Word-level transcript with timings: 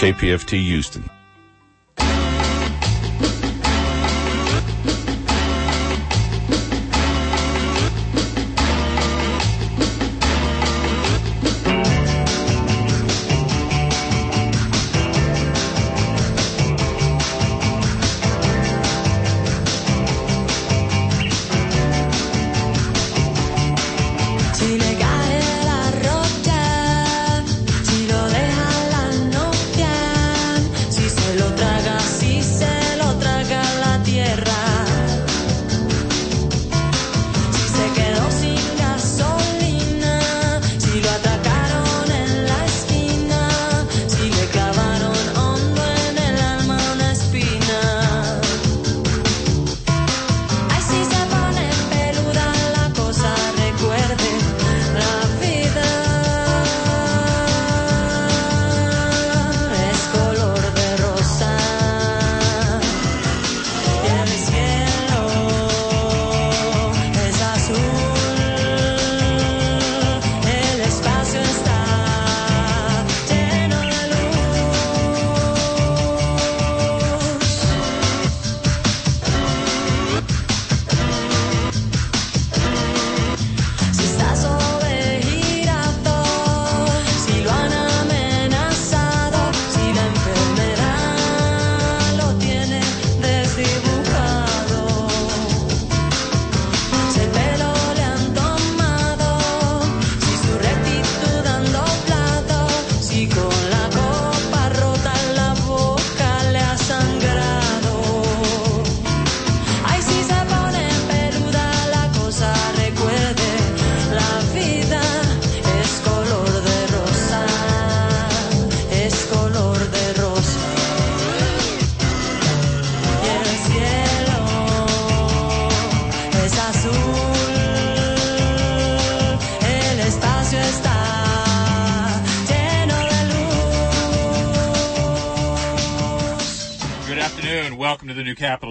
KPFT 0.00 0.60
Houston. 0.60 1.08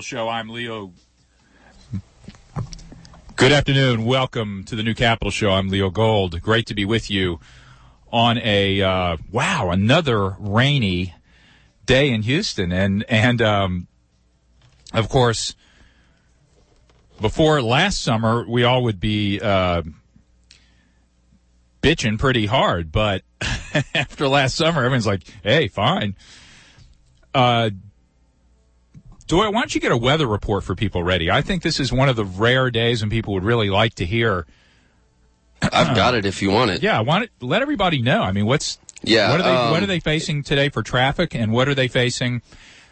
Show. 0.04 0.28
I'm 0.28 0.50
Leo. 0.50 0.92
Good 3.38 3.54
afternoon. 3.54 4.04
Welcome 4.04 4.66
to 4.66 4.76
the 4.76 4.84
New 4.84 4.94
Capital 4.94 5.32
Show. 5.32 5.52
I'm 5.52 5.70
Leo 5.70 5.90
Gold. 5.90 6.42
Great 6.42 6.68
to 6.68 6.74
be 6.74 6.84
with 6.84 7.10
you 7.10 7.40
on 8.12 8.38
a 8.40 8.82
uh, 8.82 9.18
wow 9.32 9.70
another 9.72 10.36
rainy 10.40 11.16
day 11.86 12.10
in 12.10 12.24
Houston, 12.24 12.74
and 12.74 13.06
and 13.08 13.42
um, 13.42 13.88
of 14.94 15.08
course 15.08 15.56
before 17.22 17.62
last 17.62 18.04
summer 18.04 18.46
we 18.46 18.66
all 18.66 18.84
would 18.84 19.00
be 19.00 19.40
uh, 19.40 19.84
bitching 21.82 22.20
pretty 22.20 22.46
hard, 22.46 22.92
but 22.92 23.22
after 23.96 24.28
last 24.28 24.56
summer 24.56 24.84
everyone's 24.84 25.08
like, 25.08 25.24
hey, 25.44 25.70
fine. 25.70 26.18
Uh, 27.34 27.70
Doyle, 29.28 29.52
why 29.52 29.62
don't 29.62 29.74
you 29.74 29.82
get 29.82 29.92
a 29.92 29.98
weather 29.98 30.28
report 30.28 30.64
for 30.64 30.76
people 30.76 31.04
ready? 31.04 31.32
I 31.32 31.42
think 31.42 31.64
this 31.64 31.80
is 31.80 31.92
one 31.92 32.10
of 32.10 32.16
the 32.16 32.26
rare 32.26 32.70
days 32.70 33.02
when 33.02 33.10
people 33.10 33.34
would 33.34 33.44
really 33.44 33.70
like 33.70 33.96
to 33.96 34.06
hear. 34.06 34.46
I've 35.62 35.96
got 35.96 36.14
it 36.14 36.26
if 36.26 36.42
you 36.42 36.52
want 36.52 36.72
it. 36.72 36.84
Yeah, 36.84 36.98
I 36.98 37.02
want 37.02 37.26
it, 37.26 37.32
let 37.40 37.62
everybody 37.62 38.02
know. 38.02 38.22
I 38.22 38.32
mean, 38.32 38.46
what's 38.46 38.78
yeah? 39.02 39.32
What 39.32 39.40
are 39.40 39.44
they 39.44 39.56
um, 39.56 39.72
What 39.72 39.84
are 39.84 39.88
they 39.88 40.00
facing 40.00 40.44
today 40.44 40.70
for 40.70 40.84
traffic, 40.84 41.36
and 41.36 41.52
what 41.52 41.68
are 41.68 41.76
they 41.76 41.88
facing 41.88 42.42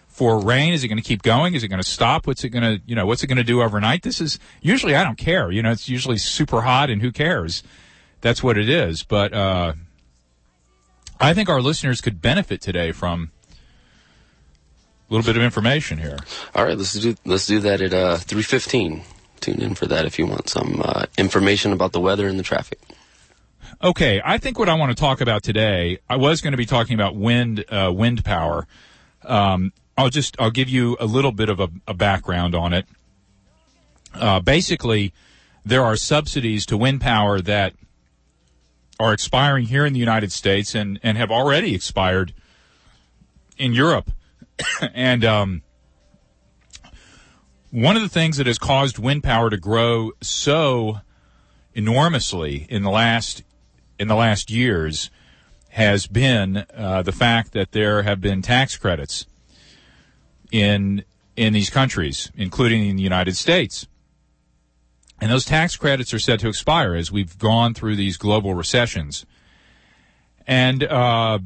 for 0.07 0.39
rain? 0.39 0.73
Is 0.73 0.83
it 0.83 0.87
going 0.87 0.97
to 0.97 1.03
keep 1.03 1.21
going? 1.21 1.53
Is 1.53 1.63
it 1.63 1.67
going 1.67 1.81
to 1.81 1.87
stop? 1.87 2.27
What's 2.27 2.43
it 2.43 2.49
going 2.49 2.63
to 2.63 2.81
you 2.85 2.95
know 2.95 3.05
What's 3.05 3.23
it 3.23 3.27
going 3.27 3.37
to 3.37 3.43
do 3.43 3.61
overnight? 3.61 4.03
This 4.03 4.21
is 4.21 4.39
usually 4.61 4.95
I 4.95 5.03
don't 5.03 5.17
care. 5.17 5.51
You 5.51 5.61
know, 5.61 5.71
it's 5.71 5.89
usually 5.89 6.17
super 6.17 6.61
hot, 6.61 6.89
and 6.89 7.01
who 7.01 7.11
cares? 7.11 7.63
That's 8.21 8.41
what 8.41 8.57
it 8.57 8.69
is. 8.69 9.03
But 9.03 9.33
uh, 9.33 9.73
I 11.19 11.33
think 11.33 11.49
our 11.49 11.61
listeners 11.61 12.01
could 12.01 12.21
benefit 12.21 12.61
today 12.61 12.91
from 12.91 13.31
little 15.13 15.25
bit 15.25 15.37
of 15.37 15.43
information 15.43 15.97
here. 15.97 16.17
All 16.55 16.65
right, 16.65 16.77
let's 16.77 16.93
do 16.93 17.15
let's 17.25 17.45
do 17.45 17.59
that 17.59 17.81
at 17.81 17.93
uh, 17.93 18.17
three 18.17 18.43
fifteen. 18.43 19.03
Tune 19.39 19.61
in 19.61 19.75
for 19.75 19.87
that 19.87 20.05
if 20.05 20.19
you 20.19 20.27
want 20.27 20.49
some 20.49 20.81
uh, 20.83 21.05
information 21.17 21.73
about 21.73 21.91
the 21.91 21.99
weather 21.99 22.27
and 22.27 22.37
the 22.37 22.43
traffic. 22.43 22.79
Okay, 23.83 24.21
I 24.23 24.37
think 24.37 24.59
what 24.59 24.69
I 24.69 24.75
want 24.75 24.95
to 24.95 24.95
talk 24.95 25.21
about 25.21 25.41
today, 25.41 25.97
I 26.07 26.15
was 26.15 26.41
going 26.41 26.51
to 26.51 26.57
be 26.57 26.67
talking 26.67 26.93
about 26.93 27.15
wind 27.15 27.65
uh, 27.69 27.91
wind 27.93 28.23
power. 28.23 28.67
Um, 29.23 29.73
I'll 29.97 30.09
just 30.09 30.39
I'll 30.39 30.51
give 30.51 30.69
you 30.69 30.95
a 30.99 31.05
little 31.05 31.31
bit 31.31 31.49
of 31.49 31.59
a, 31.59 31.69
a 31.87 31.93
background 31.93 32.55
on 32.55 32.73
it. 32.73 32.85
Uh, 34.13 34.39
basically, 34.39 35.13
there 35.65 35.83
are 35.83 35.95
subsidies 35.95 36.65
to 36.67 36.77
wind 36.77 37.01
power 37.01 37.41
that 37.41 37.73
are 38.99 39.13
expiring 39.13 39.65
here 39.65 39.85
in 39.85 39.93
the 39.93 39.99
United 39.99 40.31
States 40.31 40.75
and, 40.75 40.99
and 41.01 41.17
have 41.17 41.31
already 41.31 41.73
expired 41.73 42.33
in 43.57 43.73
Europe. 43.73 44.11
and 44.93 45.23
um, 45.25 45.61
one 47.71 47.95
of 47.95 48.01
the 48.01 48.09
things 48.09 48.37
that 48.37 48.47
has 48.47 48.57
caused 48.57 48.99
wind 48.99 49.23
power 49.23 49.49
to 49.49 49.57
grow 49.57 50.11
so 50.21 50.99
enormously 51.73 52.67
in 52.69 52.83
the 52.83 52.89
last 52.89 53.43
in 53.97 54.07
the 54.07 54.15
last 54.15 54.49
years 54.49 55.09
has 55.69 56.05
been 56.05 56.65
uh, 56.75 57.01
the 57.01 57.11
fact 57.11 57.53
that 57.53 57.71
there 57.71 58.03
have 58.03 58.19
been 58.19 58.41
tax 58.41 58.75
credits 58.75 59.25
in 60.51 61.03
in 61.35 61.53
these 61.53 61.69
countries, 61.69 62.31
including 62.35 62.87
in 62.87 62.97
the 62.97 63.03
United 63.03 63.37
States. 63.37 63.87
And 65.21 65.31
those 65.31 65.45
tax 65.45 65.75
credits 65.75 66.13
are 66.13 66.19
set 66.19 66.39
to 66.41 66.49
expire 66.49 66.95
as 66.95 67.11
we've 67.11 67.37
gone 67.37 67.73
through 67.73 67.95
these 67.95 68.17
global 68.17 68.53
recessions. 68.53 69.25
And 70.47 70.83
uh, 70.83 71.39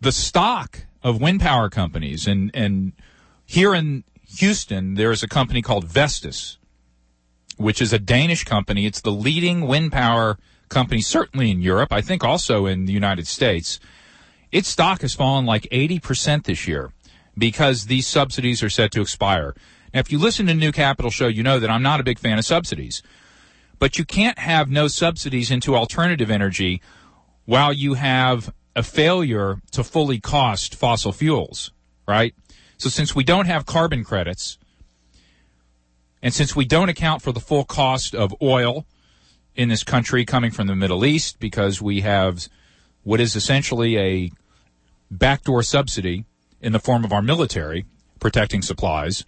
the 0.00 0.12
stock 0.12 0.86
of 1.02 1.20
wind 1.20 1.40
power 1.40 1.68
companies. 1.68 2.26
And 2.26 2.50
and 2.54 2.92
here 3.44 3.74
in 3.74 4.04
Houston 4.36 4.94
there 4.94 5.10
is 5.10 5.22
a 5.22 5.28
company 5.28 5.62
called 5.62 5.84
Vestas 5.84 6.58
which 7.56 7.82
is 7.82 7.92
a 7.92 7.98
Danish 7.98 8.44
company. 8.44 8.86
It's 8.86 9.00
the 9.00 9.10
leading 9.10 9.66
wind 9.66 9.90
power 9.90 10.38
company 10.68 11.00
certainly 11.00 11.50
in 11.50 11.62
Europe 11.62 11.92
I 11.92 12.00
think 12.00 12.24
also 12.24 12.66
in 12.66 12.84
the 12.86 12.92
United 12.92 13.26
States. 13.26 13.80
Its 14.50 14.68
stock 14.68 15.02
has 15.02 15.14
fallen 15.14 15.44
like 15.44 15.64
80% 15.70 16.44
this 16.44 16.66
year 16.66 16.92
because 17.36 17.86
these 17.86 18.06
subsidies 18.06 18.62
are 18.62 18.70
set 18.70 18.92
to 18.92 19.00
expire. 19.00 19.54
Now 19.92 20.00
if 20.00 20.12
you 20.12 20.18
listen 20.18 20.46
to 20.46 20.54
New 20.54 20.72
Capital 20.72 21.10
show 21.10 21.28
you 21.28 21.42
know 21.42 21.58
that 21.58 21.70
I'm 21.70 21.82
not 21.82 22.00
a 22.00 22.04
big 22.04 22.18
fan 22.18 22.38
of 22.38 22.44
subsidies. 22.44 23.02
But 23.78 23.96
you 23.96 24.04
can't 24.04 24.40
have 24.40 24.68
no 24.68 24.88
subsidies 24.88 25.52
into 25.52 25.76
alternative 25.76 26.32
energy 26.32 26.82
while 27.44 27.72
you 27.72 27.94
have 27.94 28.52
a 28.78 28.82
failure 28.84 29.60
to 29.72 29.82
fully 29.82 30.20
cost 30.20 30.76
fossil 30.76 31.10
fuels, 31.10 31.72
right? 32.06 32.32
So 32.76 32.88
since 32.88 33.12
we 33.12 33.24
don't 33.24 33.46
have 33.46 33.66
carbon 33.66 34.04
credits, 34.04 34.56
and 36.22 36.32
since 36.32 36.54
we 36.54 36.64
don't 36.64 36.88
account 36.88 37.20
for 37.20 37.32
the 37.32 37.40
full 37.40 37.64
cost 37.64 38.14
of 38.14 38.32
oil 38.40 38.86
in 39.56 39.68
this 39.68 39.82
country 39.82 40.24
coming 40.24 40.52
from 40.52 40.68
the 40.68 40.76
Middle 40.76 41.04
East 41.04 41.40
because 41.40 41.82
we 41.82 42.02
have 42.02 42.48
what 43.02 43.18
is 43.18 43.34
essentially 43.34 43.98
a 43.98 44.30
backdoor 45.10 45.64
subsidy 45.64 46.24
in 46.60 46.72
the 46.72 46.78
form 46.78 47.04
of 47.04 47.12
our 47.12 47.22
military 47.22 47.84
protecting 48.20 48.62
supplies. 48.62 49.24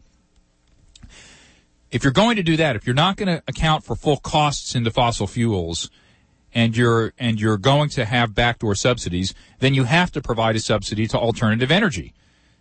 If 1.90 2.04
you're 2.04 2.12
going 2.12 2.36
to 2.36 2.44
do 2.44 2.56
that, 2.56 2.76
if 2.76 2.86
you're 2.86 2.94
not 2.94 3.16
going 3.16 3.36
to 3.36 3.42
account 3.48 3.82
for 3.82 3.96
full 3.96 4.18
costs 4.18 4.76
into 4.76 4.92
fossil 4.92 5.26
fuels, 5.26 5.90
and 6.52 6.76
you're 6.76 7.12
and 7.18 7.40
you're 7.40 7.58
going 7.58 7.88
to 7.90 8.04
have 8.04 8.34
backdoor 8.34 8.74
subsidies, 8.74 9.34
then 9.58 9.74
you 9.74 9.84
have 9.84 10.10
to 10.12 10.20
provide 10.20 10.56
a 10.56 10.60
subsidy 10.60 11.06
to 11.08 11.18
alternative 11.18 11.70
energy 11.70 12.14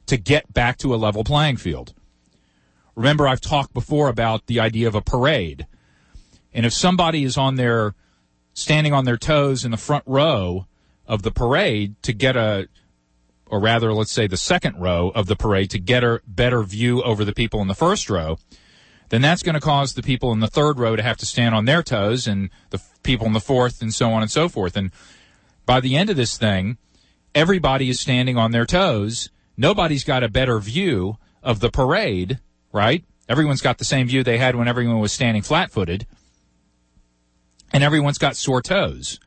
to 0.05 0.17
get 0.17 0.51
back 0.53 0.77
to 0.77 0.93
a 0.93 0.97
level 0.97 1.23
playing 1.23 1.57
field. 1.57 1.93
Remember, 2.95 3.27
I've 3.27 3.41
talked 3.41 3.73
before 3.73 4.09
about 4.09 4.47
the 4.47 4.59
idea 4.59 4.87
of 4.87 4.95
a 4.95 5.01
parade. 5.01 5.67
And 6.53 6.65
if 6.65 6.73
somebody 6.73 7.23
is 7.23 7.37
on 7.37 7.55
their 7.55 7.95
standing 8.53 8.93
on 8.93 9.05
their 9.05 9.17
toes 9.17 9.63
in 9.63 9.71
the 9.71 9.77
front 9.77 10.03
row 10.05 10.65
of 11.07 11.21
the 11.21 11.31
parade 11.31 11.95
to 12.03 12.13
get 12.13 12.35
a 12.35 12.67
or 13.45 13.59
rather 13.59 13.93
let's 13.93 14.11
say 14.11 14.27
the 14.27 14.37
second 14.37 14.79
row 14.79 15.11
of 15.15 15.25
the 15.25 15.35
parade 15.35 15.69
to 15.71 15.79
get 15.79 16.03
a 16.03 16.21
better 16.27 16.61
view 16.63 17.01
over 17.03 17.25
the 17.25 17.33
people 17.33 17.61
in 17.61 17.67
the 17.67 17.73
first 17.73 18.09
row, 18.09 18.37
then 19.09 19.21
that's 19.21 19.43
going 19.43 19.55
to 19.55 19.61
cause 19.61 19.93
the 19.93 20.03
people 20.03 20.31
in 20.31 20.39
the 20.39 20.47
third 20.47 20.79
row 20.79 20.95
to 20.95 21.03
have 21.03 21.17
to 21.17 21.25
stand 21.25 21.55
on 21.55 21.65
their 21.65 21.83
toes 21.83 22.27
and 22.27 22.49
the 22.69 22.81
people 23.03 23.27
in 23.27 23.33
the 23.33 23.39
fourth 23.39 23.81
and 23.81 23.93
so 23.93 24.11
on 24.11 24.21
and 24.21 24.31
so 24.31 24.47
forth. 24.47 24.77
And 24.77 24.91
by 25.65 25.79
the 25.79 25.95
end 25.95 26.09
of 26.09 26.15
this 26.15 26.37
thing, 26.37 26.77
everybody 27.33 27.89
is 27.89 27.99
standing 27.99 28.37
on 28.37 28.51
their 28.51 28.65
toes. 28.65 29.29
Nobody's 29.57 30.03
got 30.03 30.23
a 30.23 30.29
better 30.29 30.59
view 30.59 31.17
of 31.41 31.59
the 31.59 31.69
parade, 31.69 32.39
right? 32.71 33.03
Everyone's 33.27 33.61
got 33.61 33.77
the 33.77 33.85
same 33.85 34.07
view 34.07 34.23
they 34.23 34.37
had 34.37 34.55
when 34.55 34.67
everyone 34.67 34.99
was 34.99 35.11
standing 35.11 35.41
flat 35.41 35.71
footed. 35.71 36.05
And 37.71 37.83
everyone's 37.83 38.17
got 38.17 38.35
sore 38.35 38.61
toes. 38.61 39.19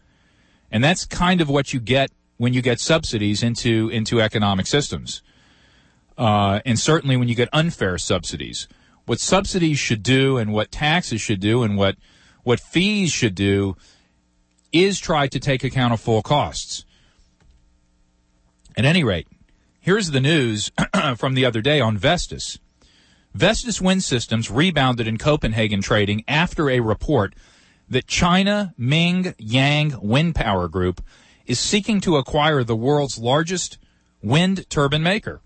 And 0.71 0.83
that's 0.83 1.05
kind 1.05 1.41
of 1.41 1.49
what 1.49 1.73
you 1.73 1.81
get 1.81 2.11
when 2.39 2.55
you 2.55 2.63
get 2.63 2.81
subsidies 2.81 3.43
into, 3.43 3.89
into 3.91 4.21
economic 4.21 4.67
systems. 4.67 5.23
Uh, 6.17 6.61
and 6.65 6.79
certainly 6.79 7.17
when 7.17 7.29
you 7.29 7.35
get 7.35 7.49
unfair 7.53 7.99
subsidies 7.99 8.69
what 9.07 9.21
subsidies 9.21 9.79
should 9.79 10.03
do 10.03 10.37
and 10.37 10.53
what 10.53 10.71
taxes 10.71 11.21
should 11.21 11.41
do 11.41 11.63
and 11.63 11.77
what 11.77 11.97
what 12.45 12.61
fees 12.61 13.13
should 13.13 13.35
do 13.35 13.77
is 14.73 14.99
try 14.99 15.27
to 15.29 15.39
take 15.39 15.63
account 15.63 15.93
of 15.93 16.01
full 16.01 16.23
costs. 16.23 16.85
At 18.77 18.85
any 18.85 19.05
rate, 19.05 19.29
here's 19.81 20.11
the 20.11 20.21
news 20.21 20.73
from 21.17 21.35
the 21.35 21.45
other 21.45 21.61
day 21.61 21.81
on 21.81 21.97
Vestas. 21.99 22.59
Vestas 23.35 23.81
Wind 23.81 24.03
Systems 24.03 24.51
rebounded 24.51 25.07
in 25.07 25.19
Copenhagen 25.19 25.83
trading 25.83 26.25
after 26.27 26.69
a 26.69 26.81
report 26.81 27.35
that 27.89 28.07
China 28.07 28.75
Ming 28.77 29.35
Yang 29.39 29.95
Wind 30.01 30.35
Power 30.35 30.69
Group 30.69 31.03
is 31.47 31.61
seeking 31.61 32.01
to 32.01 32.17
acquire 32.17 32.65
the 32.65 32.77
world's 32.77 33.19
largest 33.19 33.79
wind 34.23 34.69
turbine 34.71 35.03
maker. 35.03 35.41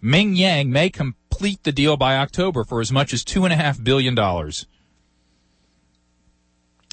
Ming 0.00 0.34
Yang 0.34 0.70
may 0.70 0.90
complete 1.36 1.64
the 1.64 1.72
deal 1.72 1.98
by 1.98 2.16
October 2.16 2.64
for 2.64 2.80
as 2.80 2.90
much 2.90 3.12
as 3.12 3.22
$2.5 3.22 3.84
billion. 3.84 4.16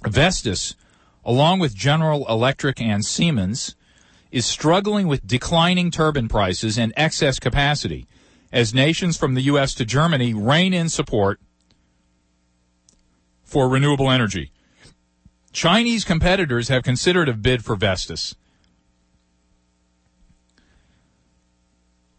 Vestas, 0.05 0.75
along 1.23 1.59
with 1.59 1.73
General 1.73 2.27
Electric 2.27 2.81
and 2.81 3.05
Siemens, 3.05 3.77
is 4.31 4.45
struggling 4.45 5.07
with 5.07 5.25
declining 5.25 5.91
turbine 5.91 6.27
prices 6.27 6.77
and 6.77 6.91
excess 6.97 7.39
capacity 7.39 8.05
as 8.51 8.73
nations 8.73 9.15
from 9.15 9.33
the 9.33 9.43
U.S. 9.43 9.73
to 9.75 9.85
Germany 9.85 10.33
rein 10.33 10.73
in 10.73 10.89
support 10.89 11.39
for 13.45 13.69
renewable 13.69 14.11
energy. 14.11 14.51
Chinese 15.53 16.03
competitors 16.03 16.67
have 16.67 16.83
considered 16.83 17.29
a 17.29 17.33
bid 17.33 17.63
for 17.63 17.77
Vestas. 17.77 18.35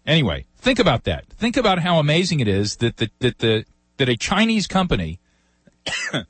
Anyway, 0.06 0.44
think 0.58 0.78
about 0.78 1.04
that. 1.04 1.26
Think 1.30 1.56
about 1.56 1.78
how 1.78 1.98
amazing 1.98 2.40
it 2.40 2.48
is 2.48 2.76
that 2.76 2.98
the, 2.98 3.10
that 3.20 3.38
the 3.38 3.64
that 3.96 4.08
a 4.08 4.16
Chinese 4.16 4.66
company 4.66 5.20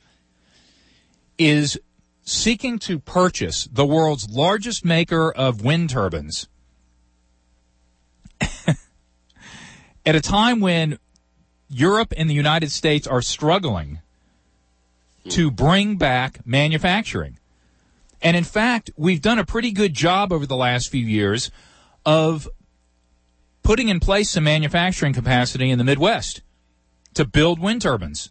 is 1.39 1.79
seeking 2.23 2.79
to 2.79 2.99
purchase 2.99 3.69
the 3.73 3.87
world's 3.87 4.29
largest 4.29 4.85
maker 4.85 5.33
of 5.33 5.63
wind 5.65 5.91
turbines 5.91 6.49
at 10.07 10.15
a 10.15 10.21
time 10.21 10.61
when 10.61 10.99
Europe 11.69 12.13
and 12.17 12.29
the 12.31 12.35
United 12.35 12.71
States 12.71 13.07
are 13.07 13.23
struggling 13.23 14.01
to 15.29 15.49
hmm. 15.49 15.55
bring 15.55 15.97
back 15.97 16.47
manufacturing. 16.47 17.39
And 18.23 18.37
in 18.37 18.45
fact, 18.45 18.91
we've 18.97 19.21
done 19.21 19.39
a 19.39 19.45
pretty 19.45 19.71
good 19.71 19.93
job 19.93 20.33
over 20.33 20.47
the 20.47 20.57
last 20.57 20.89
few 20.91 21.05
years 21.05 21.51
of 22.07 22.49
putting 23.65 23.89
in 23.89 23.99
place 23.99 24.31
some 24.31 24.45
manufacturing 24.45 25.15
capacity 25.15 25.71
in 25.71 25.79
the 25.79 25.85
Midwest 25.85 26.43
to 27.15 27.25
build 27.25 27.59
wind 27.59 27.83
turbines. 27.83 28.31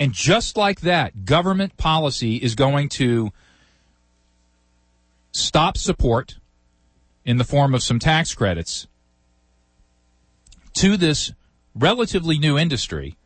And 0.00 0.12
just 0.12 0.56
like 0.56 0.80
that, 0.80 1.24
government 1.24 1.76
policy 1.76 2.36
is 2.36 2.54
going 2.54 2.88
to 2.90 3.32
stop 5.32 5.76
support 5.76 6.38
in 7.24 7.36
the 7.36 7.44
form 7.44 7.74
of 7.74 7.82
some 7.82 7.98
tax 7.98 8.34
credits 8.34 8.86
to 10.74 10.96
this 10.96 11.32
relatively 11.74 12.38
new 12.38 12.58
industry. 12.58 13.16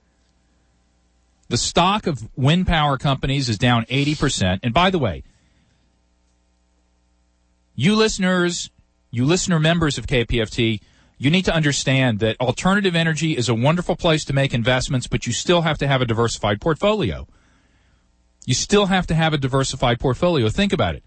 The 1.49 1.57
stock 1.57 2.07
of 2.07 2.29
wind 2.37 2.67
power 2.67 2.99
companies 2.99 3.49
is 3.49 3.59
down 3.59 3.85
80%. 3.87 4.61
And 4.63 4.73
by 4.73 4.91
the 4.91 4.99
way, 4.99 5.23
you 7.75 7.97
listeners 7.97 8.71
you 9.11 9.25
listener 9.25 9.59
members 9.59 9.99
of 9.99 10.07
KPFT, 10.07 10.81
you 11.19 11.31
need 11.31 11.45
to 11.45 11.55
understand 11.55 12.19
that 12.21 12.41
alternative 12.41 12.95
energy 12.95 13.37
is 13.37 13.49
a 13.49 13.55
wonderful 13.55 13.97
place 13.97 14.25
to 14.25 14.33
make 14.33 14.55
investments, 14.55 15.07
but 15.07 15.27
you 15.27 15.33
still 15.33 15.63
have 15.63 15.79
to 15.79 15.87
have 15.87 16.01
a 16.01 16.07
diversified 16.07 16.61
portfolio. 16.61 17.27
You 18.47 18.55
still 18.55 18.87
have 18.87 19.07
to 19.09 19.15
have 19.15 19.35
a 19.35 19.39
diversified 19.39 20.01
portfolio. 20.01 20.49
Think 20.49 20.73
about 20.73 20.95
it. 20.95 21.05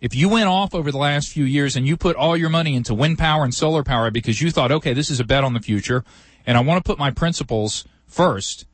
If 0.00 0.14
you 0.14 0.28
went 0.28 0.48
off 0.48 0.74
over 0.74 0.92
the 0.92 0.98
last 0.98 1.30
few 1.30 1.44
years 1.44 1.76
and 1.76 1.86
you 1.86 1.96
put 1.96 2.14
all 2.14 2.36
your 2.36 2.50
money 2.50 2.76
into 2.76 2.94
wind 2.94 3.18
power 3.18 3.42
and 3.42 3.54
solar 3.54 3.82
power 3.82 4.10
because 4.10 4.40
you 4.40 4.50
thought, 4.50 4.70
okay, 4.70 4.92
this 4.92 5.10
is 5.10 5.18
a 5.18 5.24
bet 5.24 5.44
on 5.44 5.54
the 5.54 5.60
future 5.60 6.04
and 6.46 6.56
I 6.56 6.60
want 6.60 6.82
to 6.82 6.88
put 6.88 6.98
my 6.98 7.10
principles 7.10 7.84
first, 8.06 8.66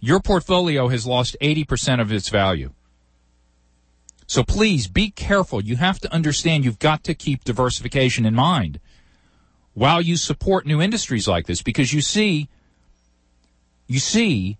your 0.00 0.20
portfolio 0.20 0.88
has 0.88 1.06
lost 1.06 1.36
80% 1.40 2.00
of 2.00 2.12
its 2.12 2.28
value. 2.28 2.72
So 4.32 4.42
please 4.42 4.86
be 4.86 5.10
careful. 5.10 5.62
You 5.62 5.76
have 5.76 6.00
to 6.00 6.10
understand 6.10 6.64
you've 6.64 6.78
got 6.78 7.04
to 7.04 7.12
keep 7.12 7.44
diversification 7.44 8.24
in 8.24 8.34
mind 8.34 8.80
while 9.74 10.00
you 10.00 10.16
support 10.16 10.64
new 10.64 10.80
industries 10.80 11.28
like 11.28 11.44
this 11.44 11.60
because 11.60 11.92
you 11.92 12.00
see 12.00 12.48
you 13.86 13.98
see 13.98 14.56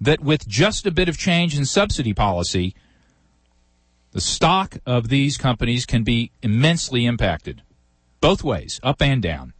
that 0.00 0.20
with 0.20 0.46
just 0.46 0.86
a 0.86 0.92
bit 0.92 1.08
of 1.08 1.18
change 1.18 1.58
in 1.58 1.64
subsidy 1.64 2.14
policy 2.14 2.76
the 4.12 4.20
stock 4.20 4.76
of 4.86 5.08
these 5.08 5.36
companies 5.36 5.84
can 5.84 6.04
be 6.04 6.30
immensely 6.40 7.04
impacted 7.04 7.60
both 8.20 8.44
ways 8.44 8.78
up 8.84 9.02
and 9.02 9.20
down 9.20 9.52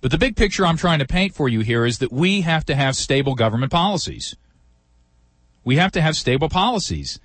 but 0.00 0.10
the 0.10 0.18
big 0.18 0.34
picture 0.34 0.66
I'm 0.66 0.76
trying 0.76 0.98
to 0.98 1.06
paint 1.06 1.36
for 1.36 1.48
you 1.48 1.60
here 1.60 1.86
is 1.86 1.98
that 1.98 2.10
we 2.10 2.40
have 2.40 2.66
to 2.66 2.74
have 2.74 2.96
stable 2.96 3.36
government 3.36 3.70
policies 3.70 4.34
we 5.66 5.76
have 5.76 5.90
to 5.90 6.00
have 6.00 6.16
stable 6.16 6.48
policies 6.48 7.18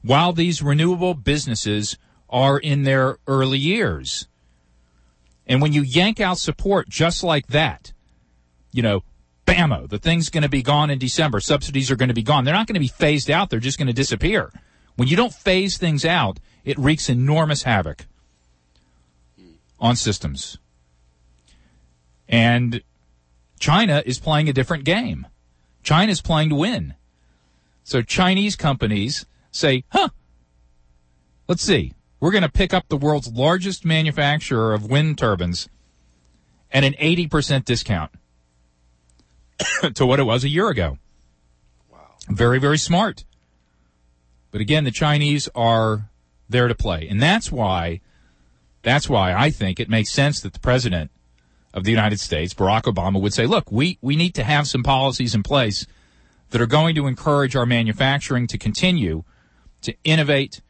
while 0.00 0.32
these 0.32 0.62
renewable 0.62 1.12
businesses 1.12 1.98
are 2.30 2.58
in 2.58 2.84
their 2.84 3.18
early 3.26 3.58
years. 3.58 4.26
And 5.46 5.60
when 5.60 5.74
you 5.74 5.82
yank 5.82 6.18
out 6.18 6.38
support 6.38 6.88
just 6.88 7.22
like 7.22 7.48
that, 7.48 7.92
you 8.72 8.82
know, 8.82 9.04
bammo, 9.46 9.86
the 9.86 9.98
thing's 9.98 10.30
going 10.30 10.42
to 10.42 10.48
be 10.48 10.62
gone 10.62 10.88
in 10.88 10.98
December. 10.98 11.38
Subsidies 11.38 11.90
are 11.90 11.96
going 11.96 12.08
to 12.08 12.14
be 12.14 12.22
gone. 12.22 12.44
They're 12.44 12.54
not 12.54 12.66
going 12.66 12.74
to 12.74 12.80
be 12.80 12.88
phased 12.88 13.30
out. 13.30 13.50
They're 13.50 13.60
just 13.60 13.76
going 13.76 13.88
to 13.88 13.92
disappear. 13.92 14.50
When 14.96 15.06
you 15.06 15.16
don't 15.16 15.34
phase 15.34 15.76
things 15.76 16.06
out, 16.06 16.40
it 16.64 16.78
wreaks 16.78 17.10
enormous 17.10 17.64
havoc 17.64 18.06
on 19.78 19.96
systems. 19.96 20.56
And 22.26 22.82
China 23.60 24.02
is 24.06 24.18
playing 24.18 24.48
a 24.48 24.54
different 24.54 24.84
game. 24.84 25.26
China 25.82 26.10
is 26.10 26.22
playing 26.22 26.48
to 26.48 26.54
win. 26.54 26.94
So 27.86 28.02
Chinese 28.02 28.56
companies 28.56 29.26
say, 29.52 29.84
huh, 29.90 30.08
let's 31.46 31.62
see, 31.62 31.92
we're 32.18 32.32
going 32.32 32.42
to 32.42 32.50
pick 32.50 32.74
up 32.74 32.88
the 32.88 32.96
world's 32.96 33.28
largest 33.28 33.84
manufacturer 33.84 34.74
of 34.74 34.90
wind 34.90 35.18
turbines 35.18 35.68
at 36.72 36.82
an 36.82 36.94
80% 36.94 37.64
discount 37.64 38.10
to 39.94 40.04
what 40.04 40.18
it 40.18 40.24
was 40.24 40.42
a 40.42 40.48
year 40.48 40.68
ago. 40.68 40.98
Wow. 41.88 42.16
Very, 42.28 42.58
very 42.58 42.76
smart. 42.76 43.24
But 44.50 44.60
again, 44.60 44.82
the 44.82 44.90
Chinese 44.90 45.48
are 45.54 46.10
there 46.48 46.66
to 46.66 46.74
play. 46.74 47.06
And 47.08 47.22
that's 47.22 47.52
why, 47.52 48.00
that's 48.82 49.08
why 49.08 49.32
I 49.32 49.50
think 49.50 49.78
it 49.78 49.88
makes 49.88 50.10
sense 50.10 50.40
that 50.40 50.54
the 50.54 50.58
president 50.58 51.12
of 51.72 51.84
the 51.84 51.92
United 51.92 52.18
States, 52.18 52.52
Barack 52.52 52.92
Obama, 52.92 53.20
would 53.20 53.32
say, 53.32 53.46
look, 53.46 53.70
we, 53.70 53.96
we 54.02 54.16
need 54.16 54.34
to 54.34 54.42
have 54.42 54.66
some 54.66 54.82
policies 54.82 55.36
in 55.36 55.44
place 55.44 55.86
that 56.50 56.60
are 56.60 56.66
going 56.66 56.94
to 56.94 57.06
encourage 57.06 57.56
our 57.56 57.66
manufacturing 57.66 58.46
to 58.46 58.58
continue 58.58 59.24
to 59.82 59.94
innovate 60.04 60.60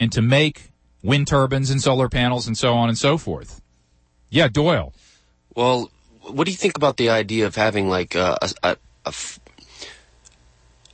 and 0.00 0.12
to 0.12 0.22
make 0.22 0.70
wind 1.02 1.26
turbines 1.26 1.70
and 1.70 1.80
solar 1.80 2.08
panels 2.08 2.46
and 2.46 2.56
so 2.56 2.74
on 2.74 2.88
and 2.88 2.98
so 2.98 3.16
forth. 3.16 3.60
Yeah, 4.28 4.48
Doyle. 4.48 4.92
Well, 5.54 5.90
what 6.22 6.44
do 6.44 6.50
you 6.50 6.56
think 6.56 6.76
about 6.76 6.96
the 6.96 7.10
idea 7.10 7.46
of 7.46 7.54
having 7.54 7.88
like 7.88 8.14
a, 8.14 8.36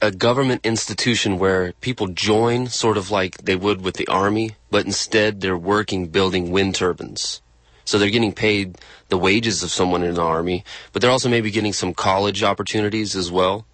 a, 0.00 0.10
government 0.10 0.60
institution 0.64 1.38
where 1.38 1.72
people 1.80 2.08
join 2.08 2.66
sort 2.66 2.96
of 2.96 3.10
like 3.10 3.38
they 3.38 3.56
would 3.56 3.80
with 3.80 3.94
the 3.94 4.06
army, 4.08 4.56
but 4.70 4.84
instead 4.84 5.40
they're 5.40 5.56
working 5.56 6.08
building 6.08 6.50
wind 6.50 6.74
turbines? 6.74 7.40
So 7.84 7.98
they're 7.98 8.10
getting 8.10 8.32
paid 8.32 8.78
the 9.08 9.18
wages 9.18 9.62
of 9.62 9.70
someone 9.70 10.02
in 10.02 10.14
the 10.14 10.22
army, 10.22 10.64
but 10.92 11.02
they're 11.02 11.10
also 11.10 11.28
maybe 11.28 11.50
getting 11.50 11.72
some 11.72 11.94
college 11.94 12.42
opportunities 12.42 13.16
as 13.16 13.30
well. 13.30 13.66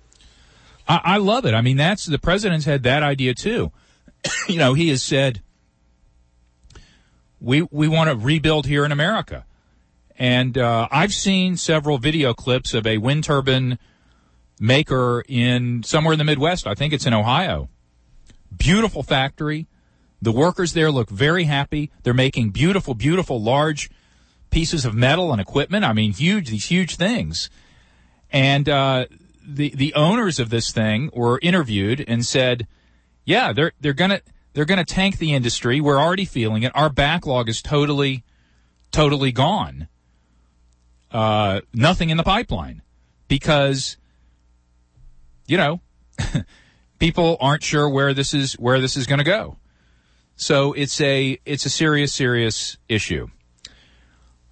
I, 0.88 1.00
I 1.04 1.16
love 1.18 1.44
it. 1.44 1.54
I 1.54 1.60
mean, 1.60 1.76
that's 1.76 2.06
the 2.06 2.18
president's 2.18 2.64
had 2.64 2.82
that 2.84 3.02
idea 3.02 3.34
too. 3.34 3.72
you 4.48 4.56
know, 4.56 4.74
he 4.74 4.88
has 4.88 5.02
said 5.02 5.42
we 7.40 7.62
we 7.70 7.86
want 7.86 8.10
to 8.10 8.16
rebuild 8.16 8.66
here 8.66 8.84
in 8.84 8.92
America, 8.92 9.44
and 10.18 10.56
uh, 10.56 10.88
I've 10.90 11.12
seen 11.12 11.56
several 11.56 11.98
video 11.98 12.34
clips 12.34 12.74
of 12.74 12.86
a 12.86 12.98
wind 12.98 13.24
turbine 13.24 13.78
maker 14.60 15.24
in 15.28 15.82
somewhere 15.82 16.12
in 16.12 16.18
the 16.18 16.24
Midwest. 16.24 16.66
I 16.66 16.74
think 16.74 16.92
it's 16.92 17.06
in 17.06 17.14
Ohio. 17.14 17.68
Beautiful 18.56 19.02
factory. 19.02 19.66
The 20.20 20.32
workers 20.32 20.72
there 20.72 20.90
look 20.90 21.10
very 21.10 21.44
happy. 21.44 21.92
They're 22.02 22.14
making 22.14 22.50
beautiful, 22.50 22.94
beautiful, 22.94 23.40
large 23.40 23.88
pieces 24.50 24.84
of 24.84 24.94
metal 24.94 25.30
and 25.30 25.40
equipment. 25.40 25.84
I 25.84 25.92
mean, 25.92 26.12
huge, 26.12 26.50
these 26.50 26.66
huge 26.66 26.96
things. 26.96 27.50
And 28.32 28.68
uh, 28.68 29.06
the 29.48 29.72
the 29.74 29.94
owners 29.94 30.38
of 30.38 30.50
this 30.50 30.70
thing 30.70 31.10
were 31.14 31.38
interviewed 31.42 32.04
and 32.06 32.24
said, 32.24 32.68
"Yeah, 33.24 33.52
they're 33.52 33.72
they're 33.80 33.94
gonna 33.94 34.20
they're 34.52 34.66
gonna 34.66 34.84
tank 34.84 35.18
the 35.18 35.32
industry. 35.34 35.80
We're 35.80 35.98
already 35.98 36.26
feeling 36.26 36.62
it. 36.62 36.72
Our 36.74 36.90
backlog 36.90 37.48
is 37.48 37.62
totally, 37.62 38.24
totally 38.92 39.32
gone. 39.32 39.88
Uh, 41.10 41.62
nothing 41.72 42.10
in 42.10 42.18
the 42.18 42.22
pipeline 42.22 42.82
because, 43.28 43.96
you 45.46 45.56
know, 45.56 45.80
people 46.98 47.38
aren't 47.40 47.62
sure 47.62 47.88
where 47.88 48.12
this 48.12 48.34
is 48.34 48.52
where 48.54 48.80
this 48.80 48.98
is 48.98 49.06
going 49.06 49.18
to 49.18 49.24
go. 49.24 49.56
So 50.36 50.74
it's 50.74 51.00
a 51.00 51.38
it's 51.46 51.64
a 51.64 51.70
serious 51.70 52.12
serious 52.12 52.76
issue." 52.88 53.28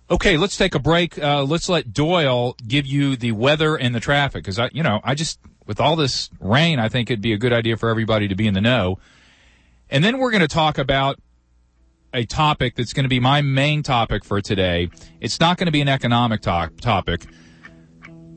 Okay, 0.08 0.36
let's 0.36 0.56
take 0.56 0.74
a 0.74 0.78
break. 0.78 1.18
Uh, 1.18 1.42
let's 1.42 1.68
let 1.68 1.92
Doyle 1.92 2.56
give 2.66 2.86
you 2.86 3.16
the 3.16 3.32
weather 3.32 3.74
and 3.74 3.94
the 3.94 4.00
traffic 4.00 4.44
because 4.44 4.58
I, 4.58 4.70
you 4.72 4.82
know, 4.82 5.00
I 5.02 5.14
just 5.14 5.40
with 5.66 5.80
all 5.80 5.96
this 5.96 6.30
rain, 6.40 6.78
I 6.78 6.88
think 6.88 7.10
it'd 7.10 7.20
be 7.20 7.32
a 7.32 7.38
good 7.38 7.52
idea 7.52 7.76
for 7.76 7.88
everybody 7.88 8.28
to 8.28 8.36
be 8.36 8.46
in 8.46 8.54
the 8.54 8.60
know. 8.60 8.98
And 9.90 10.04
then 10.04 10.18
we're 10.18 10.30
going 10.30 10.42
to 10.42 10.48
talk 10.48 10.78
about 10.78 11.20
a 12.14 12.24
topic 12.24 12.76
that's 12.76 12.92
going 12.92 13.04
to 13.04 13.08
be 13.08 13.18
my 13.18 13.42
main 13.42 13.82
topic 13.82 14.24
for 14.24 14.40
today. 14.40 14.90
It's 15.20 15.40
not 15.40 15.58
going 15.58 15.66
to 15.66 15.72
be 15.72 15.80
an 15.80 15.88
economic 15.88 16.40
to- 16.42 16.70
topic. 16.80 17.26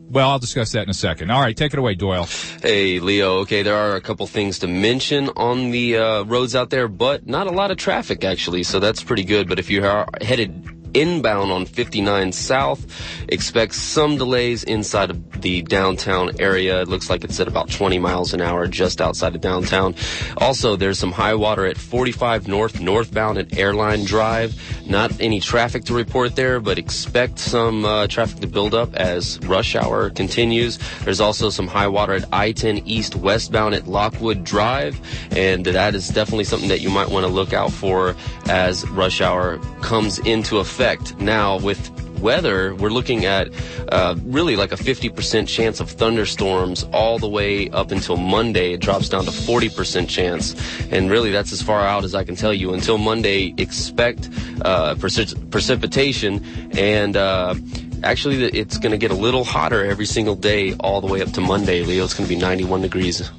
Well, 0.10 0.32
I'll 0.32 0.40
discuss 0.40 0.72
that 0.72 0.82
in 0.82 0.90
a 0.90 0.94
second. 0.96 1.30
All 1.30 1.40
right, 1.40 1.56
take 1.56 1.72
it 1.72 1.78
away, 1.78 1.94
Doyle. 1.94 2.28
Hey, 2.64 3.00
Leo. 3.00 3.42
Okay, 3.42 3.62
there 3.62 3.76
are 3.76 3.96
a 3.96 4.02
couple 4.02 4.26
things 4.26 4.58
to 4.60 4.68
mention 4.68 5.30
on 5.38 5.70
the 5.70 5.98
uh, 5.98 6.24
roads 6.24 6.56
out 6.56 6.72
there, 6.72 6.88
but 6.88 7.28
not 7.28 7.46
a 7.46 7.52
lot 7.52 7.70
of 7.70 7.78
traffic 7.78 8.24
actually, 8.24 8.64
so 8.64 8.80
that's 8.80 9.04
pretty 9.04 9.24
good. 9.24 9.48
But 9.48 9.60
if 9.60 9.70
you 9.70 9.86
are 9.86 10.08
headed 10.20 10.79
inbound 10.94 11.52
on 11.52 11.66
59 11.66 12.32
South. 12.32 12.86
Expect 13.30 13.74
some 13.74 14.18
delays 14.18 14.64
inside 14.64 15.10
of 15.10 15.42
the 15.42 15.62
downtown 15.62 16.32
area. 16.40 16.82
It 16.82 16.88
looks 16.88 17.10
like 17.10 17.24
it's 17.24 17.40
at 17.40 17.48
about 17.48 17.70
20 17.70 18.00
miles 18.00 18.34
an 18.34 18.42
hour 18.42 18.68
just 18.68 19.02
outside 19.02 19.36
of 19.36 19.42
downtown. 19.42 19.96
Also, 20.38 20.76
there's 20.76 21.00
some 21.00 21.12
high 21.12 21.36
water 21.36 21.66
at 21.66 21.78
45 21.78 22.48
North, 22.48 22.80
northbound 22.80 23.38
at 23.38 23.58
Airline 23.58 24.04
Drive. 24.04 24.56
Not 24.88 25.20
any 25.22 25.40
traffic 25.40 25.86
to 25.86 25.94
report 25.94 26.36
there, 26.36 26.60
but 26.60 26.78
expect 26.78 27.40
some 27.40 27.86
uh, 27.86 28.08
traffic 28.08 28.40
to 28.40 28.48
build 28.48 28.74
up 28.74 28.96
as 28.96 29.40
rush 29.42 29.76
hour 29.76 30.10
continues. 30.10 30.80
There's 31.04 31.22
also 31.22 31.50
some 31.50 31.68
high 31.68 31.88
water 31.88 32.14
at 32.14 32.26
I-10 32.34 32.84
East, 32.86 33.16
westbound 33.16 33.76
at 33.76 33.88
Lockwood 33.88 34.44
Drive, 34.44 35.00
and 35.32 35.66
that 35.66 35.96
is 35.96 36.10
definitely 36.10 36.46
something 36.46 36.70
that 36.70 36.82
you 36.82 36.90
might 36.90 37.10
want 37.10 37.26
to 37.26 37.32
look 37.32 37.54
out 37.54 37.72
for 37.72 38.16
as 38.48 38.88
rush 38.90 39.22
hour 39.22 39.60
comes 39.82 40.18
into 40.20 40.58
effect 40.58 40.79
effect 40.80 41.20
now 41.20 41.60
with 41.60 41.92
weather, 42.20 42.74
we're 42.76 42.90
looking 42.90 43.26
at 43.26 43.50
uh, 43.92 44.16
really 44.24 44.56
like 44.56 44.72
a 44.72 44.76
50% 44.78 45.46
chance 45.46 45.82
of 45.82 45.90
thunderstorms 45.90 46.84
all 46.94 47.20
the 47.20 47.28
way 47.28 47.70
up 47.72 47.92
until 47.92 48.16
Monday. 48.16 48.72
It 48.72 48.80
drops 48.80 49.10
down 49.10 49.26
to 49.26 49.32
40% 49.32 50.08
chance. 50.08 50.56
And 50.90 51.12
really, 51.12 51.32
that's 51.32 51.52
as 51.52 51.62
far 51.62 51.86
out 51.86 52.06
as 52.06 52.16
I 52.16 52.24
can 52.24 52.38
tell 52.38 52.54
you. 52.54 52.74
Until 52.74 52.98
Monday, 52.98 53.54
expect 53.58 54.30
uh, 54.62 54.96
precip- 54.96 55.52
precipitation 55.52 56.46
and. 56.78 57.18
Uh, 57.18 57.56
actually, 58.02 58.46
it's 58.46 58.78
going 58.78 58.92
to 58.94 58.98
get 58.98 59.12
a 59.12 59.16
little 59.16 59.44
hotter 59.44 59.84
every 59.86 60.06
single 60.06 60.36
day 60.36 60.74
all 60.76 61.02
the 61.02 61.08
way 61.08 61.22
up 61.22 61.30
to 61.34 61.42
Monday, 61.42 61.84
Leo. 61.84 62.06
It's 62.06 62.14
going 62.14 62.30
to 62.30 62.34
be 62.34 62.40
91 62.40 62.82
degrees. 62.82 63.30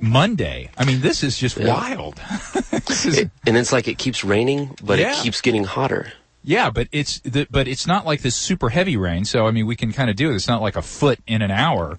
Monday. 0.00 0.70
I 0.78 0.86
mean, 0.86 1.02
this 1.02 1.22
is 1.22 1.36
just 1.36 1.58
yeah. 1.58 1.74
wild. 1.74 2.18
is... 2.72 3.18
It, 3.18 3.30
and 3.46 3.58
it's 3.58 3.72
like 3.72 3.86
it 3.86 3.98
keeps 3.98 4.24
raining, 4.24 4.74
but 4.82 4.98
yeah. 4.98 5.12
it 5.12 5.22
keeps 5.22 5.42
getting 5.42 5.64
hotter. 5.64 6.12
Yeah, 6.46 6.68
but 6.68 6.88
it's 6.92 7.20
the, 7.20 7.46
but 7.50 7.66
it's 7.66 7.86
not 7.86 8.04
like 8.04 8.20
this 8.20 8.36
super 8.36 8.68
heavy 8.68 8.98
rain. 8.98 9.24
So 9.24 9.46
I 9.46 9.50
mean, 9.50 9.66
we 9.66 9.76
can 9.76 9.92
kind 9.92 10.10
of 10.10 10.16
do 10.16 10.30
it. 10.30 10.34
It's 10.34 10.46
not 10.46 10.60
like 10.60 10.76
a 10.76 10.82
foot 10.82 11.18
in 11.26 11.40
an 11.40 11.50
hour. 11.50 11.98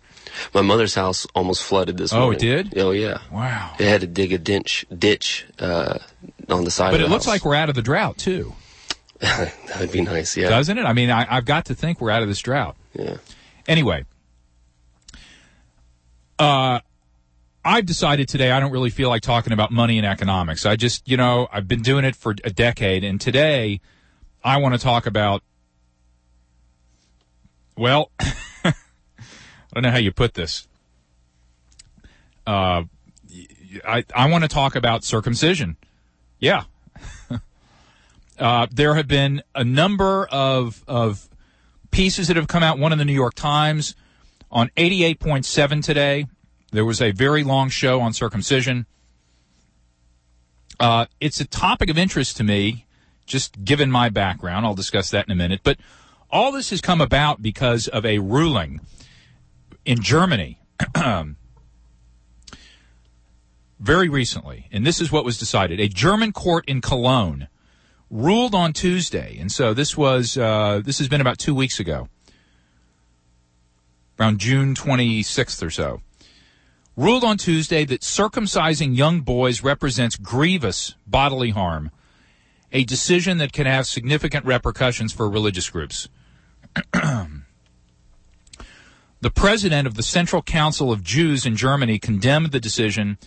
My 0.54 0.62
mother's 0.62 0.94
house 0.94 1.26
almost 1.34 1.64
flooded 1.64 1.98
this 1.98 2.14
oh, 2.14 2.20
morning. 2.20 2.34
Oh, 2.34 2.38
it 2.38 2.64
did? 2.70 2.78
Oh, 2.78 2.92
yeah. 2.92 3.20
Wow. 3.32 3.74
They 3.80 3.86
had 3.86 4.02
to 4.02 4.08
dig 4.08 4.34
a 4.34 4.38
ditch, 4.38 4.86
ditch 4.96 5.48
uh, 5.58 5.98
on 6.48 6.64
the 6.64 6.70
side 6.70 6.92
but 6.92 7.02
it 7.02 7.10
looks 7.10 7.26
house. 7.26 7.34
like 7.34 7.46
we're 7.46 7.56
out 7.56 7.70
of 7.70 7.76
the 7.76 7.82
drought, 7.82 8.18
too. 8.18 8.54
That'd 9.20 9.92
be 9.92 10.02
nice, 10.02 10.38
yeah. 10.38 10.50
Doesn't 10.50 10.78
it? 10.78 10.84
I 10.84 10.94
mean, 10.94 11.10
I, 11.10 11.26
I've 11.28 11.46
got 11.46 11.66
to 11.66 11.76
think 11.76 12.00
we're 12.00 12.12
out 12.12 12.22
of 12.22 12.28
this 12.28 12.40
drought. 12.40 12.76
Yeah. 12.94 13.18
Anyway, 13.68 14.06
uh, 16.38 16.82
I've 17.64 17.86
decided 17.88 18.28
today 18.28 18.52
I 18.52 18.60
don't 18.60 18.72
really 18.72 18.92
feel 18.92 19.10
like 19.10 19.24
talking 19.24 19.54
about 19.54 19.72
money 19.72 19.98
and 19.98 20.06
economics. 20.06 20.68
I 20.68 20.76
just, 20.76 21.10
you 21.10 21.18
know, 21.18 21.48
I've 21.52 21.68
been 21.68 21.82
doing 21.82 22.06
it 22.06 22.16
for 22.16 22.36
a 22.44 22.52
decade, 22.52 23.04
and 23.04 23.20
today– 23.20 23.82
I 24.46 24.58
want 24.58 24.76
to 24.76 24.80
talk 24.80 25.08
about, 25.08 25.42
well, 27.76 28.12
I 28.20 28.74
don't 29.74 29.82
know 29.82 29.90
how 29.90 29.98
you 29.98 30.12
put 30.12 30.36
this. 30.36 30.68
Uh, 32.46 32.84
I, 33.84 34.06
I 34.14 34.30
want 34.30 34.44
to 34.44 34.48
talk 34.48 34.76
about 34.76 35.04
circumcision. 35.04 35.78
Yeah. 36.38 36.66
uh, 38.40 38.68
there 38.72 38.94
have 38.94 39.08
been 39.08 39.42
a 39.56 39.64
number 39.64 40.28
of, 40.28 40.84
of 40.88 41.28
pieces 41.90 42.28
that 42.28 42.38
have 42.38 42.48
come 42.48 42.62
out. 42.62 42.78
One 42.78 42.92
in 42.92 43.00
the 43.00 43.06
New 43.06 43.14
York 43.14 43.34
Times 43.34 43.96
on 44.52 44.70
88.7 44.78 45.84
today. 45.84 46.28
There 46.72 46.86
was 46.86 47.02
a 47.02 47.10
very 47.12 47.44
long 47.44 47.70
show 47.70 48.00
on 48.00 48.14
circumcision. 48.14 48.86
Uh, 50.80 51.08
it's 51.20 51.40
a 51.40 51.48
topic 51.48 51.90
of 51.90 51.98
interest 51.98 52.38
to 52.38 52.44
me 52.44 52.86
just 53.26 53.64
given 53.64 53.92
my 53.92 54.10
background. 54.10 54.66
I'll 54.66 54.76
discuss 54.76 55.10
that 55.12 55.26
in 55.26 55.32
a 55.32 55.36
minute. 55.36 55.62
But 55.64 55.78
all 56.32 56.52
this 56.52 56.70
has 56.70 56.82
come 56.82 57.02
about 57.02 57.42
because 57.42 57.88
of 57.88 58.06
a 58.06 58.20
ruling 58.20 58.82
in 59.86 60.02
Germany 60.02 60.60
very 63.80 64.10
recently. 64.10 64.68
And 64.72 64.86
this 64.86 65.00
is 65.02 65.12
what 65.12 65.26
was 65.26 65.38
decided. 65.38 65.80
A 65.80 65.88
German 65.88 66.32
court 66.32 66.66
in 66.68 66.82
Cologne 66.82 67.48
ruled 68.10 68.56
on 68.56 68.74
Tuesday. 68.74 69.38
And 69.40 69.52
so 69.52 69.74
this 69.74 69.98
was, 69.98 70.38
uh, 70.38 70.82
this 70.84 71.00
has 71.00 71.08
been 71.08 71.22
about 71.22 71.38
two 71.38 71.56
weeks 71.56 71.80
ago, 71.80 72.10
around 74.20 74.40
June 74.40 74.76
26th 74.76 75.66
or 75.66 75.70
so. 75.70 76.02
Ruled 76.96 77.26
on 77.26 77.38
Tuesday 77.38 77.84
that 77.86 78.02
circumcising 78.02 78.96
young 78.96 79.20
boys 79.20 79.62
represents 79.62 80.16
grievous 80.16 80.96
bodily 81.06 81.50
harm 81.50 81.92
a 82.76 82.84
decision 82.84 83.38
that 83.38 83.54
can 83.54 83.66
have 83.66 83.88
significant 83.88 84.46
repercussions 84.46 85.14
for 85.14 85.30
religious 85.30 85.70
groups. 85.70 86.10
the 86.92 87.40
president 89.34 89.88
of 89.88 89.94
the 89.94 90.04
Central 90.04 90.42
Council 90.42 90.92
of 90.92 91.02
Jews 91.02 91.46
in 91.46 91.56
Germany 91.56 91.98
condemned 91.98 92.52
the 92.52 92.60
decision 92.60 93.18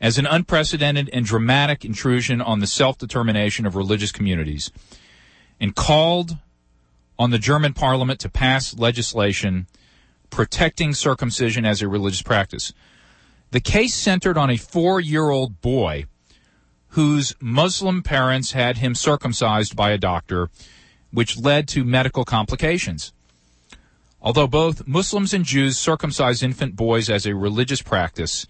as 0.00 0.16
an 0.16 0.24
unprecedented 0.24 1.10
and 1.12 1.26
dramatic 1.26 1.84
intrusion 1.84 2.40
on 2.40 2.60
the 2.60 2.66
self 2.66 2.96
determination 2.96 3.66
of 3.66 3.76
religious 3.76 4.10
communities 4.10 4.72
and 5.60 5.76
called 5.76 6.38
on 7.18 7.30
the 7.30 7.38
German 7.38 7.74
parliament 7.74 8.20
to 8.20 8.30
pass 8.30 8.74
legislation 8.78 9.66
protecting 10.30 10.94
circumcision 10.94 11.66
as 11.66 11.82
a 11.82 11.88
religious 11.88 12.22
practice. 12.22 12.72
The 13.50 13.60
case 13.60 13.92
centered 13.92 14.38
on 14.38 14.48
a 14.48 14.56
four 14.56 14.98
year 14.98 15.28
old 15.28 15.60
boy 15.60 16.06
whose 16.90 17.34
Muslim 17.40 18.02
parents 18.02 18.52
had 18.52 18.78
him 18.78 18.94
circumcised 18.94 19.76
by 19.76 19.90
a 19.90 19.98
doctor 19.98 20.50
which 21.10 21.38
led 21.38 21.68
to 21.68 21.84
medical 21.84 22.24
complications. 22.24 23.12
Although 24.20 24.48
both 24.48 24.86
Muslims 24.86 25.32
and 25.32 25.44
Jews 25.44 25.78
circumcise 25.78 26.42
infant 26.42 26.76
boys 26.76 27.08
as 27.08 27.24
a 27.24 27.34
religious 27.34 27.82
practice, 27.82 28.46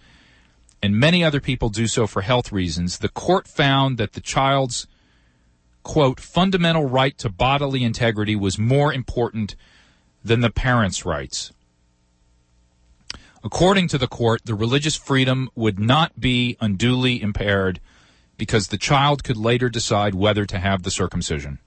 and 0.83 0.97
many 0.97 1.23
other 1.23 1.41
people 1.41 1.69
do 1.69 1.87
so 1.87 2.07
for 2.07 2.23
health 2.23 2.53
reasons, 2.53 2.99
the 2.99 3.09
court 3.09 3.47
found 3.47 3.99
that 3.99 4.13
the 4.13 4.21
child's, 4.21 4.87
quote, 5.83 6.21
fundamental 6.21 6.87
right 6.87 7.19
to 7.19 7.29
bodily 7.29 7.85
integrity 7.85 8.35
was 8.35 8.59
more 8.59 8.93
important 8.93 9.57
than 10.25 10.41
the 10.41 10.51
parents' 10.51 11.05
rights. 11.05 11.53
According 13.45 13.89
to 13.89 13.99
the 13.99 14.09
court, 14.09 14.43
the 14.45 14.55
religious 14.55 14.97
freedom 14.97 15.49
would 15.55 15.79
not 15.79 16.19
be 16.19 16.57
unduly 16.61 17.21
impaired 17.21 17.81
because 18.39 18.69
the 18.69 18.79
child 18.79 19.23
could 19.25 19.37
later 19.37 19.69
decide 19.69 20.15
whether 20.15 20.47
to 20.47 20.59
have 20.59 20.85
the 20.85 20.91
circumcision. 20.91 21.59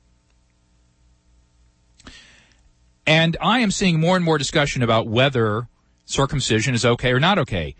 And 3.05 3.37
I 3.41 3.59
am 3.59 3.71
seeing 3.71 3.99
more 3.99 4.15
and 4.15 4.23
more 4.25 4.37
discussion 4.37 4.81
about 4.81 5.07
whether 5.07 5.67
circumcision 6.05 6.73
is 6.73 6.85
okay 6.85 7.11
or 7.11 7.19
not 7.19 7.37
okay. 7.37 7.75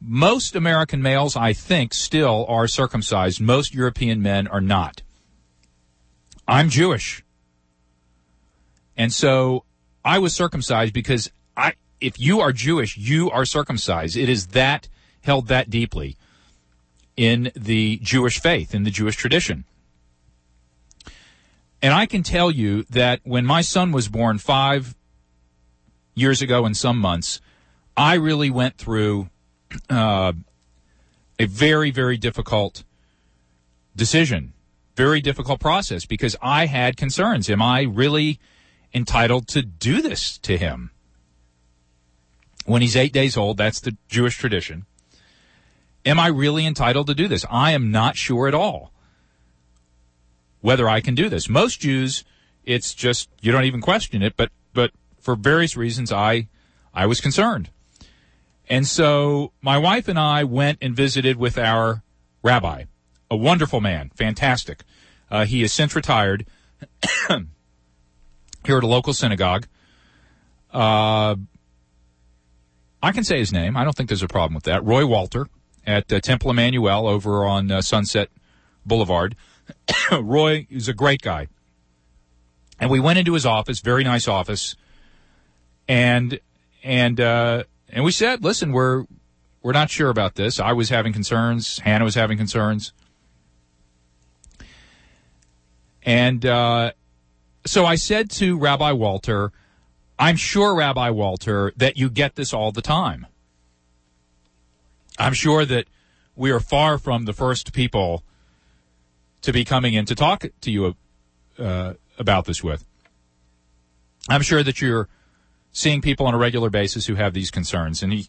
Most 0.00 0.54
American 0.54 1.00
males, 1.00 1.36
I 1.36 1.52
think, 1.52 1.94
still 1.94 2.44
are 2.48 2.66
circumcised. 2.66 3.40
Most 3.40 3.72
European 3.72 4.20
men 4.20 4.46
are 4.48 4.60
not. 4.60 5.02
I'm 6.48 6.68
Jewish. 6.68 7.24
And 8.96 9.12
so 9.12 9.64
I 10.04 10.18
was 10.18 10.34
circumcised 10.34 10.92
because 10.92 11.30
I, 11.56 11.74
if 12.00 12.18
you 12.18 12.40
are 12.40 12.52
Jewish, 12.52 12.96
you 12.96 13.30
are 13.30 13.44
circumcised. 13.44 14.16
It 14.16 14.28
is 14.28 14.48
that 14.48 14.88
held 15.22 15.48
that 15.48 15.70
deeply 15.70 16.16
in 17.16 17.50
the 17.54 17.98
Jewish 18.02 18.40
faith, 18.40 18.74
in 18.74 18.84
the 18.84 18.90
Jewish 18.90 19.16
tradition. 19.16 19.64
And 21.82 21.94
I 21.94 22.06
can 22.06 22.22
tell 22.22 22.50
you 22.50 22.84
that 22.90 23.20
when 23.24 23.44
my 23.46 23.60
son 23.60 23.92
was 23.92 24.08
born 24.08 24.38
five 24.38 24.94
years 26.14 26.42
ago 26.42 26.66
in 26.66 26.74
some 26.74 26.98
months, 26.98 27.40
I 27.96 28.14
really 28.14 28.50
went 28.50 28.76
through 28.76 29.28
uh, 29.88 30.32
a 31.38 31.46
very, 31.46 31.90
very 31.90 32.16
difficult 32.16 32.84
decision, 33.94 34.52
very 34.96 35.20
difficult 35.20 35.60
process 35.60 36.06
because 36.06 36.36
I 36.42 36.66
had 36.66 36.96
concerns. 36.96 37.48
Am 37.48 37.62
I 37.62 37.82
really 37.82 38.38
entitled 38.92 39.48
to 39.48 39.62
do 39.62 40.02
this 40.02 40.38
to 40.38 40.56
him? 40.56 40.90
When 42.64 42.82
he's 42.82 42.96
eight 42.96 43.12
days 43.12 43.36
old, 43.36 43.58
that's 43.58 43.80
the 43.80 43.96
Jewish 44.08 44.36
tradition. 44.36 44.86
Am 46.06 46.20
I 46.20 46.28
really 46.28 46.64
entitled 46.64 47.08
to 47.08 47.14
do 47.14 47.26
this? 47.26 47.44
I 47.50 47.72
am 47.72 47.90
not 47.90 48.16
sure 48.16 48.46
at 48.46 48.54
all 48.54 48.92
whether 50.60 50.88
I 50.88 51.00
can 51.00 51.14
do 51.14 51.28
this. 51.28 51.48
Most 51.48 51.80
Jews, 51.80 52.24
it's 52.64 52.94
just 52.94 53.28
you 53.40 53.50
don't 53.50 53.64
even 53.64 53.80
question 53.80 54.22
it, 54.22 54.36
but 54.36 54.50
but 54.72 54.92
for 55.20 55.34
various 55.34 55.76
reasons 55.76 56.12
I 56.12 56.48
I 56.94 57.06
was 57.06 57.20
concerned. 57.20 57.70
And 58.68 58.86
so 58.86 59.52
my 59.60 59.78
wife 59.78 60.08
and 60.08 60.18
I 60.18 60.44
went 60.44 60.78
and 60.80 60.94
visited 60.94 61.36
with 61.36 61.58
our 61.58 62.02
rabbi, 62.42 62.84
a 63.30 63.36
wonderful 63.36 63.80
man, 63.80 64.10
fantastic. 64.14 64.84
Uh, 65.30 65.44
he 65.44 65.62
is 65.62 65.72
since 65.72 65.94
retired 65.94 66.46
here 67.28 68.78
at 68.78 68.84
a 68.84 68.86
local 68.86 69.12
synagogue. 69.12 69.66
Uh, 70.72 71.36
I 73.02 73.12
can 73.12 73.24
say 73.24 73.38
his 73.38 73.52
name. 73.52 73.76
I 73.76 73.84
don't 73.84 73.96
think 73.96 74.08
there's 74.08 74.22
a 74.22 74.28
problem 74.28 74.54
with 74.54 74.64
that. 74.64 74.84
Roy 74.84 75.06
Walter 75.06 75.46
at 75.86 76.12
uh, 76.12 76.20
Temple 76.20 76.50
Emmanuel 76.50 77.06
over 77.06 77.44
on 77.44 77.70
uh, 77.70 77.80
Sunset 77.80 78.28
Boulevard. 78.84 79.36
Roy 80.12 80.66
is 80.70 80.88
a 80.88 80.92
great 80.92 81.22
guy. 81.22 81.48
And 82.78 82.90
we 82.90 83.00
went 83.00 83.18
into 83.18 83.34
his 83.34 83.46
office, 83.46 83.80
very 83.80 84.04
nice 84.04 84.28
office, 84.28 84.76
and 85.88 86.38
and 86.82 87.20
uh, 87.20 87.64
and 87.88 88.04
we 88.04 88.12
said, 88.12 88.44
listen, 88.44 88.72
we're 88.72 89.06
we're 89.62 89.72
not 89.72 89.90
sure 89.90 90.10
about 90.10 90.34
this. 90.34 90.60
I 90.60 90.72
was 90.72 90.90
having 90.90 91.12
concerns. 91.12 91.78
Hannah 91.78 92.04
was 92.04 92.14
having 92.14 92.36
concerns. 92.36 92.92
And 96.02 96.46
uh, 96.46 96.92
so 97.64 97.84
I 97.84 97.96
said 97.96 98.30
to 98.32 98.56
Rabbi 98.58 98.92
Walter, 98.92 99.50
I'm 100.18 100.36
sure, 100.36 100.74
Rabbi 100.74 101.10
Walter, 101.10 101.72
that 101.76 101.96
you 101.96 102.08
get 102.08 102.36
this 102.36 102.54
all 102.54 102.70
the 102.70 102.82
time. 102.82 103.26
I'm 105.18 105.34
sure 105.34 105.64
that 105.64 105.86
we 106.34 106.50
are 106.50 106.60
far 106.60 106.98
from 106.98 107.24
the 107.24 107.32
first 107.32 107.72
people 107.72 108.22
to 109.42 109.52
be 109.52 109.64
coming 109.64 109.94
in 109.94 110.04
to 110.06 110.14
talk 110.14 110.44
to 110.60 110.70
you 110.70 110.94
uh, 111.58 111.94
about 112.18 112.44
this 112.44 112.62
with. 112.62 112.84
I'm 114.28 114.42
sure 114.42 114.62
that 114.62 114.80
you're 114.80 115.08
seeing 115.72 116.00
people 116.00 116.26
on 116.26 116.34
a 116.34 116.38
regular 116.38 116.70
basis 116.70 117.06
who 117.06 117.14
have 117.14 117.32
these 117.32 117.50
concerns. 117.50 118.02
And 118.02 118.12
he, 118.12 118.28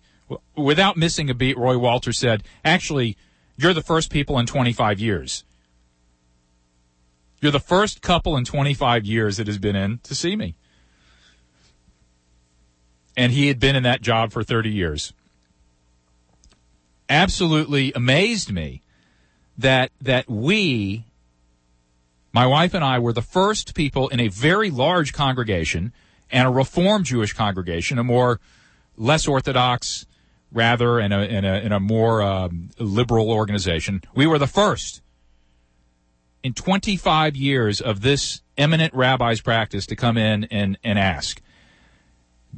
without 0.55 0.97
missing 0.97 1.29
a 1.29 1.33
beat, 1.33 1.57
Roy 1.57 1.77
Walter 1.77 2.11
said, 2.11 2.43
actually, 2.63 3.17
you're 3.57 3.73
the 3.73 3.81
first 3.81 4.11
people 4.11 4.37
in 4.37 4.45
25 4.45 4.99
years. 4.99 5.43
You're 7.41 7.51
the 7.51 7.59
first 7.59 8.01
couple 8.01 8.35
in 8.35 8.45
25 8.45 9.05
years 9.05 9.37
that 9.37 9.47
has 9.47 9.57
been 9.57 9.75
in 9.75 9.99
to 10.03 10.15
see 10.15 10.35
me. 10.35 10.55
And 13.15 13.31
he 13.31 13.47
had 13.47 13.59
been 13.59 13.75
in 13.75 13.83
that 13.83 14.01
job 14.01 14.31
for 14.31 14.43
30 14.43 14.69
years. 14.69 15.13
Absolutely 17.09 17.93
amazed 17.93 18.51
me 18.51 18.81
that 19.57 19.91
that 20.01 20.29
we 20.29 21.05
my 22.33 22.45
wife 22.45 22.73
and 22.73 22.83
I 22.83 22.99
were 22.99 23.13
the 23.13 23.21
first 23.21 23.73
people 23.73 24.09
in 24.09 24.19
a 24.19 24.27
very 24.27 24.69
large 24.69 25.13
congregation 25.13 25.93
and 26.29 26.47
a 26.47 26.51
Reformed 26.51 27.05
Jewish 27.05 27.33
congregation, 27.33 27.97
a 27.97 28.03
more 28.03 28.39
less 28.95 29.27
orthodox, 29.27 30.05
rather, 30.51 30.99
and 30.99 31.13
a, 31.13 31.17
a, 31.17 31.75
a 31.75 31.79
more 31.79 32.21
um, 32.21 32.69
liberal 32.77 33.31
organization. 33.31 34.01
We 34.13 34.27
were 34.27 34.37
the 34.37 34.47
first 34.47 35.01
in 36.43 36.53
25 36.53 37.35
years 37.35 37.81
of 37.81 38.01
this 38.01 38.41
eminent 38.57 38.93
rabbi's 38.93 39.41
practice 39.41 39.85
to 39.87 39.95
come 39.95 40.17
in 40.17 40.45
and, 40.45 40.77
and 40.83 40.99
ask. 40.99 41.41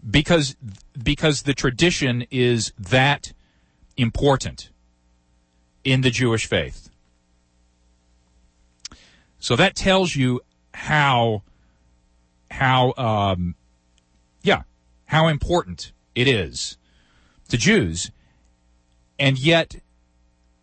Because, 0.10 0.56
because 1.02 1.44
the 1.44 1.54
tradition 1.54 2.26
is 2.32 2.72
that 2.78 3.34
important 4.00 4.70
in 5.84 6.02
the 6.02 6.10
Jewish 6.10 6.46
faith. 6.46 6.90
So 9.40 9.56
that 9.56 9.76
tells 9.76 10.16
you 10.16 10.42
how 10.74 11.44
how 12.52 12.94
um, 12.98 13.56
yeah 14.42 14.64
how 15.06 15.28
important 15.28 15.92
it 16.16 16.28
is 16.28 16.78
to 17.50 17.58
Jews, 17.58 18.12
and 19.18 19.38
yet 19.38 19.76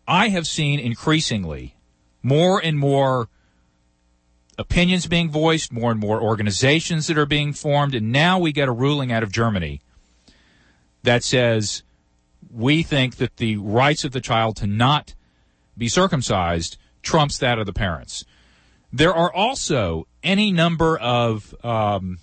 I 0.06 0.28
have 0.28 0.46
seen 0.46 0.78
increasingly 0.78 1.76
more 2.22 2.60
and 2.62 2.78
more 2.78 3.28
opinions 4.58 5.06
being 5.06 5.30
voiced, 5.30 5.72
more 5.72 5.90
and 5.90 6.00
more 6.00 6.20
organizations 6.20 7.06
that 7.06 7.18
are 7.18 7.26
being 7.26 7.52
formed, 7.52 7.94
and 7.94 8.12
now 8.12 8.38
we 8.38 8.52
get 8.52 8.68
a 8.68 8.72
ruling 8.72 9.12
out 9.12 9.22
of 9.22 9.32
Germany 9.32 9.80
that 11.02 11.24
says 11.24 11.82
we 12.56 12.82
think 12.82 13.16
that 13.16 13.36
the 13.36 13.58
rights 13.58 14.02
of 14.04 14.12
the 14.12 14.20
child 14.20 14.56
to 14.56 14.66
not 14.66 15.14
be 15.76 15.88
circumcised 15.88 16.78
trumps 17.02 17.36
that 17.38 17.58
of 17.58 17.66
the 17.66 17.72
parents. 17.72 18.24
There 18.90 19.14
are 19.14 19.32
also 19.32 20.06
any 20.22 20.52
number 20.52 20.96
of, 20.96 21.54
um, 21.62 22.18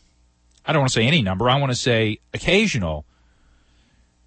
I 0.65 0.73
don't 0.73 0.81
want 0.81 0.91
to 0.91 0.99
say 0.99 1.05
any 1.05 1.21
number, 1.21 1.49
I 1.49 1.59
want 1.59 1.71
to 1.71 1.77
say 1.77 2.17
occasional 2.33 3.05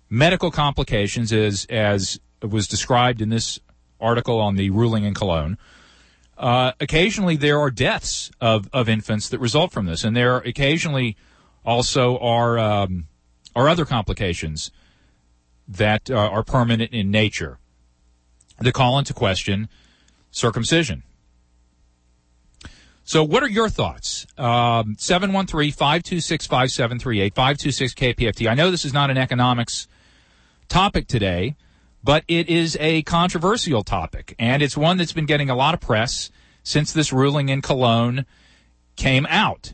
medical 0.09 0.53
complications 0.53 1.33
as, 1.33 1.67
as 1.69 2.21
was 2.41 2.69
described 2.69 3.21
in 3.21 3.31
this 3.31 3.59
article 4.01 4.41
on 4.41 4.55
the 4.55 4.71
ruling 4.71 5.03
in 5.03 5.13
Cologne. 5.13 5.59
Uh, 6.39 6.71
occasionally 6.79 7.35
there 7.35 7.59
are 7.59 7.71
deaths 7.71 8.31
of, 8.41 8.71
of 8.73 8.89
infants 8.89 9.29
that 9.31 9.41
result 9.41 9.73
from 9.73 9.87
this, 9.87 10.05
and 10.05 10.17
there 10.17 10.37
occasionally 10.37 11.17
also 11.65 12.17
are, 12.19 12.59
um, 12.61 13.09
are 13.57 13.69
other 13.69 13.85
complications 13.85 14.71
that 15.69 16.11
uh, 16.11 16.17
are 16.17 16.45
permanent 16.45 16.93
in 16.93 17.11
nature 17.11 17.59
that 18.61 18.73
call 18.73 18.99
into 18.99 19.13
question 19.13 19.69
circumcision. 20.31 21.03
So, 23.05 23.23
what 23.23 23.43
are 23.43 23.49
your 23.49 23.69
thoughts? 23.69 24.27
Um, 24.37 24.97
713 24.99 25.73
526 25.73 26.47
5738, 26.47 27.35
526 27.35 27.95
KPFT. 27.95 28.51
I 28.51 28.55
know 28.55 28.71
this 28.71 28.85
is 28.85 28.93
not 28.93 29.11
an 29.11 29.19
economics 29.19 29.87
topic 30.69 31.07
today, 31.07 31.55
but 32.03 32.25
it 32.27 32.49
is 32.49 32.77
a 32.81 33.03
controversial 33.03 33.85
topic, 33.85 34.35
and 34.39 34.63
it's 34.63 34.77
one 34.77 34.97
that's 34.97 35.13
been 35.13 35.27
getting 35.27 35.51
a 35.51 35.55
lot 35.55 35.75
of 35.75 35.81
press 35.81 36.31
since 36.65 36.93
this 36.93 37.13
ruling 37.13 37.49
in 37.49 37.63
Cologne 37.63 38.27
came 38.97 39.25
out. 39.27 39.73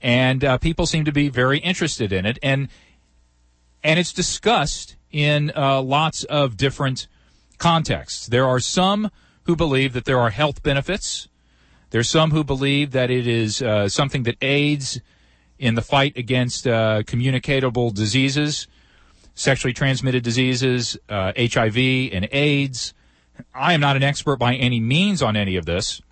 And 0.00 0.44
uh, 0.44 0.58
people 0.58 0.86
seem 0.86 1.04
to 1.04 1.12
be 1.12 1.28
very 1.28 1.58
interested 1.58 2.12
in 2.12 2.24
it. 2.24 2.38
And, 2.42 2.68
and 3.82 3.98
it's 3.98 4.12
discussed 4.12 4.94
in 5.10 5.52
uh, 5.56 5.80
lots 5.82 6.24
of 6.24 6.56
different 6.56 7.06
contexts. 7.58 8.26
There 8.26 8.46
are 8.46 8.60
some 8.60 9.10
who 9.44 9.56
believe 9.56 9.92
that 9.94 10.04
there 10.04 10.20
are 10.20 10.30
health 10.30 10.62
benefits 10.62 11.28
There's 11.90 12.10
some 12.10 12.32
who 12.32 12.44
believe 12.44 12.90
that 12.92 13.10
it 13.10 13.26
is 13.26 13.62
uh, 13.62 13.88
something 13.88 14.24
that 14.24 14.36
aids 14.42 15.00
in 15.58 15.74
the 15.74 15.82
fight 15.82 16.16
against 16.16 16.66
uh, 16.66 17.02
communicable 17.06 17.90
diseases, 17.90 18.66
sexually 19.34 19.72
transmitted 19.72 20.22
diseases, 20.22 20.98
uh, 21.08 21.32
HIV, 21.36 21.78
and 22.12 22.28
AIDS. 22.30 22.92
I 23.54 23.72
am 23.72 23.80
not 23.80 23.96
an 23.96 24.02
expert 24.02 24.36
by 24.36 24.54
any 24.54 24.80
means 24.80 25.22
on 25.22 25.36
any 25.36 25.56
of 25.56 25.64
this. 25.64 26.02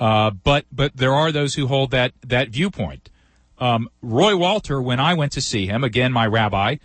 Uh, 0.00 0.30
but 0.30 0.64
but 0.72 0.96
there 0.96 1.12
are 1.12 1.32
those 1.32 1.56
who 1.56 1.66
hold 1.66 1.90
that 1.90 2.12
that 2.24 2.48
viewpoint. 2.50 3.10
Um, 3.58 3.88
Roy 4.02 4.36
Walter, 4.36 4.80
when 4.80 5.00
I 5.00 5.14
went 5.14 5.32
to 5.32 5.40
see 5.40 5.66
him, 5.66 5.82
again 5.82 6.12
my 6.12 6.26
rabbi, 6.26 6.76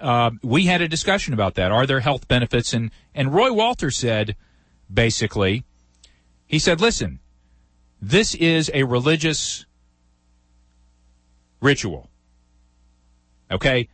uh, 0.00 0.30
we 0.42 0.66
had 0.66 0.80
a 0.80 0.88
discussion 0.88 1.34
about 1.34 1.56
that. 1.56 1.72
Are 1.72 1.86
there 1.86 2.00
health 2.00 2.28
benefits? 2.28 2.72
And 2.72 2.90
and 3.14 3.34
Roy 3.34 3.52
Walter 3.52 3.90
said, 3.90 4.36
basically, 4.92 5.64
he 6.46 6.58
said, 6.58 6.80
listen, 6.80 7.18
this 8.00 8.34
is 8.34 8.70
a 8.72 8.84
religious 8.84 9.66
ritual. 11.60 12.08
Okay, 13.50 13.88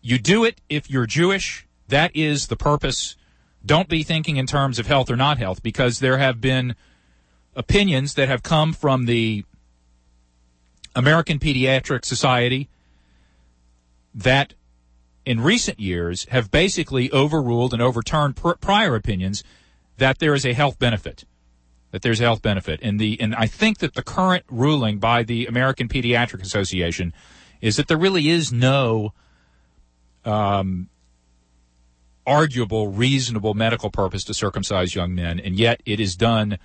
you 0.00 0.18
do 0.18 0.44
it 0.44 0.60
if 0.68 0.88
you're 0.88 1.06
Jewish. 1.06 1.66
That 1.88 2.14
is 2.14 2.46
the 2.46 2.56
purpose. 2.56 3.16
Don't 3.64 3.88
be 3.88 4.04
thinking 4.04 4.36
in 4.36 4.46
terms 4.46 4.78
of 4.78 4.86
health 4.86 5.10
or 5.10 5.16
not 5.16 5.38
health, 5.38 5.62
because 5.62 5.98
there 5.98 6.18
have 6.18 6.40
been 6.40 6.76
opinions 7.56 8.14
that 8.14 8.28
have 8.28 8.42
come 8.42 8.72
from 8.72 9.06
the 9.06 9.44
American 10.96 11.38
Pediatric 11.38 12.04
Society 12.04 12.68
that 14.12 14.54
in 15.24 15.40
recent 15.40 15.78
years 15.78 16.24
have 16.30 16.50
basically 16.50 17.12
overruled 17.12 17.72
and 17.72 17.82
overturned 17.82 18.34
pr- 18.34 18.54
prior 18.54 18.96
opinions 18.96 19.44
that 19.98 20.18
there 20.18 20.34
is 20.34 20.44
a 20.44 20.52
health 20.52 20.78
benefit 20.78 21.24
that 21.96 22.02
there's 22.02 22.20
a 22.20 22.24
health 22.24 22.42
benefit. 22.42 22.78
And 22.82 23.00
the 23.00 23.18
and 23.20 23.34
I 23.34 23.46
think 23.46 23.78
that 23.78 23.94
the 23.94 24.02
current 24.02 24.44
ruling 24.50 24.98
by 24.98 25.22
the 25.22 25.46
American 25.46 25.88
Pediatric 25.88 26.42
Association 26.42 27.14
is 27.60 27.76
that 27.76 27.88
there 27.88 27.96
really 27.96 28.28
is 28.28 28.52
no 28.52 29.14
um, 30.24 30.90
arguable 32.26 32.88
reasonable 32.88 33.54
medical 33.54 33.90
purpose 33.90 34.24
to 34.24 34.34
circumcise 34.34 34.94
young 34.94 35.14
men 35.14 35.38
and 35.40 35.58
yet 35.58 35.80
it 35.86 36.00
is 36.00 36.16
done 36.16 36.58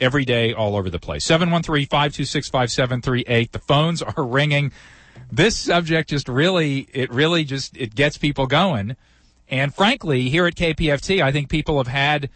every 0.00 0.24
day 0.24 0.52
all 0.52 0.76
over 0.76 0.90
the 0.90 0.98
place. 0.98 1.24
713-526-5738. 1.26 3.50
The 3.50 3.58
phones 3.58 4.02
are 4.02 4.14
ringing. 4.24 4.72
This 5.30 5.56
subject 5.56 6.10
just 6.10 6.28
really, 6.28 6.88
it 6.92 7.10
really 7.10 7.44
just, 7.44 7.74
it 7.76 7.94
gets 7.94 8.18
people 8.18 8.46
going. 8.46 8.96
And 9.48 9.74
frankly, 9.74 10.28
here 10.28 10.46
at 10.46 10.54
KPFT, 10.54 11.22
I 11.22 11.32
think 11.32 11.48
people 11.48 11.78
have 11.78 11.86
had 11.86 12.28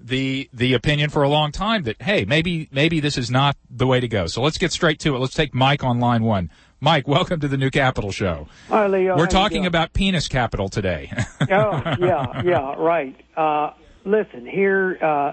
the, 0.00 0.48
the 0.52 0.74
opinion 0.74 1.10
for 1.10 1.22
a 1.22 1.28
long 1.28 1.52
time 1.52 1.84
that, 1.84 2.02
hey, 2.02 2.24
maybe, 2.24 2.68
maybe 2.72 2.98
this 3.00 3.18
is 3.18 3.30
not 3.30 3.56
the 3.70 3.86
way 3.86 4.00
to 4.00 4.08
go. 4.08 4.26
So 4.26 4.42
let's 4.42 4.58
get 4.58 4.72
straight 4.72 4.98
to 5.00 5.14
it. 5.14 5.18
Let's 5.18 5.34
take 5.34 5.54
Mike 5.54 5.84
on 5.84 6.00
line 6.00 6.24
one. 6.24 6.50
Mike, 6.80 7.08
welcome 7.08 7.40
to 7.40 7.48
the 7.48 7.56
New 7.56 7.70
Capital 7.70 8.12
Show. 8.12 8.46
Hi, 8.68 8.86
Leo. 8.86 9.16
We're 9.16 9.26
talking 9.26 9.66
about 9.66 9.92
penis 9.92 10.28
capital 10.28 10.68
today. 10.68 11.10
oh, 11.50 11.82
yeah, 11.98 12.42
yeah, 12.44 12.74
right. 12.76 13.16
Uh, 13.36 13.72
listen, 14.04 14.46
here, 14.46 14.96
uh, 15.02 15.32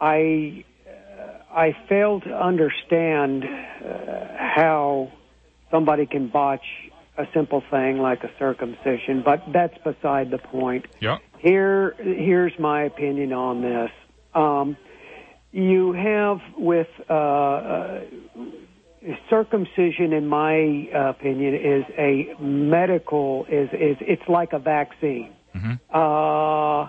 I 0.00 0.64
I 1.52 1.76
fail 1.88 2.20
to 2.20 2.30
understand 2.30 3.44
uh, 3.44 4.26
how 4.38 5.12
somebody 5.70 6.06
can 6.06 6.28
botch 6.28 6.64
a 7.18 7.24
simple 7.34 7.62
thing 7.70 7.98
like 7.98 8.24
a 8.24 8.30
circumcision, 8.38 9.22
but 9.24 9.42
that's 9.52 9.76
beside 9.84 10.30
the 10.30 10.38
point. 10.38 10.86
Yeah. 11.00 11.18
Here, 11.38 11.94
here's 11.98 12.56
my 12.58 12.84
opinion 12.84 13.32
on 13.32 13.62
this. 13.62 13.90
Um, 14.34 14.76
you 15.52 15.92
have 15.92 16.38
with 16.56 16.86
uh, 17.08 17.12
uh, 17.12 18.00
circumcision, 19.28 20.12
in 20.12 20.28
my 20.28 20.88
opinion, 20.94 21.54
is 21.54 21.84
a 21.98 22.34
medical 22.40 23.46
is 23.46 23.68
is 23.72 23.96
it's 24.00 24.28
like 24.28 24.52
a 24.52 24.58
vaccine. 24.58 25.32
Mm-hmm. 25.54 25.72
Uh, 25.92 26.88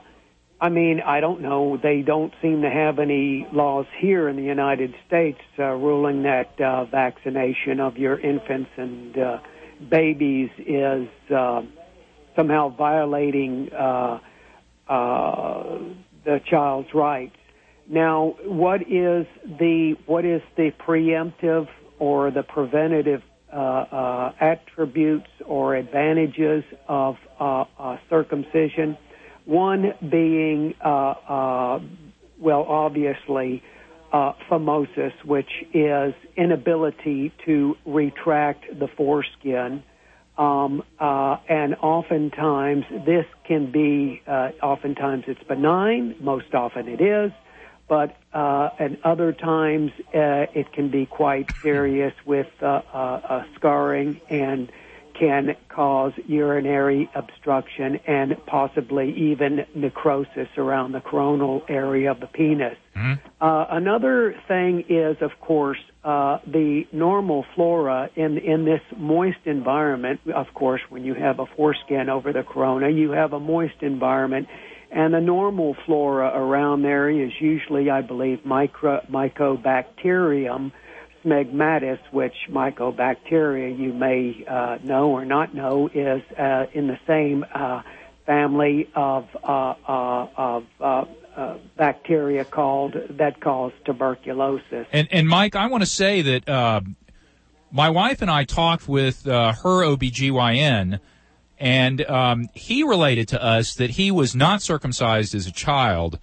I 0.62 0.70
mean, 0.70 1.02
I 1.04 1.22
don't 1.22 1.42
know. 1.42 1.78
They 1.82 2.04
don't 2.04 2.32
seem 2.40 2.62
to 2.62 2.70
have 2.70 3.00
any 3.00 3.48
laws 3.52 3.88
here 3.98 4.30
in 4.30 4.36
the 4.36 4.44
United 4.44 4.94
States 5.08 5.40
uh, 5.58 5.64
ruling 5.64 6.22
that 6.22 6.62
uh, 6.62 6.86
vaccination 6.86 7.80
of 7.80 7.98
your 7.98 8.20
infants 8.20 8.70
and 8.78 9.18
uh, 9.18 9.40
babies 9.90 10.52
is 10.60 11.08
uh, 11.36 11.64
somehow 12.36 12.70
violating 12.70 13.74
uh, 13.74 14.20
uh, 14.88 15.80
the 16.26 16.40
child's 16.48 16.94
rights. 16.94 17.36
Now, 17.90 18.36
what 18.46 18.84
is 18.84 19.26
the 19.44 19.96
what 20.06 20.26
is 20.26 20.44
the 20.58 20.72
preemptive 20.88 21.68
or 21.98 22.30
the 22.30 22.44
preventative 22.44 23.24
uh, 23.52 23.56
uh, 23.56 24.34
attributes 24.40 25.28
or 25.44 25.76
advantages 25.76 26.64
of 26.88 27.16
uh, 27.40 27.66
uh, 27.80 27.98
circumcision? 28.12 28.96
One 29.46 29.94
being, 30.08 30.76
uh, 30.84 30.88
uh, 30.88 31.80
well, 32.40 32.64
obviously, 32.64 33.64
uh, 34.12 34.34
phimosis, 34.50 35.14
which 35.24 35.50
is 35.74 36.14
inability 36.36 37.32
to 37.46 37.78
retract 37.86 38.66
the 38.78 38.88
foreskin. 38.88 39.84
Um, 40.38 40.84
uh, 41.00 41.38
and 41.50 41.76
oftentimes 41.76 42.86
this 43.06 43.26
can 43.46 43.72
be, 43.72 44.22
uh, 44.28 44.50
oftentimes 44.62 45.26
it's 45.28 45.44
benign, 45.44 46.16
most 46.20 46.54
often 46.54 46.88
it 46.88 47.02
is, 47.02 47.32
but 47.88 48.18
uh, 48.34 48.70
and 48.80 48.98
other 49.04 49.34
times 49.34 49.92
uh, 50.16 50.48
it 50.56 50.72
can 50.72 50.90
be 50.90 51.06
quite 51.06 51.48
serious 51.62 52.14
with 52.26 52.48
uh, 52.62 52.66
uh, 52.66 53.44
scarring 53.56 54.22
and 54.30 54.72
can 55.18 55.56
cause 55.70 56.14
urinary 56.28 57.10
obstruction 57.16 58.00
and 58.08 58.36
possibly 58.46 59.14
even 59.16 59.66
necrosis 59.76 60.48
around 60.58 60.92
the 60.92 61.02
coronal 61.02 61.62
area 61.70 62.12
of 62.12 62.20
the 62.20 62.28
penis. 62.28 62.78
Mm-hmm. 62.96 63.28
Uh, 63.40 63.66
another 63.70 64.36
thing 64.48 64.86
is, 64.90 65.18
of 65.22 65.32
course, 65.40 65.80
uh, 66.04 66.40
the 66.46 66.84
normal 66.92 67.46
flora 67.56 68.10
in 68.16 68.38
in 68.38 68.66
this 68.66 68.82
moist 68.98 69.40
environment. 69.46 70.20
Of 70.34 70.48
course, 70.54 70.82
when 70.90 71.04
you 71.04 71.14
have 71.14 71.40
a 71.40 71.46
foreskin 71.46 72.10
over 72.10 72.34
the 72.34 72.44
corona, 72.44 72.90
you 72.90 73.12
have 73.12 73.34
a 73.34 73.40
moist 73.40 73.82
environment, 73.82 74.48
and 74.92 75.14
the 75.14 75.22
normal 75.22 75.76
flora 75.86 76.32
around 76.36 76.82
there 76.82 77.10
is 77.10 77.32
usually, 77.40 77.90
I 77.90 78.02
believe, 78.02 78.46
micro 78.46 79.02
mycobacterium 79.10 80.72
smegmatis, 81.24 82.00
which 82.12 82.34
mycobacteria 82.50 83.78
you 83.78 83.94
may 83.94 84.46
uh, 84.48 84.78
know 84.84 85.10
or 85.10 85.26
not 85.26 85.54
know 85.54 85.88
is 85.94 86.22
uh, 86.38 86.66
in 86.74 86.88
the 86.88 87.00
same 87.08 87.46
uh, 87.54 87.82
family 88.26 88.90
of 88.96 89.28
uh, 89.44 89.74
uh, 89.88 90.28
of 90.38 90.66
uh, 90.82 91.06
bacteria 91.78 92.46
called 92.46 92.96
that 93.12 93.40
cause 93.40 93.72
tuberculosis. 93.86 94.88
And, 94.92 95.08
and 95.12 95.28
Mike, 95.28 95.56
I 95.56 95.68
want 95.68 95.82
to 95.82 95.90
say 95.90 96.22
that 96.22 96.84
my 97.72 97.90
wife 97.90 98.22
and 98.22 98.30
I 98.30 98.44
talked 98.44 98.88
with 98.88 99.24
her 99.26 99.54
OBGYN. 99.62 101.00
And 101.58 102.04
um, 102.10 102.50
he 102.56 102.82
related 102.82 103.28
to 103.30 103.44
us 103.44 103.76
that 103.76 103.92
he 103.92 104.10
was 104.10 104.36
not 104.36 104.64
circumcised 104.64 105.36
as 105.36 105.46
a 105.46 105.52
child 105.52 106.18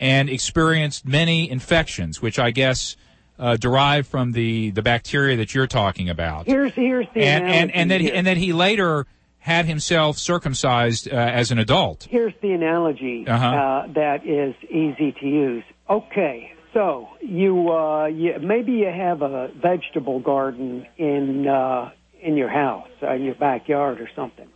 and 0.00 0.30
experienced 0.30 1.06
many 1.06 1.48
infections, 1.50 2.22
which 2.22 2.38
I 2.38 2.52
guess 2.52 2.96
uh, 3.38 3.56
derived 3.56 4.06
from 4.08 4.32
the, 4.32 4.70
the 4.70 4.82
bacteria 4.82 5.36
that 5.38 5.54
you're 5.54 5.66
talking 5.66 6.08
about. 6.08 6.46
Here's 6.46 6.72
here's 6.74 7.06
the 7.14 7.22
and 7.22 7.44
and 7.44 7.70
and 7.70 7.90
that 7.90 8.00
he, 8.00 8.12
and 8.12 8.26
that 8.26 8.36
he 8.36 8.52
later 8.52 9.06
had 9.38 9.66
himself 9.66 10.18
circumcised 10.18 11.08
uh, 11.08 11.16
as 11.16 11.50
an 11.50 11.58
adult. 11.58 12.06
Here's 12.08 12.34
the 12.40 12.52
analogy 12.52 13.26
uh-huh. 13.26 13.46
uh, 13.46 13.86
that 13.94 14.24
is 14.24 14.54
easy 14.70 15.12
to 15.20 15.26
use. 15.26 15.64
Okay, 15.90 16.52
so 16.72 17.08
you, 17.20 17.70
uh, 17.70 18.06
you 18.06 18.38
maybe 18.40 18.72
you 18.72 18.86
have 18.86 19.20
a 19.22 19.48
vegetable 19.60 20.20
garden 20.20 20.86
in 20.96 21.46
uh, 21.48 21.90
in 22.20 22.36
your 22.36 22.48
house, 22.48 22.88
uh, 23.02 23.14
in 23.14 23.24
your 23.24 23.34
backyard, 23.34 24.00
or 24.00 24.08
something. 24.14 24.48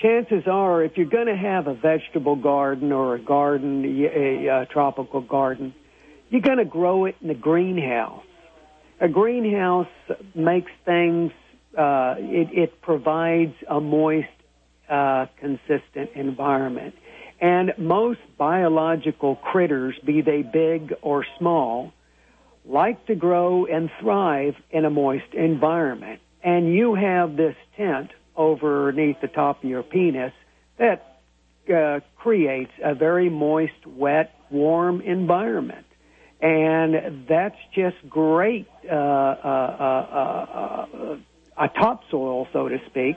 Chances 0.00 0.44
are, 0.46 0.82
if 0.82 0.96
you're 0.96 1.06
going 1.06 1.26
to 1.26 1.36
have 1.36 1.66
a 1.66 1.74
vegetable 1.74 2.36
garden 2.36 2.92
or 2.92 3.16
a 3.16 3.20
garden, 3.20 3.84
a, 3.84 4.46
a 4.46 4.66
tropical 4.66 5.20
garden, 5.20 5.74
you're 6.32 6.40
going 6.40 6.56
to 6.56 6.64
grow 6.64 7.04
it 7.04 7.14
in 7.20 7.28
a 7.28 7.34
greenhouse. 7.34 8.24
A 9.00 9.08
greenhouse 9.08 9.86
makes 10.34 10.72
things, 10.86 11.30
uh, 11.76 12.14
it, 12.18 12.48
it 12.52 12.80
provides 12.80 13.54
a 13.68 13.80
moist, 13.82 14.28
uh, 14.88 15.26
consistent 15.38 16.10
environment. 16.14 16.94
And 17.38 17.74
most 17.76 18.20
biological 18.38 19.36
critters, 19.36 19.94
be 20.06 20.22
they 20.22 20.40
big 20.40 20.94
or 21.02 21.26
small, 21.38 21.92
like 22.64 23.04
to 23.06 23.14
grow 23.14 23.66
and 23.66 23.90
thrive 24.00 24.54
in 24.70 24.86
a 24.86 24.90
moist 24.90 25.34
environment. 25.34 26.20
And 26.42 26.72
you 26.74 26.94
have 26.94 27.36
this 27.36 27.56
tent 27.76 28.10
overneath 28.36 29.20
the 29.20 29.28
top 29.28 29.62
of 29.62 29.68
your 29.68 29.82
penis 29.82 30.32
that 30.78 31.18
uh, 31.68 32.00
creates 32.16 32.72
a 32.82 32.94
very 32.94 33.28
moist, 33.28 33.86
wet, 33.86 34.34
warm 34.50 35.02
environment. 35.02 35.84
And 36.42 37.26
that's 37.28 37.56
just 37.72 37.96
great, 38.08 38.68
uh, 38.90 38.94
uh, 38.94 39.76
uh, 39.80 40.86
uh 40.92 41.16
a 41.56 41.68
topsoil, 41.68 42.48
so 42.52 42.68
to 42.68 42.78
speak, 42.86 43.16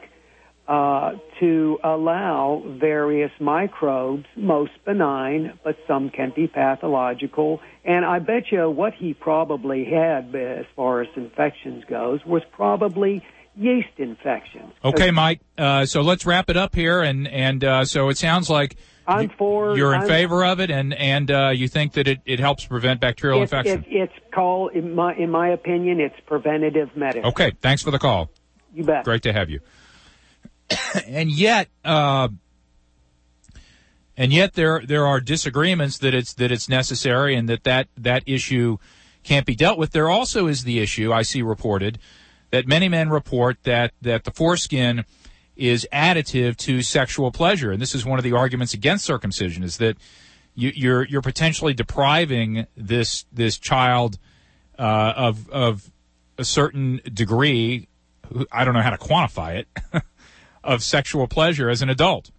uh, 0.68 1.14
to 1.40 1.80
allow 1.84 2.64
various 2.80 3.32
microbes, 3.40 4.26
most 4.36 4.72
benign, 4.84 5.58
but 5.64 5.78
some 5.88 6.10
can 6.10 6.34
be 6.36 6.48
pathological. 6.48 7.62
And 7.84 8.04
I 8.06 8.20
bet 8.20 8.52
you 8.52 8.70
what 8.70 8.94
he 8.94 9.14
probably 9.14 9.86
had 9.86 10.36
as 10.36 10.66
far 10.76 11.02
as 11.02 11.08
infections 11.16 11.84
goes 11.86 12.26
was 12.26 12.42
probably 12.52 13.24
yeast 13.56 13.98
infections. 13.98 14.74
Okay, 14.84 15.12
Mike. 15.12 15.40
Uh, 15.58 15.86
so 15.86 16.02
let's 16.02 16.26
wrap 16.26 16.50
it 16.50 16.58
up 16.58 16.76
here, 16.76 17.02
and 17.02 17.28
and 17.28 17.64
uh, 17.64 17.86
so 17.86 18.10
it 18.10 18.18
sounds 18.18 18.50
like 18.50 18.76
I'm 19.08 19.30
for. 19.30 19.78
You're 19.78 19.94
in 19.94 20.02
I'm, 20.02 20.08
favor 20.08 20.44
of 20.46 20.60
it, 20.60 20.72
and 20.72 20.94
and 20.94 21.30
uh, 21.30 21.50
you 21.50 21.68
think 21.68 21.94
that 21.94 22.08
it, 22.08 22.22
it 22.26 22.40
helps 22.40 22.66
prevent 22.66 23.00
bacterial 23.00 23.40
it, 23.40 23.44
infection. 23.44 23.86
It, 23.88 24.10
it's 24.10 24.14
called, 24.32 24.74
in 24.74 24.96
my 24.96 25.16
in 25.16 25.30
my 25.30 25.50
opinion, 25.50 26.00
it's 26.00 26.16
preventative 26.26 26.96
medicine. 26.96 27.26
Okay, 27.26 27.52
thanks 27.62 27.82
for 27.82 27.92
the 27.92 28.00
call. 28.00 28.30
You 28.74 28.84
bet. 28.84 29.06
Great 29.06 29.24
to 29.24 29.34
have 29.34 29.50
you. 29.50 29.60
and 31.08 31.30
yet, 31.30 31.70
uh, 31.84 32.30
and 34.18 34.34
yet 34.34 34.54
there 34.54 34.82
there 34.86 35.06
are 35.06 35.20
disagreements 35.20 35.98
that 36.00 36.14
it's 36.14 36.34
that 36.34 36.52
it's 36.52 36.70
necessary 36.70 37.36
and 37.36 37.48
that 37.50 37.64
that 37.64 37.88
that 37.98 38.24
issue 38.26 38.78
can't 39.24 39.46
be 39.46 39.56
dealt 39.56 39.78
with. 39.78 39.92
There 39.92 40.10
also 40.10 40.48
is 40.48 40.64
the 40.64 40.80
issue 40.80 41.12
I 41.14 41.22
see 41.22 41.42
reported 41.42 42.00
that 42.52 42.68
many 42.68 42.90
men 42.90 43.10
report 43.10 43.58
that 43.64 43.92
that 44.02 44.24
the 44.24 44.32
foreskin 44.32 45.06
is 45.56 45.88
additive 45.94 46.58
to 46.58 46.82
sexual 46.82 47.32
pleasure, 47.32 47.72
and 47.72 47.82
this 47.82 47.96
is 47.96 48.06
one 48.06 48.20
of 48.20 48.24
the 48.24 48.34
arguments 48.34 48.74
against 48.74 49.06
circumcision: 49.06 49.64
is 49.64 49.78
that 49.78 49.98
you, 50.54 50.70
are 50.70 50.74
you're, 50.74 51.06
you're 51.06 51.22
potentially 51.22 51.74
depriving 51.74 52.68
this 52.76 53.26
this 53.32 53.58
child 53.58 54.18
uh, 54.78 55.14
of 55.16 55.50
of 55.50 55.92
a 56.38 56.46
certain 56.46 57.02
degree. 57.14 57.88
I 58.52 58.66
don't 58.66 58.74
know 58.74 58.82
how 58.82 58.90
to 58.90 58.98
quantify 58.98 59.56
it 59.56 59.68
of 60.64 60.84
sexual 60.84 61.28
pleasure 61.28 61.70
as 61.70 61.82
an 61.82 61.90
adult. 61.90 62.32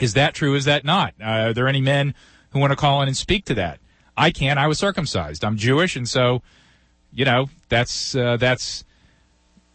Is 0.00 0.14
that 0.14 0.34
true? 0.34 0.54
Is 0.54 0.64
that 0.64 0.84
not? 0.84 1.14
Uh, 1.20 1.24
are 1.24 1.52
there 1.52 1.68
any 1.68 1.80
men 1.80 2.14
who 2.50 2.58
want 2.58 2.72
to 2.72 2.76
call 2.76 3.00
in 3.02 3.08
and 3.08 3.16
speak 3.16 3.44
to 3.46 3.54
that? 3.54 3.78
I 4.16 4.30
can't. 4.30 4.58
I 4.58 4.66
was 4.66 4.78
circumcised. 4.78 5.44
I'm 5.44 5.56
Jewish, 5.56 5.96
and 5.96 6.08
so, 6.08 6.42
you 7.12 7.24
know, 7.24 7.48
that's 7.68 8.14
uh, 8.14 8.36
that's 8.36 8.84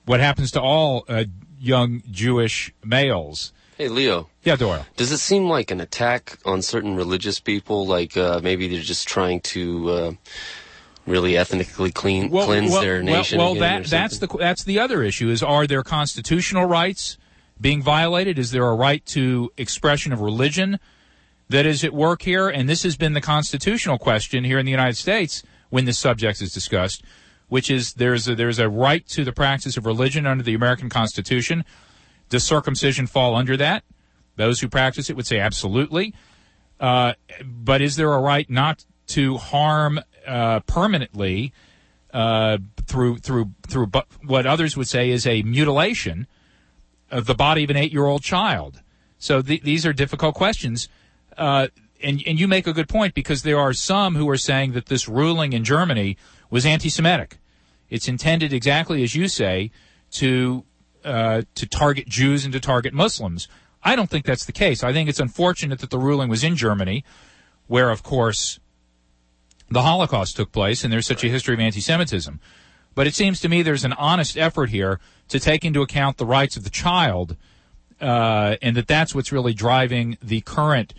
what 0.06 0.20
happens 0.20 0.52
to 0.52 0.62
all 0.62 1.06
uh, 1.08 1.26
young 1.60 2.04
Jewish 2.10 2.74
males. 2.84 3.54
Hey, 3.78 3.88
Leo. 3.88 4.30
Yeah, 4.43 4.58
Doyle. 4.58 4.86
Does 4.98 5.12
it 5.12 5.19
seem 5.19 5.45
like 5.45 5.72
an 5.72 5.80
attack 5.80 6.38
on 6.43 6.62
certain 6.62 6.95
religious 6.95 7.39
people? 7.39 7.88
Like 7.88 8.17
uh, 8.17 8.41
maybe 8.43 8.67
they're 8.67 8.82
just 8.82 9.08
trying 9.08 9.39
to 9.41 9.89
uh, 9.89 10.12
really 11.06 11.38
ethnically 11.38 11.91
clean 11.91 12.30
well, 12.30 12.45
cleanse 12.45 12.72
well, 12.72 12.82
their 12.82 13.02
nation? 13.02 13.38
Well, 13.38 13.54
well 13.54 13.62
that 13.62 13.86
that's 13.86 14.19
the 14.19 14.28
that's 14.28 14.63
the 14.63 14.80
other 14.80 15.04
issue. 15.04 15.30
Is 15.30 15.43
are 15.43 15.67
there 15.67 15.84
constitutional 15.84 16.65
rights 16.65 17.17
being 17.60 17.82
violated? 17.82 18.39
Is 18.39 18.52
there 18.52 18.67
a 18.67 18.76
right 18.76 19.06
to 19.08 19.52
expression 19.58 20.13
of 20.13 20.22
religion 20.22 20.80
that 21.50 21.65
is 21.65 21.84
at 21.84 21.93
work 21.93 22.22
here? 22.22 22.48
And 22.48 22.69
this 22.69 22.84
has 22.84 22.95
been 22.95 23.13
the 23.13 23.22
constitutional 23.22 23.98
question 23.98 24.43
here 24.43 24.60
in 24.60 24.65
the 24.65 24.72
United 24.72 24.98
States 24.98 25.43
when 25.69 25.86
this 25.86 25.98
subject 25.98 26.41
is 26.41 26.54
discussed 26.54 27.04
which 27.49 27.69
is 27.69 27.93
there's 27.95 28.27
a, 28.27 28.35
there's 28.35 28.59
a 28.59 28.69
right 28.69 29.05
to 29.07 29.25
the 29.25 29.33
practice 29.33 29.75
of 29.75 29.85
religion 29.85 30.25
under 30.25 30.43
the 30.43 30.53
American 30.53 30.89
Constitution. 30.89 31.65
Does 32.29 32.43
circumcision 32.43 33.07
fall 33.07 33.35
under 33.35 33.57
that? 33.57 33.83
Those 34.35 34.62
who 34.62 34.69
practice 34.69 35.09
it 35.09 35.15
would 35.15 35.27
say 35.27 35.39
absolutely. 35.39 36.13
Uh, 36.79 37.13
but 37.43 37.81
is 37.81 37.97
there 37.97 38.13
a 38.13 38.19
right 38.19 38.49
not 38.49 38.85
to 39.07 39.38
harm 39.38 39.99
uh, 40.25 40.62
permanently 40.62 41.51
uh, 42.13 42.59
through 42.85 43.17
through 43.17 43.51
through 43.67 43.88
what 44.23 44.45
others 44.45 44.77
would 44.77 44.88
say 44.88 45.09
is 45.09 45.27
a 45.27 45.41
mutilation 45.43 46.27
of 47.12 47.25
the 47.25 47.35
body 47.35 47.63
of 47.63 47.69
an 47.69 47.75
eight-year-old 47.75 48.21
child? 48.21 48.81
So 49.17 49.41
th- 49.41 49.63
these 49.63 49.85
are 49.85 49.91
difficult 49.91 50.35
questions. 50.35 50.88
Uh, 51.38 51.67
and, 52.01 52.23
and 52.25 52.39
you 52.39 52.47
make 52.47 52.65
a 52.65 52.71
good 52.71 52.88
point 52.88 53.13
because 53.13 53.43
there 53.43 53.59
are 53.59 53.73
some 53.73 54.15
who 54.15 54.29
are 54.29 54.38
saying 54.38 54.71
that 54.73 54.85
this 54.85 55.09
ruling 55.09 55.51
in 55.51 55.65
Germany 55.65 56.15
was 56.49 56.65
anti-Semitic. 56.65 57.38
It's 57.89 58.08
intended 58.08 58.54
exactly 58.54 59.04
as 59.04 59.15
you 59.15 59.28
say 59.28 59.71
to 60.12 60.63
uh, 61.04 61.43
to 61.56 61.65
target 61.65 62.08
Jews 62.08 62.43
and 62.43 62.54
to 62.54 62.60
target 62.60 62.93
Muslims. 62.93 63.47
I 63.84 63.95
don't 63.95 64.10
think 64.10 64.25
that's 64.25 64.45
the 64.45 64.52
case. 64.52 64.84
I 64.84 64.91
think 64.91 65.08
it's 65.08 65.19
unfortunate 65.19 65.80
that 65.80 65.89
the 65.89 65.99
ruling 65.99 66.30
was 66.30 66.43
in 66.43 66.56
Germany, 66.56 67.06
where 67.67 67.89
of 67.89 68.04
course 68.04 68.60
the 69.69 69.84
Holocaust 69.84 70.36
took 70.36 70.52
place, 70.52 70.84
and 70.84 70.91
there's 70.91 71.08
such 71.08 71.23
a 71.23 71.30
history 71.30 71.54
of 71.54 71.60
anti-Semitism. 71.60 72.39
But 72.95 73.08
it 73.08 73.13
seems 73.13 73.39
to 73.41 73.49
me 73.49 73.62
there's 73.62 73.86
an 73.86 73.93
honest 73.93 74.38
effort 74.38 74.71
here 74.71 74.99
to 75.30 75.39
take 75.39 75.63
into 75.63 75.82
account 75.82 76.17
the 76.17 76.25
rights 76.25 76.58
of 76.58 76.63
the 76.63 76.69
child, 76.69 77.38
uh, 78.02 78.58
and 78.62 78.75
that 78.75 78.88
that's 78.88 79.13
what's 79.13 79.32
really 79.32 79.54
driving 79.54 80.17
the 80.21 80.41
current 80.41 80.93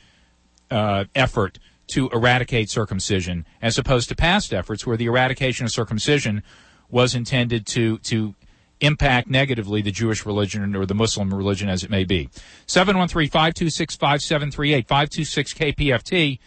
uh, 0.71 1.05
effort 1.15 1.59
to 1.89 2.09
eradicate 2.11 2.71
circumcision, 2.71 3.45
as 3.61 3.77
opposed 3.77 4.09
to 4.09 4.15
past 4.15 4.55
efforts 4.55 4.87
where 4.87 4.97
the 4.97 5.07
eradication 5.07 5.67
of 5.67 5.73
circumcision 5.73 6.43
was 6.91 7.15
intended 7.15 7.67
to 7.69 7.99
to 7.99 8.35
impact 8.81 9.29
negatively 9.29 9.83
the 9.83 9.91
Jewish 9.91 10.25
religion 10.25 10.75
or 10.75 10.87
the 10.87 10.95
Muslim 10.95 11.35
religion 11.35 11.69
as 11.69 11.85
it 11.85 11.91
may 11.91 12.05
be. 12.05 12.31
713-526-5738, 12.67 14.87
526-KPFT. 14.87 16.39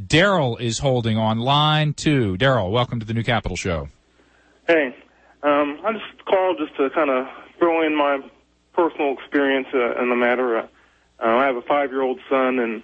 Daryl 0.00 0.60
is 0.60 0.78
holding 0.78 1.18
on 1.18 1.40
line 1.40 1.92
two. 1.92 2.36
Daryl, 2.36 2.70
welcome 2.70 3.00
to 3.00 3.06
the 3.06 3.14
New 3.14 3.24
Capital 3.24 3.56
Show. 3.56 3.88
Hey, 4.68 4.94
um, 5.42 5.80
I 5.84 5.92
just 5.92 6.24
called 6.24 6.58
just 6.58 6.76
to 6.76 6.88
kind 6.90 7.10
of 7.10 7.26
throw 7.58 7.84
in 7.84 7.96
my 7.96 8.20
personal 8.74 9.14
experience 9.14 9.66
uh, 9.72 10.00
in 10.00 10.10
the 10.10 10.16
matter. 10.16 10.58
Uh, 10.58 10.66
I 11.18 11.46
have 11.46 11.56
a 11.56 11.62
five-year-old 11.62 12.20
son, 12.28 12.58
and 12.58 12.82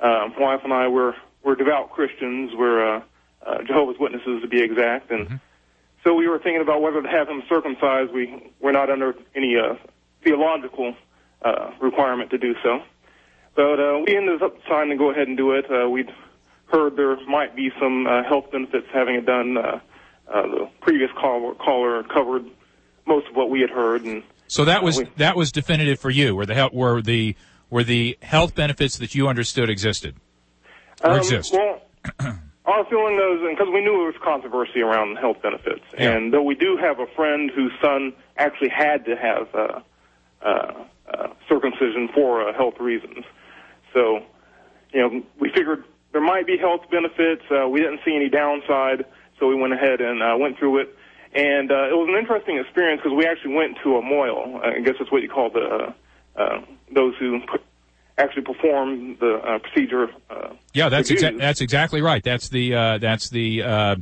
uh, 0.00 0.28
wife 0.38 0.60
and 0.62 0.72
I 0.72 0.86
were 0.88 1.16
we're 1.42 1.56
devout 1.56 1.90
Christians. 1.90 2.52
We're 2.54 2.96
uh, 2.96 3.02
uh, 3.44 3.64
Jehovah's 3.64 3.98
Witnesses 3.98 4.42
to 4.42 4.48
be 4.48 4.62
exact, 4.62 5.10
and 5.10 5.26
mm-hmm. 5.26 5.36
So 6.04 6.14
we 6.14 6.28
were 6.28 6.38
thinking 6.38 6.62
about 6.62 6.82
whether 6.82 7.02
to 7.02 7.08
have 7.08 7.28
him 7.28 7.42
circumcised. 7.48 8.12
We 8.12 8.52
we're 8.60 8.72
not 8.72 8.90
under 8.90 9.14
any 9.34 9.56
uh, 9.56 9.74
theological 10.24 10.94
uh, 11.42 11.70
requirement 11.80 12.30
to 12.30 12.38
do 12.38 12.54
so, 12.62 12.82
but 13.54 13.80
uh, 13.80 14.00
we 14.06 14.16
ended 14.16 14.42
up 14.42 14.60
deciding 14.62 14.90
to 14.90 14.96
go 14.96 15.10
ahead 15.10 15.28
and 15.28 15.36
do 15.36 15.52
it. 15.52 15.66
Uh, 15.70 15.88
we'd 15.88 16.10
heard 16.66 16.96
there 16.96 17.16
might 17.26 17.54
be 17.54 17.70
some 17.80 18.06
uh, 18.06 18.24
health 18.24 18.50
benefits 18.50 18.86
having 18.92 19.16
it 19.16 19.26
done. 19.26 19.56
Uh, 19.56 19.80
uh, 20.32 20.42
the 20.42 20.70
previous 20.80 21.10
caller, 21.20 21.54
caller 21.54 22.02
covered 22.04 22.44
most 23.06 23.26
of 23.28 23.36
what 23.36 23.50
we 23.50 23.60
had 23.60 23.70
heard, 23.70 24.04
and 24.04 24.22
so 24.46 24.64
that 24.64 24.82
was 24.82 24.98
we, 24.98 25.08
that 25.16 25.36
was 25.36 25.52
definitive 25.52 26.00
for 26.00 26.10
you. 26.10 26.34
Were 26.34 26.46
the 26.46 26.70
were 26.72 27.02
the 27.02 27.36
were 27.70 27.84
the 27.84 28.18
health 28.22 28.54
benefits 28.54 28.98
that 28.98 29.14
you 29.14 29.28
understood 29.28 29.68
existed 29.68 30.16
or 31.04 31.12
um, 31.12 31.18
exist? 31.18 31.52
Well, 31.52 31.82
our 32.64 32.84
feeling 32.86 33.14
is, 33.14 33.42
and 33.42 33.56
because 33.56 33.72
we 33.72 33.80
knew 33.80 33.92
there 33.92 34.06
was 34.06 34.20
controversy 34.22 34.80
around 34.80 35.16
health 35.16 35.42
benefits, 35.42 35.84
yeah. 35.98 36.12
and 36.12 36.32
though 36.32 36.42
we 36.42 36.54
do 36.54 36.76
have 36.76 37.00
a 37.00 37.06
friend 37.16 37.50
whose 37.50 37.72
son 37.82 38.12
actually 38.36 38.68
had 38.68 39.04
to 39.06 39.16
have 39.16 39.54
uh, 39.54 39.80
uh, 40.42 40.84
uh, 41.12 41.26
circumcision 41.48 42.08
for 42.14 42.48
uh, 42.48 42.52
health 42.54 42.78
reasons, 42.78 43.24
so 43.92 44.22
you 44.92 45.00
know 45.00 45.22
we 45.40 45.50
figured 45.50 45.84
there 46.12 46.20
might 46.20 46.46
be 46.46 46.56
health 46.56 46.82
benefits. 46.90 47.42
Uh, 47.50 47.68
we 47.68 47.80
didn't 47.80 48.00
see 48.04 48.14
any 48.14 48.28
downside, 48.28 49.06
so 49.40 49.48
we 49.48 49.56
went 49.56 49.72
ahead 49.72 50.00
and 50.00 50.22
uh, 50.22 50.36
went 50.38 50.58
through 50.58 50.78
it. 50.78 50.96
And 51.34 51.72
uh, 51.72 51.88
it 51.88 51.96
was 51.96 52.08
an 52.12 52.18
interesting 52.18 52.58
experience 52.58 53.00
because 53.02 53.16
we 53.16 53.26
actually 53.26 53.54
went 53.54 53.78
to 53.82 53.96
a 53.96 54.02
mohel. 54.02 54.62
I 54.62 54.80
guess 54.80 54.96
that's 54.98 55.10
what 55.10 55.22
you 55.22 55.30
call 55.30 55.50
the 55.50 55.94
uh, 56.36 56.60
those 56.94 57.14
who 57.18 57.40
actually 58.18 58.42
perform 58.42 59.16
the 59.18 59.34
uh, 59.34 59.58
procedure. 59.58 60.08
Uh, 60.30 60.54
yeah, 60.72 60.88
that's 60.88 61.10
exa- 61.10 61.38
that's 61.38 61.60
exactly 61.60 62.02
right. 62.02 62.22
That's 62.22 62.48
the 62.48 62.74
uh, 62.74 62.98
that's 62.98 63.30
the 63.30 63.62
uh, 63.62 63.96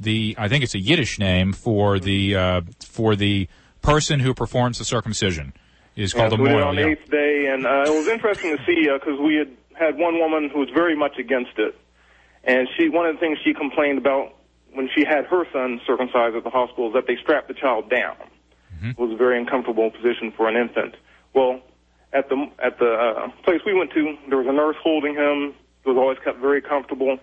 the 0.00 0.34
I 0.38 0.48
think 0.48 0.64
it's 0.64 0.74
a 0.74 0.80
Yiddish 0.80 1.18
name 1.18 1.52
for 1.52 1.98
the 1.98 2.36
uh, 2.36 2.60
for 2.84 3.16
the 3.16 3.48
person 3.82 4.20
who 4.20 4.34
performs 4.34 4.78
the 4.78 4.84
circumcision 4.84 5.52
is 5.96 6.12
called 6.12 6.32
yeah, 6.32 6.38
a 6.38 6.40
mohel. 6.40 6.66
on 6.66 6.74
the 6.76 6.82
yeah. 6.82 6.88
eighth 6.88 7.10
day, 7.10 7.46
and 7.52 7.66
uh, 7.66 7.84
it 7.86 7.90
was 7.90 8.08
interesting 8.08 8.56
to 8.56 8.64
see 8.64 8.88
because 8.92 9.18
we 9.20 9.36
had 9.36 9.50
had 9.74 9.98
one 9.98 10.18
woman 10.18 10.50
who 10.50 10.60
was 10.60 10.70
very 10.70 10.96
much 10.96 11.18
against 11.18 11.58
it, 11.58 11.76
and 12.44 12.68
she 12.76 12.88
one 12.88 13.06
of 13.06 13.14
the 13.14 13.20
things 13.20 13.38
she 13.44 13.54
complained 13.54 13.98
about 13.98 14.34
when 14.72 14.88
she 14.94 15.04
had 15.04 15.24
her 15.26 15.44
son 15.52 15.80
circumcised 15.86 16.34
at 16.34 16.42
the 16.42 16.50
hospital 16.50 16.88
is 16.88 16.94
that 16.94 17.06
they 17.06 17.16
strapped 17.22 17.48
the 17.48 17.54
child 17.54 17.88
down. 17.88 18.16
Mm-hmm. 18.74 18.90
It 18.90 18.98
was 18.98 19.12
a 19.12 19.16
very 19.16 19.38
uncomfortable 19.38 19.90
position 19.90 20.32
for 20.36 20.48
an 20.48 20.56
infant. 20.56 20.96
Well, 21.32 21.60
at 22.14 22.28
the 22.28 22.48
at 22.62 22.78
the 22.78 22.92
uh, 22.92 23.28
place 23.42 23.60
we 23.66 23.74
went 23.74 23.92
to, 23.92 24.16
there 24.28 24.38
was 24.38 24.46
a 24.46 24.52
nurse 24.52 24.76
holding 24.82 25.14
him. 25.14 25.54
He 25.82 25.90
was 25.90 25.98
always 25.98 26.18
kept 26.24 26.38
very 26.38 26.62
comfortable, 26.62 27.18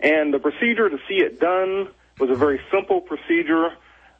and 0.00 0.34
the 0.34 0.38
procedure 0.38 0.88
to 0.88 0.98
see 1.08 1.20
it 1.20 1.38
done 1.38 1.88
was 2.18 2.30
a 2.30 2.34
very 2.34 2.60
simple 2.72 3.00
procedure. 3.00 3.70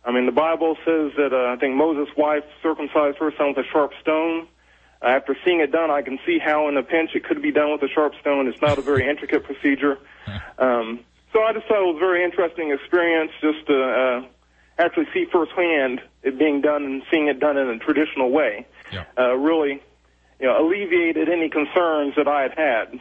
I 0.05 0.13
mean, 0.13 0.27
the 0.27 0.33
Bible 0.33 0.77
says 0.85 1.13
that 1.17 1.33
uh, 1.33 1.53
I 1.53 1.57
think 1.57 1.75
Moses' 1.75 2.15
wife 2.17 2.45
circumcised 2.63 3.19
her 3.19 3.33
son 3.37 3.55
with 3.55 3.67
a 3.67 3.69
sharp 3.71 3.93
stone. 4.01 4.47
Uh, 5.03 5.09
after 5.09 5.37
seeing 5.45 5.61
it 5.61 5.73
done, 5.73 5.91
I 5.91 6.03
can 6.03 6.19
see 6.25 6.39
how 6.39 6.69
in 6.69 6.77
a 6.77 6.83
pinch 6.83 7.11
it 7.15 7.25
could 7.25 7.43
be 7.43 7.53
done 7.53 7.73
with 7.73 7.83
a 7.83 7.89
sharp 7.89 8.15
stone. 8.21 8.47
It's 8.47 8.61
not 8.61 8.79
a 8.79 8.83
very 8.83 9.09
intricate 9.09 9.45
procedure. 9.45 9.99
Um, 10.59 11.01
so 11.33 11.43
I 11.43 11.55
just 11.55 11.67
thought 11.67 11.81
it 11.81 11.87
was 11.87 11.97
a 11.97 12.01
very 12.01 12.23
interesting 12.23 12.71
experience 12.71 13.33
just 13.41 13.67
to 13.67 13.83
uh, 13.83 14.27
actually 14.79 15.07
see 15.15 15.25
firsthand 15.33 16.03
it 16.23 16.39
being 16.39 16.61
done 16.61 16.85
and 16.85 17.03
seeing 17.11 17.29
it 17.29 17.41
done 17.41 17.57
in 17.57 17.69
a 17.69 17.79
traditional 17.79 18.31
way. 18.31 18.67
Yeah. 18.93 19.05
Uh, 19.17 19.37
really, 19.37 19.81
you 20.41 20.47
know, 20.47 20.67
alleviated 20.67 21.29
any 21.29 21.49
concerns 21.49 22.15
that 22.17 22.27
I 22.27 22.43
had 22.43 22.53
had. 22.57 23.01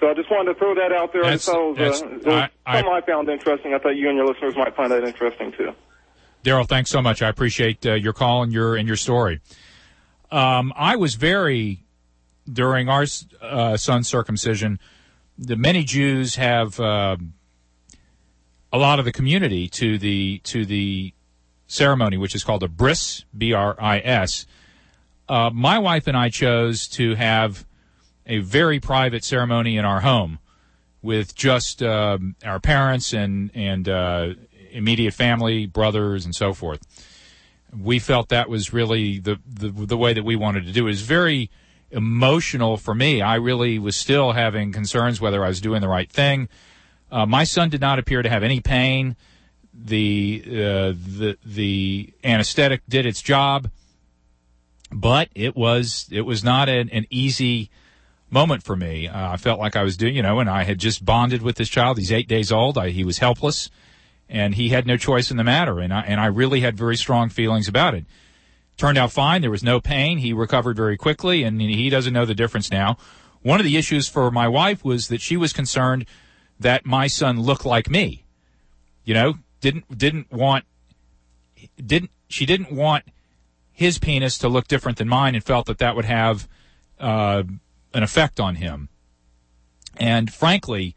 So 0.00 0.10
I 0.10 0.14
just 0.14 0.30
wanted 0.30 0.54
to 0.54 0.58
throw 0.58 0.74
that 0.74 0.92
out 0.92 1.12
there. 1.12 1.22
That's- 1.22 1.48
I 1.48 1.52
thought 1.52 1.60
it 1.60 1.68
was, 1.68 2.00
that's- 2.00 2.02
uh, 2.02 2.06
it 2.06 2.14
was 2.26 2.26
I- 2.26 2.50
I- 2.66 2.80
something 2.80 2.92
I 2.92 3.00
found 3.06 3.28
interesting. 3.28 3.74
I 3.74 3.78
thought 3.78 3.96
you 3.96 4.08
and 4.08 4.16
your 4.16 4.26
listeners 4.26 4.56
might 4.56 4.74
find 4.74 4.90
that 4.90 5.04
interesting 5.04 5.52
too. 5.52 5.72
Daryl, 6.44 6.68
thanks 6.68 6.90
so 6.90 7.00
much. 7.00 7.22
I 7.22 7.28
appreciate 7.28 7.86
uh, 7.86 7.94
your 7.94 8.12
call 8.12 8.42
and 8.42 8.52
your 8.52 8.76
and 8.76 8.86
your 8.86 8.96
story. 8.98 9.40
Um, 10.30 10.72
I 10.76 10.96
was 10.96 11.14
very 11.14 11.84
during 12.52 12.88
our 12.88 13.06
uh, 13.40 13.76
son's 13.78 14.08
circumcision. 14.08 14.78
The 15.38 15.56
many 15.56 15.84
Jews 15.84 16.34
have 16.36 16.78
uh, 16.78 17.16
a 18.72 18.78
lot 18.78 18.98
of 18.98 19.04
the 19.04 19.12
community 19.12 19.68
to 19.68 19.96
the 19.96 20.40
to 20.44 20.66
the 20.66 21.14
ceremony, 21.66 22.18
which 22.18 22.34
is 22.34 22.44
called 22.44 22.62
a 22.62 22.68
bris, 22.68 23.24
b 23.36 23.52
r 23.54 23.74
i 23.80 23.98
s. 24.00 24.46
Uh, 25.28 25.50
my 25.52 25.78
wife 25.78 26.06
and 26.06 26.16
I 26.16 26.28
chose 26.28 26.86
to 26.88 27.14
have 27.14 27.64
a 28.26 28.38
very 28.38 28.80
private 28.80 29.24
ceremony 29.24 29.76
in 29.76 29.84
our 29.84 30.00
home 30.00 30.38
with 31.02 31.34
just 31.34 31.82
um, 31.82 32.34
our 32.44 32.60
parents 32.60 33.12
and 33.12 33.50
and 33.54 33.88
uh, 33.88 34.34
immediate 34.72 35.14
family, 35.14 35.66
brothers, 35.66 36.24
and 36.24 36.34
so 36.34 36.52
forth. 36.52 36.82
We 37.76 37.98
felt 37.98 38.28
that 38.28 38.48
was 38.48 38.72
really 38.72 39.18
the, 39.18 39.38
the 39.46 39.70
the 39.70 39.96
way 39.96 40.12
that 40.12 40.24
we 40.24 40.36
wanted 40.36 40.66
to 40.66 40.72
do. 40.72 40.84
It 40.86 40.90
was 40.90 41.02
very 41.02 41.50
emotional 41.90 42.76
for 42.76 42.94
me. 42.94 43.22
I 43.22 43.36
really 43.36 43.78
was 43.78 43.96
still 43.96 44.32
having 44.32 44.72
concerns 44.72 45.20
whether 45.20 45.44
I 45.44 45.48
was 45.48 45.60
doing 45.60 45.80
the 45.80 45.88
right 45.88 46.10
thing. 46.10 46.48
Uh, 47.10 47.26
my 47.26 47.44
son 47.44 47.68
did 47.68 47.80
not 47.80 47.98
appear 47.98 48.22
to 48.22 48.28
have 48.28 48.42
any 48.42 48.60
pain. 48.60 49.16
The 49.72 50.42
uh, 50.46 50.50
the 50.96 51.36
the 51.44 52.12
anesthetic 52.22 52.82
did 52.88 53.06
its 53.06 53.20
job, 53.20 53.70
but 54.94 55.28
it 55.34 55.56
was 55.56 56.06
it 56.10 56.22
was 56.22 56.44
not 56.44 56.68
an, 56.68 56.88
an 56.90 57.04
easy 57.10 57.68
moment 58.30 58.62
for 58.62 58.76
me. 58.76 59.08
Uh, 59.08 59.32
I 59.32 59.36
felt 59.36 59.58
like 59.58 59.76
I 59.76 59.82
was 59.82 59.96
doing, 59.96 60.14
you 60.14 60.22
know, 60.22 60.38
and 60.38 60.48
I 60.48 60.62
had 60.62 60.78
just 60.78 61.04
bonded 61.04 61.42
with 61.42 61.56
this 61.56 61.68
child. 61.68 61.98
He's 61.98 62.12
eight 62.12 62.28
days 62.28 62.52
old. 62.52 62.78
I, 62.78 62.90
he 62.90 63.04
was 63.04 63.18
helpless, 63.18 63.68
and 64.28 64.54
he 64.54 64.68
had 64.68 64.86
no 64.86 64.96
choice 64.96 65.30
in 65.30 65.36
the 65.36 65.44
matter. 65.44 65.80
And 65.80 65.92
I 65.92 66.02
and 66.02 66.20
I 66.20 66.26
really 66.26 66.60
had 66.60 66.76
very 66.76 66.96
strong 66.96 67.28
feelings 67.28 67.68
about 67.68 67.94
it. 67.94 68.06
Turned 68.76 68.96
out 68.96 69.12
fine. 69.12 69.42
There 69.42 69.50
was 69.50 69.62
no 69.62 69.80
pain. 69.80 70.18
He 70.18 70.32
recovered 70.32 70.76
very 70.76 70.96
quickly, 70.96 71.42
and 71.42 71.60
he 71.60 71.90
doesn't 71.90 72.12
know 72.12 72.24
the 72.24 72.34
difference 72.34 72.70
now. 72.70 72.96
One 73.42 73.60
of 73.60 73.64
the 73.64 73.76
issues 73.76 74.08
for 74.08 74.30
my 74.30 74.48
wife 74.48 74.84
was 74.84 75.08
that 75.08 75.20
she 75.20 75.36
was 75.36 75.52
concerned 75.52 76.06
that 76.58 76.86
my 76.86 77.08
son 77.08 77.40
looked 77.40 77.66
like 77.66 77.90
me. 77.90 78.24
You 79.04 79.14
know, 79.14 79.34
didn't 79.60 79.98
didn't 79.98 80.32
want 80.32 80.64
didn't 81.84 82.10
she 82.28 82.46
didn't 82.46 82.72
want 82.72 83.04
his 83.74 83.98
penis 83.98 84.38
to 84.38 84.48
look 84.48 84.68
different 84.68 84.98
than 84.98 85.08
mine, 85.08 85.34
and 85.34 85.42
felt 85.42 85.66
that 85.66 85.78
that 85.78 85.96
would 85.96 86.04
have 86.04 86.48
uh, 87.00 87.42
an 87.92 88.02
effect 88.02 88.38
on 88.38 88.54
him. 88.54 88.88
And 89.96 90.32
frankly, 90.32 90.94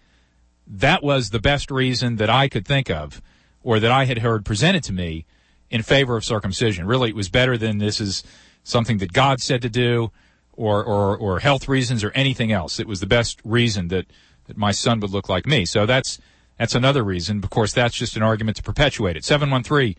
that 0.65 1.01
was 1.01 1.31
the 1.31 1.39
best 1.39 1.71
reason 1.71 2.17
that 2.17 2.29
I 2.29 2.47
could 2.47 2.67
think 2.67 2.89
of, 2.89 3.21
or 3.63 3.79
that 3.79 3.91
I 3.91 4.05
had 4.05 4.19
heard 4.19 4.45
presented 4.45 4.83
to 4.83 4.93
me 4.93 5.25
in 5.69 5.81
favor 5.81 6.15
of 6.15 6.23
circumcision. 6.23 6.85
Really, 6.85 7.09
it 7.09 7.15
was 7.15 7.29
better 7.29 7.57
than 7.57 7.79
this 7.79 7.99
is 7.99 8.23
something 8.63 8.99
that 8.99 9.11
God 9.11 9.41
said 9.41 9.61
to 9.63 9.69
do, 9.69 10.11
or 10.53 10.83
or, 10.83 11.17
or 11.17 11.39
health 11.39 11.67
reasons, 11.67 12.03
or 12.03 12.11
anything 12.11 12.51
else. 12.51 12.79
It 12.79 12.87
was 12.87 12.99
the 12.99 13.07
best 13.07 13.41
reason 13.43 13.87
that 13.87 14.05
that 14.45 14.55
my 14.55 14.71
son 14.71 14.99
would 14.99 15.11
look 15.11 15.29
like 15.29 15.47
me. 15.47 15.65
So 15.65 15.87
that's 15.87 16.19
that's 16.59 16.75
another 16.75 17.03
reason. 17.03 17.43
Of 17.43 17.49
course, 17.49 17.73
that's 17.73 17.95
just 17.95 18.15
an 18.15 18.23
argument 18.23 18.57
to 18.57 18.63
perpetuate 18.63 19.17
it. 19.17 19.25
Seven 19.25 19.49
one 19.49 19.63
three. 19.63 19.97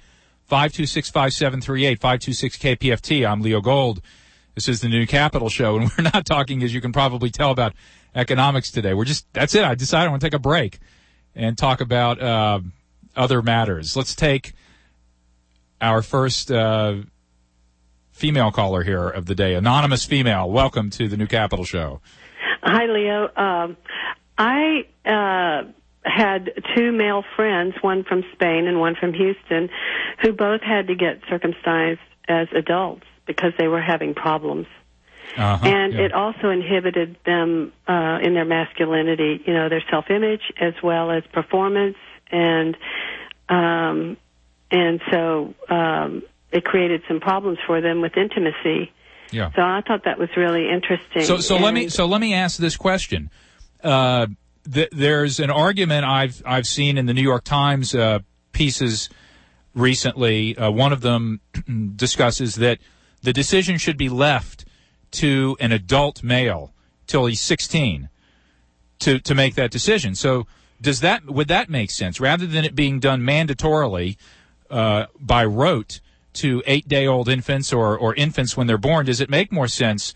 526-5738, 0.48 1.98
526-KPFT. 1.98 3.28
I'm 3.28 3.42
Leo 3.42 3.60
Gold. 3.60 4.00
This 4.54 4.66
is 4.66 4.80
the 4.80 4.88
new 4.88 5.06
Capital 5.06 5.50
Show, 5.50 5.76
and 5.76 5.90
we're 5.98 6.04
not 6.04 6.24
talking, 6.24 6.62
as 6.62 6.72
you 6.72 6.80
can 6.80 6.90
probably 6.90 7.30
tell, 7.30 7.50
about 7.50 7.74
economics 8.14 8.70
today. 8.70 8.94
We're 8.94 9.04
just, 9.04 9.30
that's 9.34 9.54
it. 9.54 9.62
I 9.62 9.74
decided 9.74 10.06
I 10.06 10.10
want 10.10 10.22
to 10.22 10.26
take 10.26 10.34
a 10.34 10.38
break 10.38 10.78
and 11.34 11.56
talk 11.58 11.82
about 11.82 12.20
uh, 12.20 12.60
other 13.14 13.42
matters. 13.42 13.94
Let's 13.94 14.14
take 14.14 14.54
our 15.82 16.00
first 16.00 16.50
uh, 16.50 16.94
female 18.12 18.50
caller 18.50 18.82
here 18.82 19.06
of 19.06 19.26
the 19.26 19.34
day, 19.34 19.54
anonymous 19.54 20.06
female. 20.06 20.50
Welcome 20.50 20.88
to 20.90 21.08
the 21.08 21.18
new 21.18 21.26
Capital 21.26 21.66
Show. 21.66 22.00
Hi, 22.62 22.86
Leo. 22.86 23.28
Um, 23.36 23.76
I 24.38 24.86
uh, 25.04 25.70
had 26.08 26.50
two 26.74 26.92
male 26.92 27.24
friends, 27.36 27.74
one 27.80 28.04
from 28.04 28.24
Spain 28.32 28.66
and 28.66 28.80
one 28.80 28.94
from 28.98 29.12
Houston, 29.12 29.68
who 30.22 30.32
both 30.32 30.62
had 30.62 30.88
to 30.88 30.94
get 30.94 31.20
circumcised 31.28 32.00
as 32.28 32.48
adults 32.54 33.04
because 33.26 33.52
they 33.58 33.68
were 33.68 33.82
having 33.82 34.14
problems. 34.14 34.66
Uh-huh, 35.36 35.66
and 35.66 35.92
yeah. 35.92 36.06
it 36.06 36.12
also 36.12 36.48
inhibited 36.48 37.16
them 37.26 37.72
uh, 37.86 38.18
in 38.22 38.34
their 38.34 38.46
masculinity, 38.46 39.42
you 39.46 39.52
know, 39.52 39.68
their 39.68 39.82
self-image 39.90 40.40
as 40.60 40.74
well 40.82 41.10
as 41.10 41.22
performance, 41.32 41.96
and 42.30 42.76
um, 43.48 44.16
and 44.70 45.00
so 45.10 45.54
um, 45.68 46.22
it 46.50 46.64
created 46.64 47.02
some 47.06 47.20
problems 47.20 47.58
for 47.66 47.80
them 47.80 48.00
with 48.00 48.16
intimacy. 48.16 48.90
Yeah. 49.30 49.50
So 49.54 49.60
I 49.60 49.82
thought 49.86 50.04
that 50.06 50.18
was 50.18 50.30
really 50.36 50.70
interesting. 50.70 51.22
So, 51.22 51.38
so 51.38 51.58
let 51.58 51.74
me 51.74 51.88
so 51.88 52.06
let 52.06 52.20
me 52.20 52.32
ask 52.34 52.58
this 52.58 52.76
question. 52.76 53.30
Uh, 53.84 54.26
th- 54.72 54.90
there's 54.92 55.40
an 55.40 55.50
argument 55.50 56.04
I've 56.04 56.42
I've 56.44 56.66
seen 56.66 56.98
in 56.98 57.06
the 57.06 57.14
New 57.14 57.22
York 57.22 57.44
Times 57.44 57.94
uh, 57.94 58.20
pieces 58.52 59.08
recently. 59.74 60.56
Uh, 60.56 60.70
one 60.70 60.92
of 60.92 61.00
them 61.00 61.40
discusses 61.96 62.56
that 62.56 62.78
the 63.22 63.32
decision 63.32 63.78
should 63.78 63.96
be 63.96 64.08
left 64.08 64.64
to 65.10 65.56
an 65.60 65.72
adult 65.72 66.22
male 66.22 66.72
till 67.06 67.26
he's 67.26 67.40
16 67.40 68.08
to 69.00 69.18
to 69.18 69.34
make 69.34 69.54
that 69.54 69.70
decision. 69.70 70.14
So 70.14 70.46
does 70.80 71.00
that 71.00 71.26
would 71.26 71.48
that 71.48 71.68
make 71.68 71.90
sense 71.90 72.20
rather 72.20 72.46
than 72.46 72.64
it 72.64 72.74
being 72.74 73.00
done 73.00 73.22
mandatorily 73.22 74.16
uh, 74.70 75.06
by 75.18 75.44
rote 75.44 76.00
to 76.34 76.62
eight 76.66 76.86
day 76.86 77.06
old 77.06 77.28
infants 77.28 77.72
or 77.72 77.96
or 77.96 78.14
infants 78.14 78.56
when 78.56 78.66
they're 78.66 78.78
born? 78.78 79.06
Does 79.06 79.20
it 79.20 79.30
make 79.30 79.50
more 79.50 79.68
sense? 79.68 80.14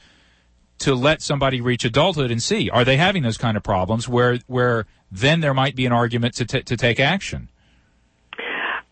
To 0.82 0.94
let 0.94 1.22
somebody 1.22 1.60
reach 1.60 1.84
adulthood 1.84 2.30
and 2.30 2.42
see 2.42 2.68
are 2.70 2.84
they 2.84 2.96
having 2.96 3.22
those 3.22 3.38
kind 3.38 3.56
of 3.56 3.62
problems 3.62 4.08
where 4.08 4.38
where 4.46 4.86
then 5.10 5.40
there 5.40 5.54
might 5.54 5.74
be 5.76 5.86
an 5.86 5.92
argument 5.92 6.34
to 6.34 6.44
t- 6.44 6.62
to 6.62 6.76
take 6.76 6.98
action. 7.00 7.48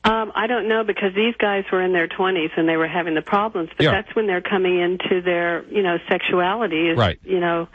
Um, 0.03 0.33
I 0.35 0.47
don't 0.47 0.67
know 0.67 0.83
because 0.83 1.15
these 1.15 1.35
guys 1.37 1.65
were 1.71 1.83
in 1.83 1.93
their 1.93 2.09
20s 2.09 2.53
and 2.57 2.67
they 2.67 2.77
were 2.79 2.89
having 2.89 3.15
the 3.15 3.21
problems, 3.23 3.69
but 3.77 3.85
Yeah. 3.85 3.91
that's 3.93 4.15
when 4.17 4.27
they're 4.27 4.41
coming 4.41 4.79
into 4.81 5.21
their, 5.21 5.63
you 5.69 5.83
know, 5.83 5.99
sexuality 6.09 6.89
is, 6.89 6.97
Right. 6.97 7.19
you 7.23 7.39
know, 7.39 7.69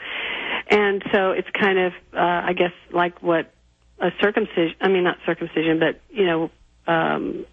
and 0.68 1.04
so 1.12 1.30
it's 1.30 1.48
kind 1.50 1.78
of, 1.78 1.92
uh, 2.12 2.42
I 2.46 2.52
guess, 2.54 2.72
like 2.90 3.22
what 3.22 3.52
a 4.00 4.10
circumcision, 4.20 4.74
I 4.80 4.88
mean, 4.88 5.04
not 5.04 5.18
circumcision, 5.24 5.78
but, 5.78 6.00
you 6.10 6.26
know, 6.26 6.50
um, 6.88 7.46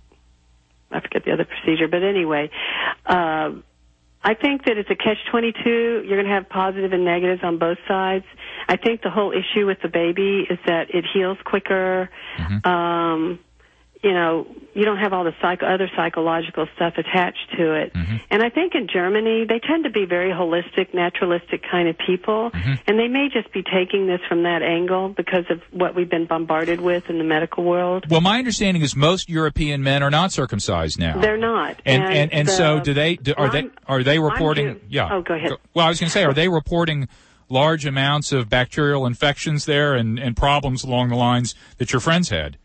I 0.91 0.99
forget 1.01 1.23
the 1.23 1.33
other 1.33 1.45
procedure, 1.45 1.87
but 1.87 2.01
anyway, 2.03 2.49
uh, 3.05 3.51
I 4.23 4.33
think 4.33 4.65
that 4.65 4.77
it's 4.77 4.89
a 4.89 4.95
catch 4.95 5.17
22. 5.31 6.03
You're 6.05 6.17
going 6.17 6.25
to 6.25 6.31
have 6.31 6.47
positive 6.49 6.93
and 6.93 7.03
negatives 7.03 7.41
on 7.43 7.59
both 7.59 7.77
sides. 7.87 8.25
I 8.67 8.77
think 8.77 9.01
the 9.01 9.09
whole 9.09 9.33
issue 9.33 9.65
with 9.65 9.79
the 9.81 9.89
baby 9.89 10.47
is 10.49 10.57
that 10.65 10.93
it 10.95 11.05
heals 11.13 11.37
quicker. 11.43 12.09
Um, 12.63 13.39
you 14.03 14.11
know, 14.11 14.45
you 14.73 14.83
don't 14.83 14.97
have 14.97 15.13
all 15.13 15.23
the 15.23 15.33
psycho, 15.41 15.65
other 15.65 15.89
psychological 15.95 16.67
stuff 16.75 16.95
attached 16.97 17.53
to 17.57 17.73
it. 17.73 17.93
Mm-hmm. 17.93 18.15
And 18.29 18.43
I 18.43 18.49
think 18.49 18.75
in 18.75 18.87
Germany, 18.91 19.45
they 19.47 19.59
tend 19.59 19.85
to 19.85 19.89
be 19.89 20.05
very 20.05 20.31
holistic, 20.31 20.93
naturalistic 20.93 21.63
kind 21.69 21.87
of 21.87 21.95
people. 21.97 22.51
Mm-hmm. 22.51 22.73
And 22.87 22.99
they 22.99 23.07
may 23.07 23.29
just 23.31 23.53
be 23.53 23.63
taking 23.63 24.07
this 24.07 24.19
from 24.27 24.43
that 24.43 24.61
angle 24.61 25.09
because 25.09 25.45
of 25.49 25.61
what 25.71 25.95
we've 25.95 26.09
been 26.09 26.25
bombarded 26.25 26.81
with 26.81 27.09
in 27.09 27.17
the 27.17 27.23
medical 27.23 27.63
world. 27.63 28.05
Well, 28.09 28.21
my 28.21 28.39
understanding 28.39 28.83
is 28.83 28.95
most 28.95 29.29
European 29.29 29.83
men 29.83 30.03
are 30.03 30.11
not 30.11 30.31
circumcised 30.31 30.99
now. 30.99 31.19
They're 31.21 31.37
not. 31.37 31.81
And 31.85 32.03
and, 32.03 32.33
and 32.33 32.49
so 32.49 32.75
the- 32.75 32.81
do 32.81 32.93
they? 32.93 33.15
Do, 33.15 33.33
are 33.37 33.49
they? 33.49 33.59
I'm- 33.59 33.71
Are 33.87 34.03
they 34.03 34.19
reporting? 34.19 34.81
Yeah. 34.89 35.09
Oh, 35.11 35.21
go 35.21 35.35
ahead. 35.35 35.51
Well, 35.73 35.85
I 35.85 35.89
was 35.89 35.99
going 35.99 36.09
to 36.09 36.13
say, 36.13 36.23
are 36.23 36.33
they 36.33 36.49
reporting 36.49 37.07
large 37.47 37.85
amounts 37.85 38.31
of 38.31 38.49
bacterial 38.49 39.05
infections 39.05 39.65
there 39.65 39.93
and 39.93 40.19
and 40.19 40.35
problems 40.35 40.83
along 40.83 41.09
the 41.09 41.15
lines 41.15 41.55
that 41.77 41.93
your 41.93 41.99
friends 41.99 42.29
had? 42.29 42.57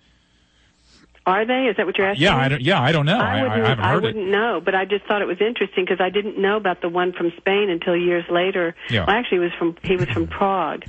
Are 1.28 1.44
they? 1.46 1.68
Is 1.70 1.76
that 1.76 1.86
what 1.86 1.96
you're 1.98 2.08
asking? 2.08 2.22
Yeah. 2.24 2.36
I 2.36 2.48
don't. 2.48 2.60
Yeah, 2.62 2.80
I 2.80 2.92
don't 2.92 3.06
know. 3.06 3.18
I, 3.18 3.20
I 3.20 3.38
I, 3.38 3.42
wouldn't. 3.42 3.66
haven't 3.66 3.84
heard 3.84 4.04
it. 4.04 4.06
wouldn't 4.16 4.28
know, 4.30 4.60
but 4.64 4.74
I 4.74 4.84
just 4.84 5.04
thought 5.06 5.22
it 5.22 5.26
was 5.28 5.40
interesting 5.40 5.84
because 5.84 6.00
I 6.00 6.10
didn't 6.10 6.40
know 6.40 6.56
about 6.56 6.80
the 6.80 6.88
one 6.88 7.12
from 7.12 7.32
Spain 7.36 7.70
until 7.70 7.96
years 7.96 8.24
later. 8.30 8.74
Yeah. 8.90 9.04
Well, 9.06 9.16
actually, 9.16 9.38
he 9.38 9.44
was 9.44 9.52
from 9.58 9.76
he 9.82 9.96
was 9.96 10.08
from 10.08 10.26
Prague, 10.38 10.84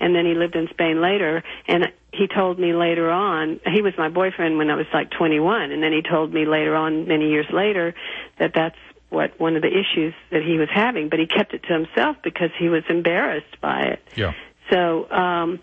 and 0.00 0.14
then 0.14 0.24
he 0.26 0.34
lived 0.34 0.56
in 0.56 0.68
Spain 0.70 1.00
later. 1.00 1.42
And 1.68 1.92
he 2.12 2.26
told 2.26 2.58
me 2.58 2.72
later 2.74 3.10
on 3.10 3.60
he 3.66 3.82
was 3.82 3.94
my 3.98 4.08
boyfriend 4.08 4.58
when 4.58 4.70
I 4.70 4.74
was 4.76 4.86
like 4.92 5.10
21, 5.10 5.72
and 5.72 5.82
then 5.82 5.92
he 5.92 6.02
told 6.02 6.32
me 6.32 6.44
later 6.46 6.74
on, 6.76 7.06
many 7.08 7.28
years 7.30 7.46
later, 7.52 7.94
that 8.38 8.52
that's 8.54 8.76
what 9.10 9.38
one 9.38 9.56
of 9.56 9.62
the 9.62 9.68
issues 9.68 10.14
that 10.30 10.42
he 10.42 10.56
was 10.56 10.68
having, 10.72 11.10
but 11.10 11.18
he 11.18 11.26
kept 11.26 11.52
it 11.52 11.62
to 11.64 11.72
himself 11.74 12.16
because 12.24 12.48
he 12.58 12.70
was 12.70 12.82
embarrassed 12.88 13.60
by 13.60 13.82
it. 13.82 14.00
Yeah. 14.16 14.32
So, 14.72 15.10
um, 15.10 15.60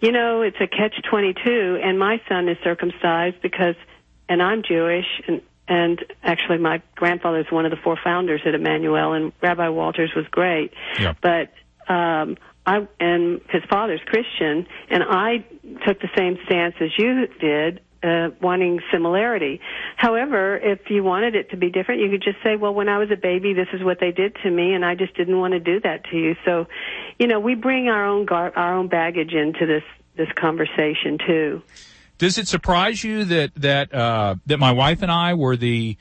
you 0.00 0.12
know, 0.12 0.42
it's 0.42 0.56
a 0.60 0.66
catch 0.66 0.94
22 1.08 1.80
and 1.82 1.98
my 1.98 2.20
son 2.28 2.48
is 2.48 2.58
circumcised 2.62 3.40
because 3.42 3.74
and 4.28 4.42
I'm 4.42 4.62
Jewish 4.62 5.06
and 5.26 5.42
and 5.66 6.04
actually 6.22 6.58
my 6.58 6.82
grandfather 6.96 7.40
is 7.40 7.46
one 7.50 7.64
of 7.64 7.70
the 7.70 7.76
four 7.76 7.96
founders 8.02 8.42
at 8.44 8.54
Emmanuel 8.54 9.12
and 9.12 9.32
Rabbi 9.40 9.68
Walters 9.68 10.10
was 10.14 10.26
great. 10.30 10.72
Yeah. 10.98 11.14
But 11.20 11.52
um 11.92 12.36
I 12.66 12.86
and 12.98 13.40
his 13.48 13.62
father's 13.70 14.00
Christian 14.06 14.66
and 14.90 15.02
I 15.02 15.44
took 15.86 16.00
the 16.00 16.10
same 16.16 16.38
stance 16.44 16.74
as 16.80 16.90
you 16.98 17.26
did 17.40 17.80
uh, 18.02 18.30
wanting 18.40 18.80
similarity. 18.92 19.60
However, 19.96 20.56
if 20.56 20.90
you 20.90 21.04
wanted 21.04 21.34
it 21.34 21.50
to 21.50 21.56
be 21.56 21.70
different, 21.70 22.00
you 22.00 22.10
could 22.10 22.22
just 22.22 22.42
say, 22.42 22.56
well, 22.56 22.72
when 22.72 22.88
I 22.88 22.98
was 22.98 23.10
a 23.10 23.16
baby, 23.16 23.52
this 23.52 23.68
is 23.72 23.82
what 23.82 23.98
they 24.00 24.12
did 24.12 24.36
to 24.42 24.50
me, 24.50 24.72
and 24.72 24.84
I 24.84 24.94
just 24.94 25.14
didn't 25.16 25.38
want 25.38 25.52
to 25.52 25.60
do 25.60 25.80
that 25.80 26.04
to 26.10 26.16
you. 26.16 26.34
So, 26.44 26.66
you 27.18 27.26
know, 27.26 27.40
we 27.40 27.54
bring 27.54 27.88
our 27.88 28.06
own 28.06 28.24
gar- 28.24 28.52
our 28.56 28.74
own 28.74 28.88
baggage 28.88 29.32
into 29.32 29.66
this 29.66 29.84
this 30.16 30.28
conversation 30.36 31.18
too. 31.26 31.62
Does 32.18 32.36
it 32.36 32.48
surprise 32.48 33.02
you 33.02 33.24
that 33.24 33.54
that 33.56 33.94
uh, 33.94 34.36
that 34.46 34.58
my 34.58 34.72
wife 34.72 35.02
and 35.02 35.10
I 35.10 35.34
were 35.34 35.56
the 35.56 35.96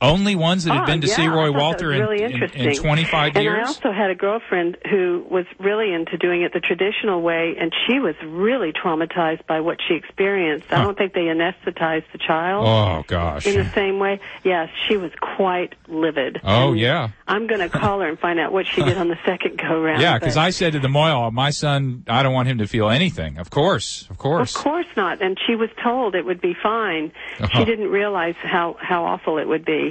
only 0.00 0.34
ones 0.36 0.64
that 0.64 0.72
had 0.74 0.82
Oh, 0.82 0.86
been 0.86 1.00
to 1.00 1.06
yeah, 1.06 1.14
see 1.16 1.26
Roy 1.28 1.50
Walter 1.50 1.92
in, 1.92 2.00
really 2.00 2.22
in, 2.22 2.32
interesting. 2.32 2.68
in 2.70 2.76
25 2.76 3.36
and 3.36 3.44
years? 3.44 3.64
I 3.64 3.66
also 3.68 3.92
had 3.92 4.10
a 4.10 4.14
girlfriend 4.14 4.76
who 4.90 5.24
was 5.30 5.46
really 5.58 5.92
into 5.94 6.18
doing 6.18 6.42
it 6.42 6.52
the 6.52 6.60
traditional 6.60 7.22
way, 7.22 7.56
and 7.58 7.72
she 7.86 7.98
was 8.00 8.14
really 8.24 8.72
traumatized 8.72 9.46
by 9.46 9.60
what 9.60 9.78
she 9.86 9.94
experienced. 9.94 10.70
I 10.72 10.82
don't 10.82 10.96
think 10.98 11.14
they 11.14 11.22
anesthetized 11.22 12.04
the 12.12 12.18
child. 12.18 12.66
oh 12.66 13.04
gosh. 13.06 13.46
in 13.46 13.56
the 13.56 13.70
same 13.70 13.98
way. 13.98 14.20
Yes, 14.42 14.68
she 14.88 14.96
was 14.96 15.10
quite 15.20 15.74
livid. 15.88 16.40
Oh 16.44 16.70
And 16.72 16.78
yeah. 16.80 17.08
I'm 17.26 17.46
going 17.46 17.60
to 17.60 17.68
call 17.68 18.00
her 18.00 18.08
and 18.08 18.18
find 18.18 18.38
out 18.38 18.52
what 18.52 18.66
she 18.66 18.82
did 18.82 18.98
on 18.98 19.08
the 19.08 19.18
second 19.24 19.58
go 19.58 19.80
round. 19.80 20.02
Yeah, 20.02 20.18
because 20.18 20.36
I 20.36 20.50
said 20.50 20.74
to 20.74 20.80
the 20.80 20.88
Mohel, 20.88 21.32
my 21.32 21.50
son, 21.50 22.04
I 22.08 22.22
don't 22.22 22.34
want 22.34 22.48
him 22.48 22.58
to 22.58 22.66
feel 22.66 22.90
anything. 22.90 23.38
Of 23.38 23.50
course, 23.50 24.06
of 24.10 24.18
course. 24.18 24.54
Of 24.54 24.62
course. 24.62 24.86
not. 24.96 25.22
And 25.22 25.38
she 25.46 25.56
was 25.56 25.70
told 25.82 26.14
it 26.14 26.24
would 26.24 26.40
be 26.40 26.54
fine. 26.62 27.12
Uh-huh. 27.40 27.58
She 27.58 27.64
didn't 27.64 27.88
realize 27.88 28.34
how 28.42 28.76
how 28.80 29.04
awful 29.04 29.38
it 29.38 29.48
would 29.48 29.64
be. 29.64 29.83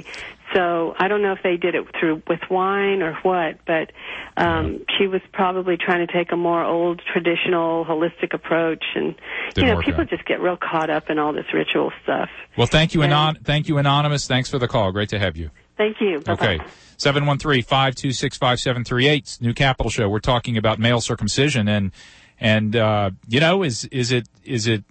So 0.52 0.94
I 0.98 1.08
don't 1.08 1.22
know 1.22 1.32
if 1.32 1.42
they 1.42 1.56
did 1.56 1.74
it 1.74 1.86
through 1.98 2.22
with 2.28 2.40
wine 2.50 3.02
or 3.02 3.14
what, 3.22 3.58
but 3.66 3.90
um 4.36 4.84
she 4.98 5.06
was 5.06 5.20
probably 5.32 5.76
trying 5.76 6.06
to 6.06 6.12
take 6.12 6.32
a 6.32 6.36
more 6.36 6.62
old 6.62 7.00
traditional 7.12 7.84
holistic 7.84 8.34
approach 8.34 8.84
and 8.94 9.14
Didn't 9.54 9.68
you 9.68 9.74
know 9.74 9.80
people 9.80 10.02
out. 10.02 10.10
just 10.10 10.24
get 10.26 10.40
real 10.40 10.56
caught 10.56 10.90
up 10.90 11.10
in 11.10 11.18
all 11.18 11.32
this 11.32 11.46
ritual 11.52 11.92
stuff. 12.02 12.28
Well, 12.56 12.66
thank 12.68 12.94
you, 12.94 13.00
Yeah. 13.00 13.06
anon- 13.06 13.38
thank 13.42 13.68
you, 13.68 13.78
anonymous. 13.78 14.26
Thanks 14.28 14.48
for 14.50 14.58
the 14.58 14.68
call. 14.68 14.92
Great 14.92 15.08
to 15.10 15.18
have 15.18 15.36
you. 15.36 15.50
Thank 15.76 16.00
you. 16.00 16.20
Bye-bye. 16.20 16.54
Okay. 16.56 16.64
713-526-5738, 16.98 19.40
New 19.40 19.52
Capital 19.54 19.90
Show. 19.90 20.08
We're 20.08 20.20
talking 20.20 20.56
about 20.56 20.78
male 20.78 21.00
circumcision 21.00 21.66
and, 21.68 21.90
and, 22.40 22.76
uh, 22.76 23.10
you 23.28 23.40
know, 23.40 23.62
is, 23.64 23.84
is 23.86 24.12
it, 24.12 24.28
is 24.44 24.66
it, 24.68 24.84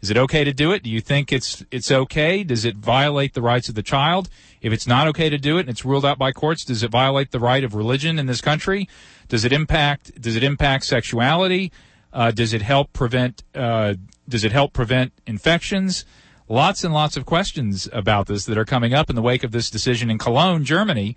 is 0.00 0.10
it 0.10 0.16
okay 0.16 0.44
to 0.44 0.52
do 0.52 0.72
it? 0.72 0.82
Do 0.82 0.90
you 0.90 1.00
think 1.00 1.32
it's, 1.32 1.64
it's 1.70 1.90
okay? 1.90 2.42
Does 2.42 2.64
it 2.64 2.76
violate 2.76 3.34
the 3.34 3.42
rights 3.42 3.68
of 3.68 3.74
the 3.74 3.82
child? 3.82 4.28
If 4.62 4.72
it's 4.72 4.86
not 4.86 5.06
okay 5.08 5.28
to 5.28 5.38
do 5.38 5.58
it 5.58 5.60
and 5.60 5.68
it's 5.68 5.84
ruled 5.84 6.06
out 6.06 6.18
by 6.18 6.32
courts, 6.32 6.64
does 6.64 6.82
it 6.82 6.90
violate 6.90 7.30
the 7.30 7.38
right 7.38 7.62
of 7.62 7.74
religion 7.74 8.18
in 8.18 8.26
this 8.26 8.40
country? 8.40 8.88
Does 9.28 9.44
it 9.44 9.52
impact, 9.52 10.20
does 10.20 10.36
it 10.36 10.42
impact 10.42 10.84
sexuality? 10.84 11.70
Uh, 12.12 12.30
does 12.30 12.52
it 12.52 12.62
help 12.62 12.92
prevent, 12.92 13.44
uh, 13.54 13.94
does 14.28 14.42
it 14.44 14.52
help 14.52 14.72
prevent 14.72 15.12
infections? 15.26 16.04
Lots 16.48 16.82
and 16.82 16.92
lots 16.92 17.16
of 17.16 17.26
questions 17.26 17.88
about 17.92 18.26
this 18.26 18.44
that 18.46 18.58
are 18.58 18.64
coming 18.64 18.92
up 18.92 19.08
in 19.08 19.16
the 19.16 19.22
wake 19.22 19.44
of 19.44 19.52
this 19.52 19.70
decision 19.70 20.10
in 20.10 20.18
Cologne, 20.18 20.64
Germany, 20.64 21.16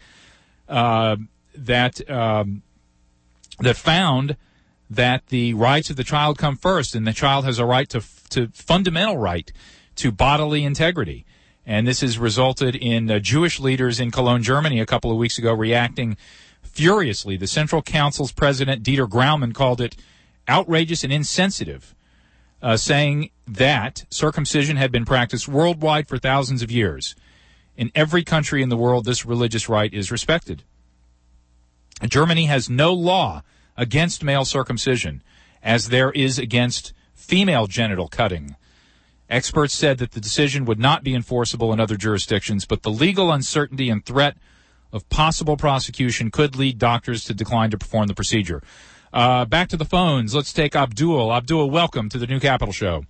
uh, 0.70 1.16
that 1.56 2.08
um, 2.10 2.62
that 3.60 3.76
found 3.76 4.38
that 4.96 5.28
the 5.28 5.54
rights 5.54 5.90
of 5.90 5.96
the 5.96 6.04
child 6.04 6.38
come 6.38 6.56
first, 6.56 6.96
and 6.96 7.08
the 7.08 7.14
child 7.14 7.46
has 7.46 7.60
a 7.60 7.66
rite 7.66 7.90
to 7.90 8.04
to 8.30 8.48
fundamental 8.54 9.18
right 9.18 9.52
to 9.96 10.12
bodily 10.12 10.64
integrity. 10.64 11.26
And 11.66 11.88
this 11.88 12.02
has 12.02 12.18
resulted 12.18 12.76
in 12.76 13.10
uh, 13.10 13.20
Jewish 13.20 13.60
leaders 13.60 14.00
in 14.00 14.12
Cologne, 14.12 14.44
Germany, 14.44 14.80
a 14.80 14.86
couple 14.86 15.12
of 15.12 15.18
weeks 15.18 15.38
ago, 15.38 15.54
reacting 15.54 16.18
furiously. 16.62 17.38
The 17.38 17.48
Central 17.48 17.82
Council's 17.82 18.32
president 18.32 18.84
Dieter 18.84 19.08
Graumann 19.08 19.54
called 19.54 19.80
it 19.80 19.96
outrageous 20.50 21.04
and 21.04 21.14
insensitive 21.14 21.96
uh, 22.64 22.78
saying 22.78 23.30
that 23.46 24.06
circumcision 24.10 24.78
had 24.78 24.92
been 24.92 25.06
practiced 25.06 25.48
worldwide 25.48 26.08
for 26.08 26.18
thousands 26.18 26.62
of 26.62 26.72
years. 26.72 27.14
In 27.76 27.92
every 27.94 28.24
country 28.24 28.64
in 28.64 28.70
the 28.70 28.78
world, 28.78 29.06
this 29.06 29.26
religious 29.26 29.68
right 29.68 29.94
is 29.94 30.12
respected. 30.12 30.64
Germany 32.08 32.46
has 32.46 32.70
no 32.70 32.94
law 32.94 33.42
against 33.78 34.24
male 34.24 34.46
circumcision, 34.46 35.22
as 35.62 35.90
there 35.90 36.12
is 36.12 36.38
against 36.40 36.94
female 37.14 37.68
genital 37.68 38.08
cutting. 38.08 38.56
Experts 39.30 39.74
said 39.74 39.98
that 39.98 40.12
the 40.12 40.20
decision 40.20 40.66
would 40.66 40.80
not 40.80 41.04
be 41.04 41.16
enforceable 41.16 41.74
in 41.74 41.80
other 41.80 41.98
jurisdictions, 41.98 42.66
but 42.66 42.84
the 42.84 42.92
legal 42.92 43.32
uncertainty 43.32 43.90
and 43.90 44.06
threat 44.06 44.38
of 44.92 45.08
possible 45.10 45.58
prosecution 45.58 46.30
could 46.30 46.56
lead 46.56 46.78
doctors 46.78 47.24
to 47.26 47.34
decline 47.34 47.72
to 47.72 47.78
perform 47.78 48.08
the 48.08 48.14
procedure. 48.14 48.62
Uh, 49.12 49.46
back 49.46 49.70
to 49.70 49.78
the 49.78 49.86
phones. 49.86 50.36
Let's 50.36 50.54
take 50.54 50.76
Abdul. 50.76 51.34
Abdul, 51.34 51.70
welcome 51.70 52.10
to 52.10 52.18
the 52.18 52.28
New 52.28 52.40
Capital 52.40 52.74
Show. 52.74 53.06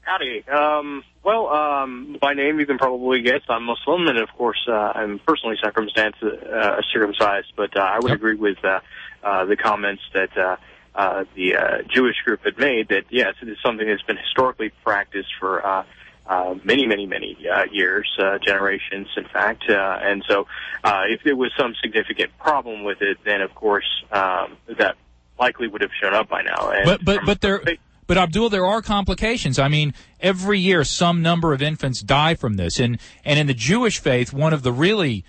Howdy. 0.00 0.44
Um, 0.48 1.04
well, 1.22 1.46
um, 1.48 2.16
by 2.20 2.34
name 2.34 2.58
you 2.58 2.66
can 2.66 2.76
probably 2.76 3.22
guess 3.22 3.42
I'm 3.48 3.62
Muslim, 3.64 4.08
and 4.08 4.18
of 4.18 4.28
course 4.36 4.58
uh, 4.68 4.72
I'm 4.72 5.20
personally 5.20 5.56
circumstanced, 5.62 6.22
uh, 6.22 6.80
circumcised. 6.92 7.52
But 7.56 7.76
uh, 7.76 7.80
I 7.80 7.98
would 8.00 8.10
Yep. 8.10 8.16
agree 8.16 8.34
with 8.34 8.64
uh, 8.64 8.80
uh, 9.22 9.44
the 9.44 9.56
comments 9.56 10.02
that 10.14 10.36
uh, 10.36 10.56
uh, 10.94 11.24
the 11.34 11.56
uh, 11.56 11.78
Jewish 11.88 12.16
group 12.24 12.44
had 12.44 12.58
made. 12.58 12.88
That 12.88 13.04
yes, 13.10 13.34
it 13.42 13.48
is 13.48 13.56
something 13.64 13.86
that's 13.86 14.02
been 14.02 14.18
historically 14.18 14.72
practiced 14.84 15.30
for 15.40 15.64
uh, 15.64 15.84
uh, 16.26 16.54
many, 16.64 16.86
many, 16.86 17.06
many 17.06 17.36
uh, 17.52 17.64
years, 17.70 18.08
uh, 18.18 18.38
generations, 18.38 19.08
in 19.16 19.24
fact. 19.24 19.64
Uh, 19.68 19.98
and 20.02 20.24
so, 20.28 20.46
uh, 20.84 21.02
if 21.08 21.22
there 21.24 21.36
was 21.36 21.50
some 21.58 21.74
significant 21.82 22.30
problem 22.38 22.84
with 22.84 23.02
it, 23.02 23.18
then 23.24 23.40
of 23.40 23.54
course 23.54 24.04
um, 24.12 24.56
that 24.78 24.96
likely 25.38 25.68
would 25.68 25.82
have 25.82 25.90
shown 26.00 26.14
up 26.14 26.28
by 26.28 26.42
now. 26.42 26.70
And 26.70 26.84
But 26.84 27.04
but 27.04 27.20
but 27.26 27.40
there 27.40 27.62
but 28.06 28.18
Abdul, 28.18 28.50
there 28.50 28.66
are 28.66 28.82
complications. 28.82 29.58
I 29.58 29.68
mean, 29.68 29.94
every 30.20 30.58
year 30.58 30.84
some 30.84 31.22
number 31.22 31.52
of 31.52 31.62
infants 31.62 32.02
die 32.02 32.34
from 32.34 32.54
this, 32.54 32.78
and 32.78 32.98
and 33.24 33.38
in 33.38 33.46
the 33.46 33.54
Jewish 33.54 33.98
faith, 33.98 34.32
one 34.32 34.52
of 34.52 34.62
the 34.62 34.72
really 34.72 35.24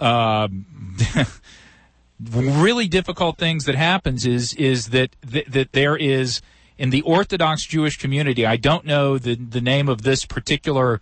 um, 0.00 0.66
really 2.20 2.88
difficult 2.88 3.38
things 3.38 3.64
that 3.64 3.74
happens 3.74 4.24
is 4.24 4.54
is 4.54 4.90
that 4.90 5.16
that, 5.22 5.50
that 5.50 5.72
there 5.72 5.96
is 5.96 6.40
in 6.78 6.90
the 6.90 7.02
Orthodox 7.02 7.64
Jewish 7.64 7.98
community. 7.98 8.46
I 8.46 8.56
don't 8.56 8.84
know 8.84 9.18
the 9.18 9.34
the 9.34 9.60
name 9.60 9.88
of 9.88 10.02
this 10.02 10.24
particular 10.24 11.00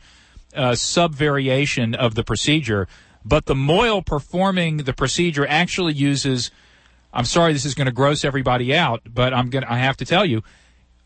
uh, 0.54 0.74
sub 0.74 1.14
variation 1.14 1.94
of 1.94 2.14
the 2.14 2.24
procedure, 2.24 2.88
but 3.24 3.46
the 3.46 3.54
mohel 3.54 4.04
performing 4.04 4.78
the 4.78 4.92
procedure 4.92 5.46
actually 5.46 5.94
uses. 5.94 6.50
I'm 7.14 7.26
sorry, 7.26 7.52
this 7.52 7.66
is 7.66 7.74
going 7.74 7.86
to 7.86 7.92
gross 7.92 8.24
everybody 8.24 8.74
out, 8.74 9.02
but 9.06 9.34
I'm 9.34 9.50
going 9.50 9.64
I 9.64 9.78
have 9.78 9.98
to 9.98 10.06
tell 10.06 10.24
you, 10.24 10.42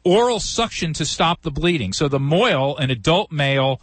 oral 0.04 0.38
suction 0.38 0.92
to 0.94 1.04
stop 1.04 1.42
the 1.42 1.50
bleeding. 1.50 1.92
So 1.92 2.07
the 2.07 2.20
mohel, 2.20 2.78
an 2.78 2.90
adult 2.90 3.32
male, 3.32 3.80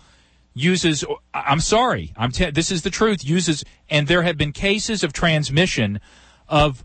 uses. 0.54 1.04
I'm 1.34 1.60
sorry, 1.60 2.14
I'm 2.16 2.32
this 2.32 2.72
is 2.72 2.84
the 2.84 2.89
truth. 2.89 3.24
Uses, 3.24 3.64
and 3.89 4.08
there 4.08 4.24
have 4.24 4.38
been 4.38 4.51
cases 4.51 5.04
of 5.04 5.14
transmission 5.14 5.99
of 6.47 6.84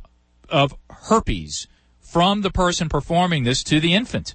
of 0.49 0.75
herpes 0.91 1.69
from 2.01 2.43
the 2.43 2.51
person 2.51 2.89
performing 2.89 3.45
this 3.45 3.63
to 3.65 3.81
the 3.81 3.95
infant, 3.95 4.35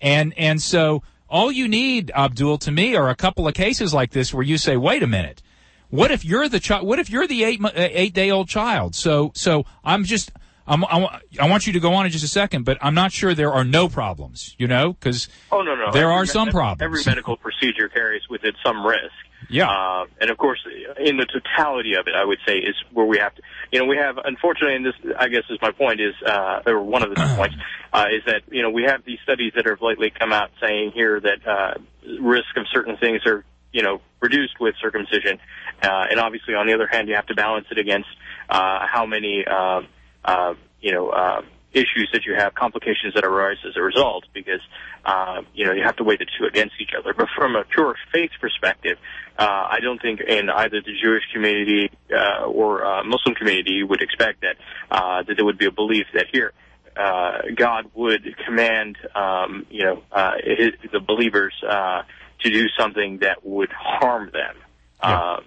and 0.00 0.32
and 0.36 0.62
so 0.62 1.02
all 1.28 1.52
you 1.52 1.68
need, 1.68 2.10
Abdul, 2.14 2.58
to 2.58 2.70
me, 2.70 2.96
are 2.96 3.08
a 3.08 3.16
couple 3.16 3.46
of 3.46 3.54
cases 3.54 3.92
like 3.92 4.12
this 4.12 4.32
where 4.32 4.42
you 4.42 4.56
say, 4.56 4.76
wait 4.76 5.02
a 5.02 5.06
minute. 5.06 5.42
What 5.90 6.10
if 6.10 6.24
you're 6.24 6.48
the 6.48 6.60
child? 6.60 6.86
What 6.86 6.98
if 6.98 7.08
you're 7.08 7.26
the 7.26 7.44
eight 7.44 7.64
uh, 7.64 7.70
eight 7.74 8.12
day 8.12 8.30
old 8.30 8.48
child? 8.48 8.94
So 8.94 9.32
so 9.34 9.64
I'm 9.82 10.04
just 10.04 10.30
I'm, 10.68 10.84
I, 10.84 11.20
I 11.40 11.48
want 11.48 11.66
you 11.66 11.72
to 11.72 11.80
go 11.80 11.94
on 11.94 12.06
in 12.06 12.12
just 12.12 12.24
a 12.24 12.28
second, 12.28 12.64
but 12.64 12.78
I'm 12.80 12.94
not 12.94 13.12
sure 13.12 13.34
there 13.34 13.52
are 13.52 13.64
no 13.64 13.88
problems. 13.88 14.54
You 14.58 14.66
know, 14.66 14.92
because 14.92 15.28
Oh 15.50 15.62
no, 15.62 15.74
no. 15.74 15.92
There 15.92 16.10
Every 16.10 16.14
are 16.14 16.26
some 16.26 16.50
problems. 16.50 16.82
Every 16.82 17.02
medical 17.04 17.36
procedure 17.36 17.88
carries 17.88 18.22
with 18.28 18.44
it 18.44 18.54
some 18.64 18.86
risk. 18.86 19.12
Yeah. 19.50 19.70
Uh, 19.70 20.06
and 20.20 20.30
of 20.30 20.36
course, 20.36 20.58
in 20.98 21.16
the 21.16 21.24
totality 21.26 21.94
of 21.94 22.06
it, 22.06 22.14
I 22.14 22.24
would 22.24 22.38
say 22.46 22.56
is 22.56 22.74
where 22.92 23.06
we 23.06 23.18
have 23.18 23.34
to. 23.36 23.42
You 23.72 23.80
know, 23.80 23.86
we 23.86 23.96
have 23.96 24.18
unfortunately, 24.18 24.76
and 24.76 24.86
this 24.86 24.94
I 25.18 25.28
guess 25.28 25.44
is 25.48 25.58
my 25.62 25.70
point 25.70 26.00
is, 26.00 26.14
uh, 26.26 26.60
or 26.66 26.82
one 26.82 27.02
of 27.02 27.10
the 27.10 27.16
points 27.36 27.56
uh, 27.92 28.06
is 28.10 28.22
that 28.26 28.42
you 28.50 28.62
know 28.62 28.70
we 28.70 28.84
have 28.84 29.04
these 29.04 29.18
studies 29.22 29.52
that 29.56 29.66
have 29.66 29.80
lately 29.80 30.10
come 30.10 30.32
out 30.32 30.50
saying 30.60 30.92
here 30.92 31.20
that 31.20 31.46
uh, 31.46 31.74
risk 32.20 32.56
of 32.56 32.66
certain 32.72 32.96
things 32.96 33.22
are 33.26 33.44
you 33.72 33.82
know 33.82 34.00
reduced 34.20 34.60
with 34.60 34.74
circumcision, 34.80 35.38
uh, 35.82 36.06
and 36.10 36.20
obviously 36.20 36.54
on 36.54 36.66
the 36.66 36.74
other 36.74 36.86
hand, 36.86 37.08
you 37.08 37.14
have 37.14 37.26
to 37.26 37.34
balance 37.34 37.66
it 37.70 37.78
against 37.78 38.08
uh, 38.48 38.86
how 38.86 39.06
many. 39.06 39.44
Uh, 39.46 39.82
uh, 40.28 40.54
you 40.80 40.92
know, 40.92 41.08
uh, 41.08 41.40
issues 41.72 42.08
that 42.12 42.24
you 42.26 42.34
have, 42.34 42.54
complications 42.54 43.14
that 43.14 43.24
arise 43.24 43.56
as 43.66 43.76
a 43.76 43.82
result, 43.82 44.24
because 44.34 44.60
uh, 45.04 45.42
you 45.54 45.64
know 45.64 45.72
you 45.72 45.82
have 45.84 45.96
to 45.96 46.04
weigh 46.04 46.16
the 46.16 46.26
two 46.38 46.44
against 46.46 46.74
each 46.80 46.90
other. 46.98 47.14
But 47.16 47.28
from 47.36 47.56
a 47.56 47.64
pure 47.64 47.94
faith 48.12 48.30
perspective, 48.40 48.98
uh, 49.38 49.44
I 49.44 49.78
don't 49.82 50.00
think 50.00 50.20
in 50.20 50.50
either 50.50 50.80
the 50.80 50.94
Jewish 51.02 51.24
community 51.32 51.90
uh, 52.12 52.44
or 52.44 52.84
uh, 52.84 53.04
Muslim 53.04 53.34
community 53.34 53.72
you 53.72 53.86
would 53.86 54.02
expect 54.02 54.42
that 54.42 54.56
uh, 54.90 55.22
that 55.26 55.34
there 55.36 55.44
would 55.44 55.58
be 55.58 55.66
a 55.66 55.72
belief 55.72 56.06
that 56.14 56.26
here. 56.32 56.52
Uh, 56.96 57.42
God 57.54 57.92
would 57.94 58.22
command, 58.44 58.98
um, 59.14 59.66
you 59.70 59.84
know, 59.84 60.02
uh, 60.10 60.32
his, 60.42 60.72
the 60.90 60.98
believers 60.98 61.54
uh, 61.62 62.02
to 62.40 62.50
do 62.50 62.66
something 62.76 63.18
that 63.18 63.46
would 63.46 63.70
harm 63.70 64.30
them. 64.32 64.56
Yeah. 65.00 65.20
Uh, 65.20 65.40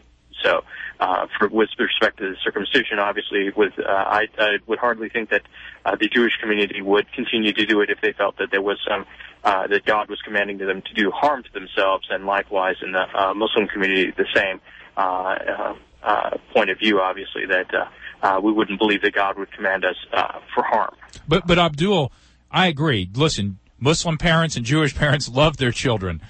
so, 0.44 0.64
uh, 1.00 1.28
for, 1.38 1.48
with 1.48 1.70
respect 1.80 2.18
to 2.18 2.30
the 2.30 2.36
circumcision, 2.44 3.00
obviously, 3.00 3.50
with 3.56 3.74
uh, 3.80 3.90
I, 3.90 4.28
I 4.38 4.58
would 4.68 4.80
hardly 4.80 5.10
think 5.10 5.30
that 5.30 5.42
uh, 5.86 5.96
the 5.96 6.08
Jewish 6.08 6.34
community 6.42 6.82
would 6.82 7.12
continue 7.14 7.54
to 7.54 7.66
do 7.66 7.82
it 7.82 7.90
if 7.90 8.00
they 8.02 8.14
felt 8.14 8.38
that 8.38 8.52
there 8.52 8.62
was 8.62 8.78
some 8.88 9.06
uh, 9.44 9.68
that 9.68 9.86
God 9.86 10.10
was 10.10 10.22
commanding 10.22 10.58
them 10.60 10.82
to 10.82 10.94
do 10.94 11.12
harm 11.12 11.44
to 11.44 11.52
themselves, 11.54 12.08
and 12.10 12.26
likewise 12.26 12.76
in 12.84 12.92
the 12.92 13.06
uh, 13.14 13.34
Muslim 13.34 13.68
community, 13.68 14.12
the 14.12 14.28
same 14.36 14.62
uh, 14.96 15.02
uh, 15.02 15.76
uh, 16.04 16.38
point 16.54 16.70
of 16.70 16.78
view. 16.80 17.00
Obviously, 17.00 17.46
that 17.48 17.74
uh, 17.74 17.86
uh, 18.22 18.40
we 18.40 18.52
wouldn't 18.52 18.80
believe 18.80 19.02
that 19.02 19.14
God 19.14 19.38
would 19.38 19.52
command 19.52 19.86
us 19.86 19.96
uh, 20.14 20.40
for 20.54 20.64
harm. 20.64 20.96
But 21.28 21.48
but 21.48 21.58
Abdul, 21.58 22.12
I 22.52 22.68
agree. 22.68 23.10
Listen, 23.14 23.58
Muslim 23.80 24.18
parents 24.18 24.56
and 24.56 24.66
Jewish 24.66 24.96
parents 24.96 25.28
love 25.30 25.58
their 25.58 25.72
children. 25.72 26.22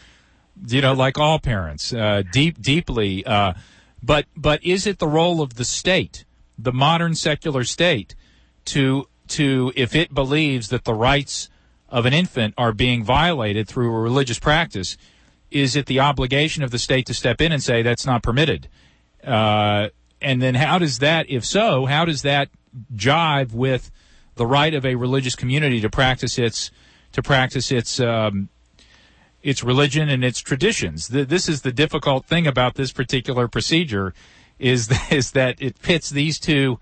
You 0.68 0.82
know, 0.82 0.94
like 0.94 1.18
all 1.18 1.40
parents, 1.40 1.94
uh, 1.94 2.24
deep 2.32 2.62
deeply. 2.62 3.26
Uh, 3.26 3.54
but 4.02 4.26
but 4.36 4.64
is 4.64 4.88
it 4.88 5.00
the 5.00 5.08
role 5.08 5.42
of 5.42 5.56
the 5.56 5.66
state, 5.66 6.26
the 6.58 6.74
modern 6.74 7.16
secular 7.16 7.64
state, 7.64 8.16
to 8.66 9.08
to 9.30 9.72
if 9.76 9.96
it 9.96 10.14
believes 10.14 10.70
that 10.70 10.84
the 10.84 10.94
rights 10.94 11.50
of 11.90 12.06
an 12.06 12.14
infant 12.14 12.54
are 12.58 12.72
being 12.72 13.04
violated 13.04 13.68
through 13.68 13.94
a 13.94 14.00
religious 14.00 14.40
practice, 14.40 14.98
is 15.52 15.76
it 15.76 15.86
the 15.86 16.00
obligation 16.00 16.64
of 16.64 16.72
the 16.72 16.80
state 16.80 17.06
to 17.06 17.14
step 17.14 17.42
in 17.42 17.52
and 17.52 17.62
say 17.62 17.82
that's 17.82 18.06
not 18.06 18.24
permitted? 18.24 18.68
Uh, 19.26 19.90
and 20.22 20.42
then 20.42 20.56
how 20.56 20.78
does 20.78 21.00
that, 21.00 21.30
if 21.30 21.44
so, 21.46 21.86
how 21.86 22.06
does 22.06 22.22
that 22.22 22.50
jive 22.96 23.54
with 23.54 23.92
the 24.36 24.46
right 24.46 24.74
of 24.74 24.86
a 24.86 24.96
religious 24.96 25.36
community 25.36 25.82
to 25.82 25.90
practice 25.90 26.40
its 26.40 26.72
to 27.12 27.22
practice 27.22 27.72
its 27.72 28.00
um, 28.00 28.48
its 29.44 29.64
religion 29.64 30.10
and 30.10 30.24
its 30.24 30.40
traditions? 30.40 31.08
Th- 31.10 31.28
This 31.28 31.48
is 31.50 31.62
the 31.62 31.72
difficult 31.72 32.26
thing 32.26 32.48
about 32.48 32.76
this 32.76 32.92
particular 32.92 33.48
procedure, 33.48 34.14
is 34.60 34.90
is 35.12 35.32
that 35.32 35.62
it 35.62 35.82
pits 35.82 36.10
these 36.10 36.40
two 36.40 36.80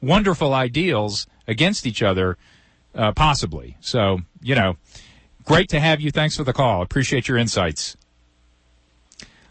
wonderful 0.00 0.54
ideals 0.54 1.26
against 1.46 1.86
each 1.86 2.02
other, 2.02 2.36
uh, 2.94 3.12
possibly. 3.12 3.76
So 3.80 4.20
you 4.42 4.54
know, 4.54 4.76
great 5.44 5.68
to 5.70 5.80
have 5.80 6.00
you. 6.00 6.10
Thanks 6.10 6.36
for 6.36 6.44
the 6.44 6.52
call. 6.52 6.82
Appreciate 6.82 7.28
your 7.28 7.38
insights. 7.38 7.96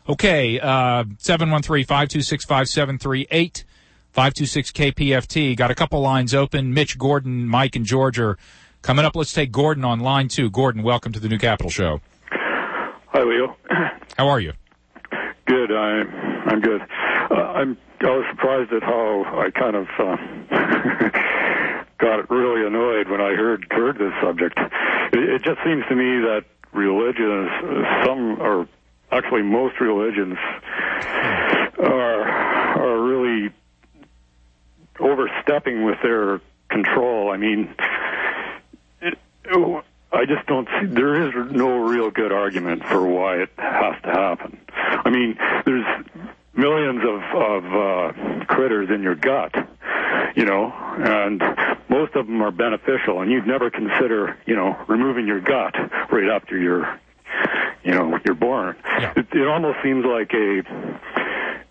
Okay, 0.09 0.59
uh, 0.59 1.03
713-526-5738, 1.20 3.64
526-KPFT. 4.16 5.55
Got 5.55 5.72
a 5.72 5.76
couple 5.76 6.01
lines 6.01 6.34
open. 6.34 6.74
Mitch, 6.74 6.97
Gordon, 6.97 7.47
Mike, 7.47 7.76
and 7.76 7.86
George 7.86 8.20
are 8.20 8.38
coming 8.82 9.05
up. 9.05 9.16
Let's 9.16 9.32
take 9.32 9.51
Gordon 9.51 9.86
on 9.86 9.99
line 9.99 10.28
two. 10.28 10.49
Gordon, 10.49 10.82
welcome 10.84 11.12
to 11.14 11.20
the 11.20 11.30
New 11.30 11.38
Capital 11.38 11.70
Show. 11.70 12.01
Hi, 13.14 13.24
Leo. 13.24 13.57
How 14.18 14.30
are 14.30 14.39
you? 14.39 14.53
Good. 15.45 15.70
I'm 15.70 16.07
I'm 16.47 16.62
good. 16.62 16.82
Uh, 17.30 17.36
I'm 17.36 17.78
I 17.99 18.05
was 18.05 18.26
surprised 18.32 18.72
at 18.72 18.84
how 18.84 19.26
I 19.38 19.51
kind 19.51 19.76
of 19.76 19.88
uh, 19.99 20.16
got 21.99 22.30
really 22.32 22.66
annoyed 22.66 23.09
when 23.09 23.20
I 23.20 23.36
heard 23.36 23.68
heard 23.70 23.97
this 23.97 24.14
subject. 24.24 24.57
It, 25.12 25.30
it 25.30 25.43
just 25.43 25.59
seems 25.66 25.84
to 25.89 25.95
me 25.95 26.22
that 26.24 26.45
religions, 26.72 27.49
some 28.05 28.39
or 28.41 28.70
actually 29.12 29.43
most 29.43 29.82
religions, 29.82 30.38
are 31.84 32.24
are 32.24 33.01
really 33.03 33.53
overstepping 35.01 35.84
with 35.84 35.97
their 36.01 36.39
control. 36.70 37.30
I 37.30 37.36
mean, 37.36 37.76
it, 39.01 39.18
I 40.14 40.26
just 40.26 40.45
don't 40.47 40.68
see, 40.80 40.88
there 40.88 41.28
is 41.28 41.51
no 41.51 41.78
real 41.78 42.12
good 42.12 42.32
argument 42.32 42.84
for 42.84 43.05
why 43.05 43.38
it 43.38 43.49
has 43.57 43.95
to 44.03 44.09
happen. 44.09 44.59
I 44.74 45.09
mean, 45.09 45.38
there's 45.66 45.86
millions 46.53 47.01
of, 47.03 47.22
of 47.41 47.66
uh, 47.66 48.45
critters 48.45 48.89
in 48.89 49.03
your 49.03 49.16
gut, 49.16 49.55
you 50.36 50.45
know, 50.45 50.74
and 50.97 51.41
most 51.89 52.16
of 52.16 52.28
them 52.28 52.41
are 52.41 52.51
beneficial, 52.51 53.22
and 53.22 53.32
you'd 53.32 53.47
never 53.47 53.70
consider, 53.70 54.38
you 54.45 54.55
know, 54.55 54.78
removing 54.88 55.28
your 55.28 55.39
gut 55.39 55.76
right 56.12 56.30
after 56.30 56.57
you're, 56.57 56.99
you 57.84 57.91
know, 57.91 58.20
you're 58.26 58.36
born. 58.36 58.76
Yeah. 58.84 59.14
It, 59.16 59.28
it 59.32 59.47
almost 59.47 59.78
seems 59.82 60.05
like 60.05 60.34
a, 60.34 60.64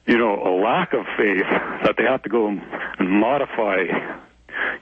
you 0.06 0.18
know, 0.18 0.42
a 0.42 0.52
lack 0.62 0.94
of 0.94 1.04
faith 1.16 1.44
that 1.84 1.94
they 1.98 2.04
have 2.04 2.22
to 2.22 2.30
go 2.30 2.48
and 2.48 2.62
modify, 3.00 3.84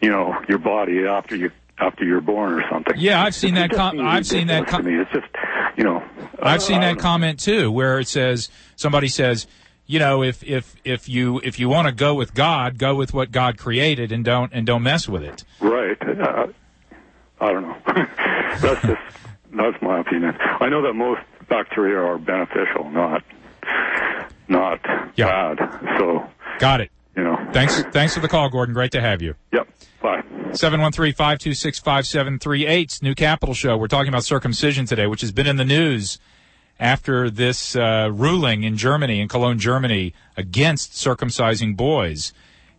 you 0.00 0.10
know, 0.10 0.36
your 0.48 0.58
body 0.58 1.06
after 1.06 1.34
you 1.34 1.50
after 1.80 2.04
you're 2.04 2.20
born 2.20 2.52
or 2.54 2.62
something. 2.70 2.94
Yeah, 2.96 3.22
I've 3.22 3.34
seen 3.34 3.56
It 3.56 3.70
that 3.70 3.76
com- 3.76 4.00
I've 4.00 4.26
seen 4.26 4.46
that 4.48 4.66
com- 4.66 4.84
me. 4.84 4.94
It's 4.94 5.10
just, 5.12 5.26
you 5.76 5.84
know, 5.84 6.02
I've 6.42 6.62
seen 6.62 6.78
uh, 6.78 6.80
that 6.94 6.98
comment 6.98 7.40
too, 7.40 7.70
where 7.70 7.98
it 8.00 8.08
says 8.08 8.48
somebody 8.76 9.08
says, 9.08 9.46
you 9.86 9.98
know, 9.98 10.22
if 10.22 10.42
if 10.44 10.74
if 10.84 11.08
you 11.08 11.40
if 11.44 11.58
you 11.58 11.68
want 11.68 11.88
to 11.88 11.92
go 11.94 12.14
with 12.14 12.34
God, 12.34 12.78
go 12.78 12.94
with 12.94 13.14
what 13.14 13.30
God 13.30 13.56
created, 13.58 14.12
and 14.12 14.24
don't 14.24 14.52
and 14.52 14.66
don't 14.66 14.82
mess 14.82 15.08
with 15.08 15.22
it. 15.22 15.44
Right. 15.60 15.96
Uh, 16.02 16.48
I 17.40 17.52
don't 17.52 17.62
know. 17.62 17.76
that's 18.60 18.82
just 18.82 19.00
that's 19.54 19.80
my 19.82 20.00
opinion. 20.00 20.36
I 20.60 20.68
know 20.68 20.82
that 20.82 20.92
most 20.94 21.20
bacteria 21.48 21.98
are 21.98 22.18
beneficial, 22.18 22.90
not 22.90 23.22
not 24.48 24.80
Yeah. 25.16 25.54
bad. 25.54 25.98
So 25.98 26.24
Got 26.58 26.80
it. 26.82 26.90
You 27.18 27.24
know. 27.24 27.36
Thanks 27.52 27.82
thanks 27.92 28.14
for 28.14 28.20
the 28.20 28.28
call, 28.28 28.48
Gordon. 28.48 28.72
Great 28.74 28.92
to 28.92 29.00
have 29.00 29.20
you. 29.20 29.34
Yep. 29.52 29.68
Bye. 30.00 30.22
713-526-5738, 30.52 33.02
New 33.02 33.14
Capital 33.14 33.54
Show. 33.54 33.76
We're 33.76 33.88
talking 33.88 34.08
about 34.08 34.24
circumcision 34.24 34.86
today, 34.86 35.06
which 35.06 35.20
has 35.20 35.30
been 35.32 35.46
in 35.46 35.56
the 35.56 35.64
news 35.64 36.18
after 36.80 37.28
this 37.28 37.76
uh, 37.76 38.08
ruling 38.12 38.62
in 38.62 38.78
Germany, 38.78 39.20
in 39.20 39.28
Cologne, 39.28 39.58
Germany, 39.58 40.14
against 40.36 40.92
circumcising 40.92 41.76
boys, 41.76 42.32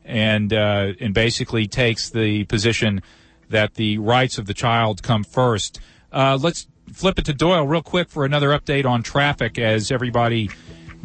and 0.05 0.53
uh, 0.53 0.93
and 0.99 1.13
basically 1.13 1.67
takes 1.67 2.09
the 2.09 2.45
position 2.45 3.03
that 3.49 3.73
the 3.75 3.97
rights 3.97 4.37
of 4.37 4.45
the 4.47 4.53
child 4.53 5.03
come 5.03 5.25
first. 5.25 5.81
Uh, 6.11 6.37
let's 6.41 6.67
flip 6.93 7.19
it 7.19 7.25
to 7.25 7.33
Doyle 7.33 7.67
real 7.67 7.83
quick 7.83 8.09
for 8.09 8.25
another 8.25 8.49
update 8.49 8.85
on 8.85 9.03
traffic 9.03 9.59
as 9.59 9.91
everybody 9.91 10.49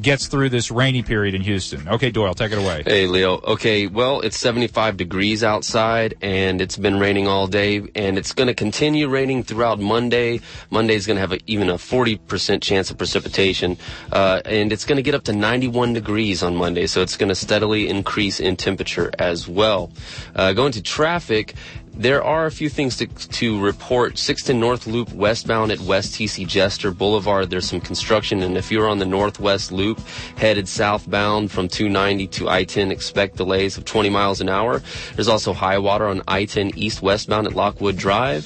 gets 0.00 0.26
through 0.26 0.48
this 0.48 0.70
rainy 0.70 1.02
period 1.02 1.34
in 1.34 1.42
Houston. 1.42 1.88
Okay, 1.88 2.10
Doyle, 2.10 2.34
take 2.34 2.52
it 2.52 2.58
away. 2.58 2.82
Hey, 2.84 3.06
Leo. 3.06 3.40
Okay, 3.40 3.86
well, 3.86 4.20
it's 4.20 4.36
75 4.36 4.96
degrees 4.96 5.44
outside, 5.44 6.14
and 6.20 6.60
it's 6.60 6.76
been 6.76 6.98
raining 6.98 7.28
all 7.28 7.46
day, 7.46 7.82
and 7.94 8.18
it's 8.18 8.32
going 8.32 8.48
to 8.48 8.54
continue 8.54 9.08
raining 9.08 9.44
throughout 9.44 9.78
Monday. 9.78 10.40
Monday's 10.70 11.06
going 11.06 11.16
to 11.16 11.20
have 11.20 11.32
a, 11.32 11.38
even 11.46 11.70
a 11.70 11.74
40% 11.74 12.62
chance 12.62 12.90
of 12.90 12.98
precipitation, 12.98 13.76
uh, 14.12 14.42
and 14.44 14.72
it's 14.72 14.84
going 14.84 14.96
to 14.96 15.02
get 15.02 15.14
up 15.14 15.24
to 15.24 15.32
91 15.32 15.92
degrees 15.92 16.42
on 16.42 16.56
Monday, 16.56 16.86
so 16.86 17.00
it's 17.02 17.16
going 17.16 17.28
to 17.28 17.34
steadily 17.34 17.88
increase 17.88 18.40
in 18.40 18.56
temperature 18.56 19.10
as 19.18 19.48
well. 19.48 19.92
Uh, 20.34 20.52
going 20.52 20.72
to 20.72 20.82
traffic, 20.82 21.54
there 21.96 22.22
are 22.22 22.46
a 22.46 22.50
few 22.50 22.68
things 22.68 22.96
to, 22.96 23.06
to 23.06 23.60
report. 23.60 24.18
610 24.18 24.60
North 24.60 24.86
Loop 24.86 25.12
westbound 25.12 25.70
at 25.70 25.80
West 25.80 26.14
TC 26.14 26.46
Jester 26.46 26.90
Boulevard, 26.90 27.50
there's 27.50 27.68
some 27.68 27.80
construction, 27.80 28.42
and 28.42 28.56
if 28.56 28.70
you're 28.70 28.88
on 28.88 28.98
the 28.98 29.06
Northwest 29.06 29.70
Loop 29.70 30.00
headed 30.36 30.68
southbound 30.68 31.50
from 31.50 31.68
290 31.68 32.26
to 32.28 32.48
I-10, 32.48 32.90
expect 32.90 33.36
delays 33.36 33.78
of 33.78 33.84
20 33.84 34.10
miles 34.10 34.40
an 34.40 34.48
hour. 34.48 34.82
There's 35.14 35.28
also 35.28 35.52
high 35.52 35.78
water 35.78 36.06
on 36.08 36.22
I-10 36.26 36.76
east 36.76 37.02
westbound 37.02 37.46
at 37.46 37.54
Lockwood 37.54 37.96
Drive, 37.96 38.44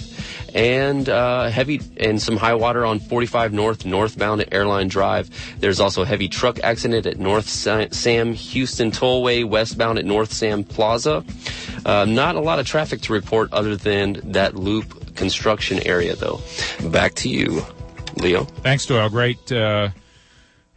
and 0.59 1.09
uh, 1.09 1.49
heavy 1.49 1.81
and 1.99 2.21
some 2.21 2.37
high 2.37 2.57
water 2.57 2.85
on 2.85 2.99
45 2.99 3.53
North 3.53 3.87
northbound 3.87 4.41
at 4.41 4.53
Airline 4.53 4.89
Drive. 4.89 5.31
There's 5.61 5.79
also 5.79 6.03
a 6.03 6.07
heavy 6.07 6.29
truck 6.29 6.59
accident 6.65 7.07
at 7.07 7.17
North 7.17 7.49
Sam 7.49 8.33
Houston 8.33 8.91
Tollway 8.91 9.49
westbound 9.49 10.01
at 10.01 10.05
North 10.05 10.33
Sam 10.33 10.65
Plaza. 10.65 11.25
Uh, 11.87 12.07
not 12.07 12.35
a 12.35 12.41
lot 12.41 12.59
of 12.59 12.67
traffic 12.67 13.01
to 13.03 13.13
report 13.13 13.53
other 13.53 13.77
than 13.77 14.33
that 14.33 14.57
loop 14.57 15.15
construction 15.15 15.79
area, 15.87 16.17
though. 16.17 16.41
Back 16.91 17.15
to 17.17 17.29
you, 17.29 17.63
Leo. 18.17 18.43
Thanks, 18.43 18.85
Doyle. 18.85 19.09
Great, 19.09 19.53
uh, 19.53 19.91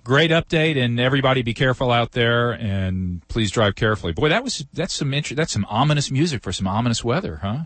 great 0.04 0.30
update, 0.30 0.78
and 0.78 1.00
everybody 1.00 1.42
be 1.42 1.56
careful 1.56 1.90
out 1.90 2.12
there, 2.12 2.52
and 2.52 3.28
please 3.30 3.50
drive 3.50 3.74
carefully. 3.74 4.14
Boy, 4.14 4.30
that 4.30 4.44
was 4.44 4.64
that's 4.74 4.94
some 4.94 5.12
int- 5.12 5.36
that's 5.36 5.54
some 5.54 5.66
ominous 5.68 6.12
music 6.12 6.44
for 6.44 6.54
some 6.54 6.68
ominous 6.68 7.04
weather, 7.04 7.40
huh? 7.42 7.62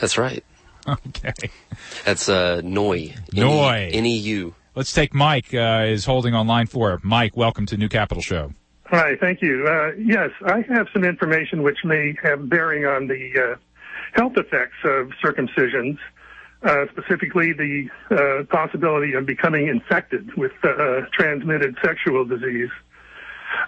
That's 0.00 0.16
right. 0.16 0.42
Okay, 1.08 1.50
That's 2.04 2.28
uh, 2.28 2.62
Noi. 2.64 3.14
Noi. 3.32 3.90
N-E-U. 3.92 4.54
let's 4.74 4.92
take 4.92 5.12
Mike. 5.14 5.52
Uh, 5.52 5.84
is 5.86 6.04
holding 6.06 6.34
on 6.34 6.46
line 6.46 6.66
four. 6.66 6.98
Mike, 7.02 7.36
welcome 7.36 7.66
to 7.66 7.76
New 7.76 7.88
Capital 7.88 8.22
Show. 8.22 8.52
Hi, 8.86 9.16
thank 9.20 9.42
you. 9.42 9.66
Uh, 9.68 9.90
yes, 9.98 10.30
I 10.46 10.62
have 10.72 10.86
some 10.94 11.04
information 11.04 11.62
which 11.62 11.78
may 11.84 12.14
have 12.22 12.48
bearing 12.48 12.86
on 12.86 13.06
the 13.06 13.32
uh, 13.38 13.56
health 14.14 14.38
effects 14.38 14.76
of 14.84 15.10
circumcisions, 15.22 15.98
uh, 16.62 16.86
specifically 16.92 17.52
the 17.52 17.88
uh, 18.10 18.44
possibility 18.44 19.12
of 19.12 19.26
becoming 19.26 19.68
infected 19.68 20.34
with 20.38 20.52
uh, 20.64 21.02
transmitted 21.12 21.76
sexual 21.84 22.24
disease. 22.24 22.70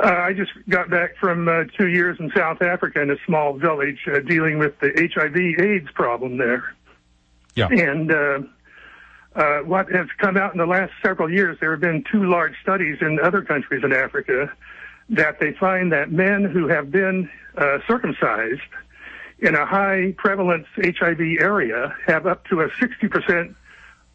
Uh, 0.02 0.08
I 0.08 0.32
just 0.32 0.52
got 0.70 0.88
back 0.88 1.16
from 1.18 1.48
uh, 1.48 1.64
two 1.76 1.88
years 1.88 2.16
in 2.18 2.30
South 2.34 2.62
Africa 2.62 3.02
in 3.02 3.10
a 3.10 3.16
small 3.26 3.58
village 3.58 3.98
uh, 4.06 4.20
dealing 4.20 4.58
with 4.58 4.78
the 4.80 4.90
HIV/AIDS 5.14 5.90
problem 5.92 6.38
there. 6.38 6.74
Yeah. 7.54 7.68
And 7.70 8.10
uh, 9.34 9.58
what 9.60 9.90
has 9.92 10.06
come 10.18 10.36
out 10.36 10.52
in 10.52 10.58
the 10.58 10.66
last 10.66 10.92
several 11.02 11.30
years, 11.30 11.58
there 11.60 11.70
have 11.70 11.80
been 11.80 12.04
two 12.10 12.24
large 12.28 12.54
studies 12.62 12.98
in 13.00 13.18
other 13.20 13.42
countries 13.42 13.82
in 13.84 13.92
Africa 13.92 14.52
that 15.10 15.40
they 15.40 15.52
find 15.52 15.92
that 15.92 16.10
men 16.12 16.44
who 16.44 16.68
have 16.68 16.90
been 16.90 17.28
uh, 17.56 17.78
circumcised 17.86 18.60
in 19.40 19.54
a 19.54 19.66
high 19.66 20.14
prevalence 20.16 20.66
HIV 20.76 21.20
area 21.40 21.94
have 22.06 22.26
up 22.26 22.44
to 22.46 22.60
a 22.60 22.68
60% 22.68 23.54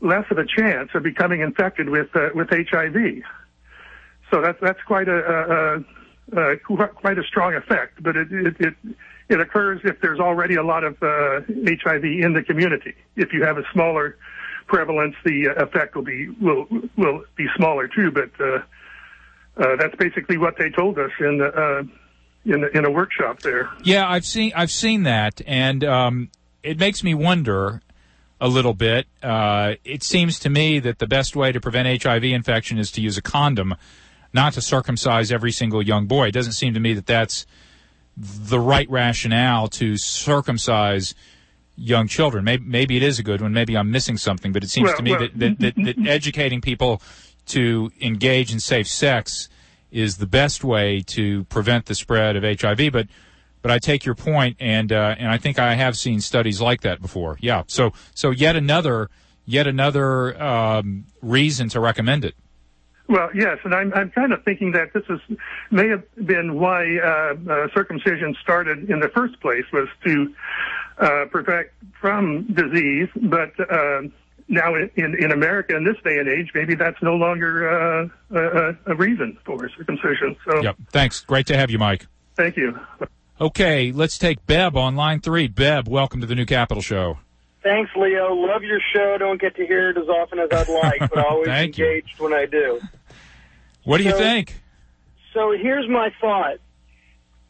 less 0.02 0.26
of 0.30 0.38
a 0.38 0.46
chance 0.46 0.90
of 0.94 1.04
becoming 1.04 1.42
infected 1.42 1.90
with 1.90 2.16
uh, 2.16 2.30
with 2.36 2.50
HIV. 2.50 3.24
So 4.32 4.42
that's 4.42 4.60
that's 4.62 4.82
quite 4.86 5.08
a, 5.08 5.84
a, 6.34 6.38
a, 6.38 6.54
a 6.54 6.58
quite 6.58 7.18
a 7.18 7.24
strong 7.24 7.56
effect, 7.56 8.04
but 8.04 8.16
it, 8.16 8.32
it 8.32 8.56
it 8.60 8.76
it 9.30 9.40
occurs 9.40 9.82
if 9.84 10.00
there's 10.02 10.20
already 10.20 10.56
a 10.56 10.64
lot 10.64 10.84
of 10.84 11.02
uh, 11.02 11.42
HIV 11.48 12.04
in 12.04 12.34
the 12.34 12.44
community. 12.46 12.94
If 13.16 13.34
you 13.34 13.44
have 13.44 13.58
a 13.58 13.64
smaller 13.74 14.18
prevalence, 14.68 15.16
the 15.24 15.50
uh, 15.50 15.66
effect 15.66 15.96
will 15.96 16.04
be 16.04 16.30
will 16.30 16.68
will 16.98 17.24
be 17.36 17.48
smaller 17.56 17.88
too. 17.88 18.12
But 18.12 18.30
uh, 18.40 18.60
uh, 19.58 19.76
that's 19.78 19.96
basically 19.96 20.38
what 20.38 20.58
they 20.58 20.70
told 20.70 21.00
us 21.00 21.12
in 21.20 21.40
the, 21.40 21.48
uh, 21.48 21.84
in 22.46 22.70
in 22.74 22.86
a 22.86 22.92
workshop 22.92 23.40
there. 23.42 23.70
Yeah, 23.84 24.08
I've 24.08 24.26
seen 24.26 24.52
I've 24.56 24.72
seen 24.72 25.04
that, 25.04 25.42
and 25.46 25.84
um, 25.84 26.30
it 26.62 26.78
makes 26.80 27.04
me 27.04 27.14
wonder 27.14 27.82
a 28.40 28.48
little 28.48 28.74
bit. 28.74 29.08
Uh, 29.24 29.76
it 29.84 30.04
seems 30.04 30.40
to 30.40 30.50
me 30.50 30.80
that 30.80 31.00
the 31.00 31.08
best 31.08 31.36
way 31.36 31.52
to 31.52 31.62
prevent 31.62 32.04
HIV 32.04 32.26
infection 32.26 32.78
is 32.78 32.92
to 32.92 33.02
use 33.02 33.18
a 33.18 33.22
condom, 33.22 33.76
not 34.34 34.54
to 34.54 34.62
circumcise 34.62 35.32
every 35.32 35.52
single 35.52 35.82
young 35.82 36.06
boy. 36.06 36.28
It 36.28 36.34
doesn't 36.34 36.54
seem 36.54 36.74
to 36.74 36.80
me 36.80 36.94
that 36.94 37.06
that's 37.06 37.46
the 38.18 38.60
right 38.60 38.90
rationale 38.90 39.68
to 39.68 39.98
circumcise 39.98 41.14
young 41.76 42.08
children. 42.08 42.46
Maybe, 42.46 42.64
maybe 42.66 42.98
it 42.98 43.04
is 43.04 43.20
a 43.20 43.24
good 43.24 43.42
one. 43.42 43.52
Maybe 43.54 43.76
I'm 43.76 43.92
missing 43.92 44.18
something, 44.18 44.52
but 44.54 44.64
it 44.64 44.70
seems 44.70 44.88
Well, 44.88 44.98
to 44.98 45.04
me 45.04 45.12
well- 45.12 45.20
that, 45.22 45.40
that, 45.40 45.60
that, 45.60 45.76
that 45.98 46.08
educating 46.08 46.62
people 46.62 47.02
to 47.48 47.92
engage 48.02 48.52
in 48.54 48.60
safe 48.60 48.88
sex 48.88 49.50
is 49.92 50.18
the 50.18 50.26
best 50.28 50.64
way 50.64 51.02
to 51.08 51.44
prevent 51.46 51.86
the 51.86 51.96
spread 51.96 52.36
of 52.36 52.44
HIV. 52.44 52.92
But 52.92 53.08
but 53.62 53.72
I 53.72 53.80
take 53.80 54.06
your 54.06 54.14
point, 54.14 54.58
and 54.60 54.92
uh, 54.92 55.16
and 55.18 55.30
I 55.30 55.38
think 55.38 55.58
I 55.58 55.74
have 55.74 55.98
seen 55.98 56.22
studies 56.22 56.62
like 56.62 56.82
that 56.82 57.02
before. 57.02 57.38
Yeah. 57.42 57.64
So 57.68 57.94
so 58.14 58.30
yet 58.30 58.56
another 58.56 59.10
yet 59.46 59.68
another 59.68 60.42
um, 60.42 61.06
reason 61.22 61.70
to 61.70 61.80
recommend 61.80 62.26
it. 62.26 62.36
Well, 63.08 63.30
yes, 63.36 63.60
and 63.64 63.74
I'm 63.74 63.94
I'm 63.94 64.10
kind 64.10 64.34
of 64.34 64.44
thinking 64.44 64.72
that 64.72 64.94
this 64.94 65.04
is 65.10 65.20
may 65.70 65.88
have 65.90 66.04
been 66.26 66.60
why 66.60 66.98
uh, 66.98 67.36
uh, 67.52 67.68
circumcision 67.74 68.36
started 68.42 68.90
in 68.90 69.00
the 69.00 69.10
first 69.10 69.40
place 69.42 69.66
was 69.72 69.88
to 70.06 70.34
uh, 70.98 71.26
protect 71.30 71.76
from 72.02 72.48
disease, 72.54 73.10
but 73.16 73.52
uh, 73.60 74.02
now 74.48 74.74
in, 74.76 75.16
in 75.20 75.32
America 75.32 75.76
in 75.76 75.84
this 75.84 75.98
day 76.04 76.18
and 76.18 76.28
age, 76.28 76.52
maybe 76.56 76.74
that's 76.76 77.02
no 77.02 77.16
longer 77.16 77.70
uh, 77.70 78.08
a, 78.32 78.92
a 78.92 78.96
reason 78.96 79.38
for 79.46 79.70
circumcision. 79.78 80.36
So, 80.50 80.64
Yep. 80.64 80.76
Thanks. 80.92 81.20
Great 81.22 81.48
to 81.48 81.58
have 81.58 81.70
you, 81.70 81.78
Mike. 81.80 82.08
thank 82.36 82.58
you. 82.58 82.80
Okay, 83.40 83.92
let's 83.92 84.18
take 84.18 84.46
Beb 84.48 84.76
on 84.76 84.96
line 84.96 85.20
three. 85.20 85.48
Beb, 85.50 85.88
welcome 85.88 86.22
to 86.22 86.28
the 86.28 86.36
New 86.36 86.46
Capital 86.46 86.82
Show. 86.82 87.18
Thanks, 87.66 87.90
Leo. 87.96 88.32
Love 88.36 88.62
your 88.62 88.80
show. 88.94 89.18
Don't 89.18 89.42
get 89.42 89.56
to 89.56 89.66
hear 89.66 89.90
it 89.90 89.98
as 89.98 90.08
often 90.08 90.38
as 90.38 90.50
I'd 90.52 90.70
like, 90.70 91.10
but 91.10 91.18
always 91.18 91.48
Thank 91.50 91.80
you. 91.80 91.86
engaged 91.88 92.20
when 92.20 92.32
I 92.32 92.46
do. 92.46 92.80
What 93.84 93.98
do 93.98 94.04
you 94.04 94.16
think? 94.16 94.62
So 95.34 95.52
here's 95.52 95.90
my 95.90 96.12
thought. 96.22 96.58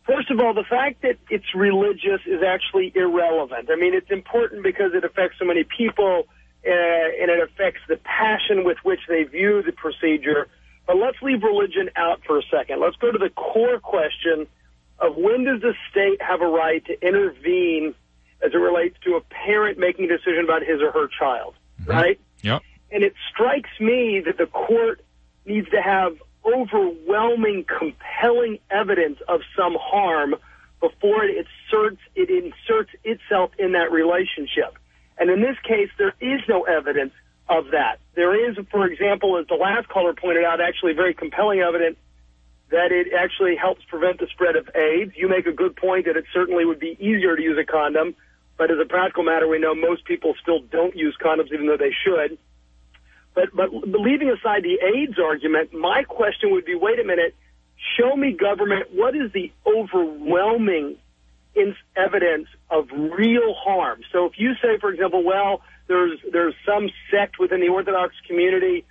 First 0.08 0.32
of 0.32 0.40
all, 0.40 0.54
the 0.54 0.64
fact 0.64 1.02
that 1.02 1.18
it's 1.30 1.54
religious 1.54 2.22
is 2.26 2.42
actually 2.48 2.94
irrelevant. 2.96 3.70
I 3.70 3.76
mean, 3.76 3.94
it's 3.94 4.10
important 4.10 4.64
because 4.64 4.94
it 4.94 5.04
affects 5.04 5.38
so 5.38 5.44
many 5.44 5.66
people, 5.66 6.28
uh, 6.66 6.70
and 6.72 7.30
it 7.30 7.44
affects 7.44 7.82
the 7.90 7.98
passion 7.98 8.64
with 8.64 8.78
which 8.84 9.02
they 9.10 9.24
view 9.24 9.64
the 9.64 9.74
procedure. 9.74 10.48
But 10.88 10.96
let's 10.96 11.18
leave 11.22 11.44
religion 11.44 11.90
out 11.98 12.22
for 12.26 12.40
a 12.40 12.44
second. 12.50 12.80
Let's 12.80 12.96
go 12.96 13.12
to 13.12 13.18
the 13.18 13.32
core 13.32 13.82
question 13.82 14.48
of 14.98 15.18
when 15.18 15.44
does 15.44 15.60
the 15.60 15.74
state 15.92 16.22
have 16.22 16.40
a 16.40 16.48
right 16.48 16.86
to 16.86 17.06
intervene 17.06 17.94
as 18.44 18.54
it 18.54 18.58
relates 18.58 18.98
to 19.04 19.16
a 19.16 19.22
parent 19.22 19.78
making 19.78 20.06
a 20.06 20.18
decision 20.18 20.44
about 20.44 20.62
his 20.62 20.82
or 20.82 20.92
her 20.92 21.08
child, 21.08 21.56
mm-hmm. 21.82 21.92
right? 21.92 22.20
Yep. 22.42 22.62
And 22.92 23.04
it 23.04 23.14
strikes 23.32 23.70
me 23.80 24.22
that 24.26 24.38
the 24.38 24.46
court 24.46 25.04
needs 25.46 25.70
to 25.70 25.82
have 25.82 26.18
overwhelming, 26.46 27.66
compelling 27.66 28.60
evidence 28.70 29.20
of 29.28 29.42
some 29.58 29.76
harm 29.80 30.36
before 30.80 31.24
it 31.24 31.36
inserts, 31.38 32.02
it 32.16 32.30
inserts 32.30 32.92
itself 33.04 33.52
in 33.58 33.72
that 33.72 33.92
relationship. 33.92 34.78
And 35.18 35.30
in 35.30 35.42
this 35.42 35.58
case, 35.64 35.90
there 35.98 36.14
is 36.20 36.42
no 36.48 36.64
evidence 36.64 37.14
of 37.48 37.72
that. 37.72 38.00
There 38.16 38.50
is, 38.50 38.58
for 38.72 38.86
example, 38.86 39.38
as 39.40 39.48
the 39.48 39.56
last 39.56 39.88
caller 39.88 40.14
pointed 40.14 40.44
out, 40.44 40.62
actually 40.62 40.94
very 40.94 41.14
compelling 41.14 41.60
evidence 41.60 41.98
that 42.70 42.92
it 42.92 43.08
actually 43.18 43.56
helps 43.56 43.84
prevent 43.86 44.20
the 44.20 44.28
spread 44.28 44.56
of 44.56 44.70
AIDS. 44.76 45.14
You 45.16 45.30
make 45.30 45.46
a 45.46 45.52
good 45.52 45.76
point 45.76 46.06
that 46.06 46.18
it 46.18 46.26
certainly 46.34 46.66
would 46.66 46.80
be 46.80 46.98
easier 47.00 47.36
to 47.36 47.42
use 47.42 47.58
a 47.58 47.66
condom, 47.66 48.16
but 48.58 48.72
as 48.72 48.78
a 48.82 48.88
practical 48.88 49.24
matter, 49.24 49.48
we 49.48 49.60
know 49.60 49.76
most 49.76 50.06
people 50.06 50.34
still 50.42 50.60
don't 50.72 50.96
use 50.96 51.16
condoms 51.24 51.52
even 51.54 51.68
though 51.68 51.78
they 51.78 51.94
should. 52.06 52.38
But, 53.34 53.54
but 53.54 53.70
leaving 53.74 54.30
aside 54.30 54.64
the 54.64 54.80
AIDS 54.80 55.20
argument, 55.20 55.74
my 55.74 56.04
question 56.04 56.52
would 56.52 56.66
be, 56.66 56.74
wait 56.74 57.00
a 57.00 57.04
minute, 57.04 57.36
show 57.98 58.16
me 58.16 58.32
government, 58.32 58.88
what 58.94 59.16
is 59.16 59.32
the 59.34 59.52
overwhelming 59.68 60.96
evidence 61.98 62.48
of 62.70 62.88
real 62.92 63.54
harm? 63.54 64.02
So 64.14 64.26
if 64.26 64.34
you 64.38 64.54
say, 64.62 64.78
for 64.80 64.90
example, 64.90 65.24
well, 65.24 65.62
there's, 65.88 66.20
there's 66.32 66.56
some 66.66 66.90
sect 67.12 67.40
within 67.40 67.60
the 67.60 67.68
Orthodox 67.68 68.16
community, 68.26 68.86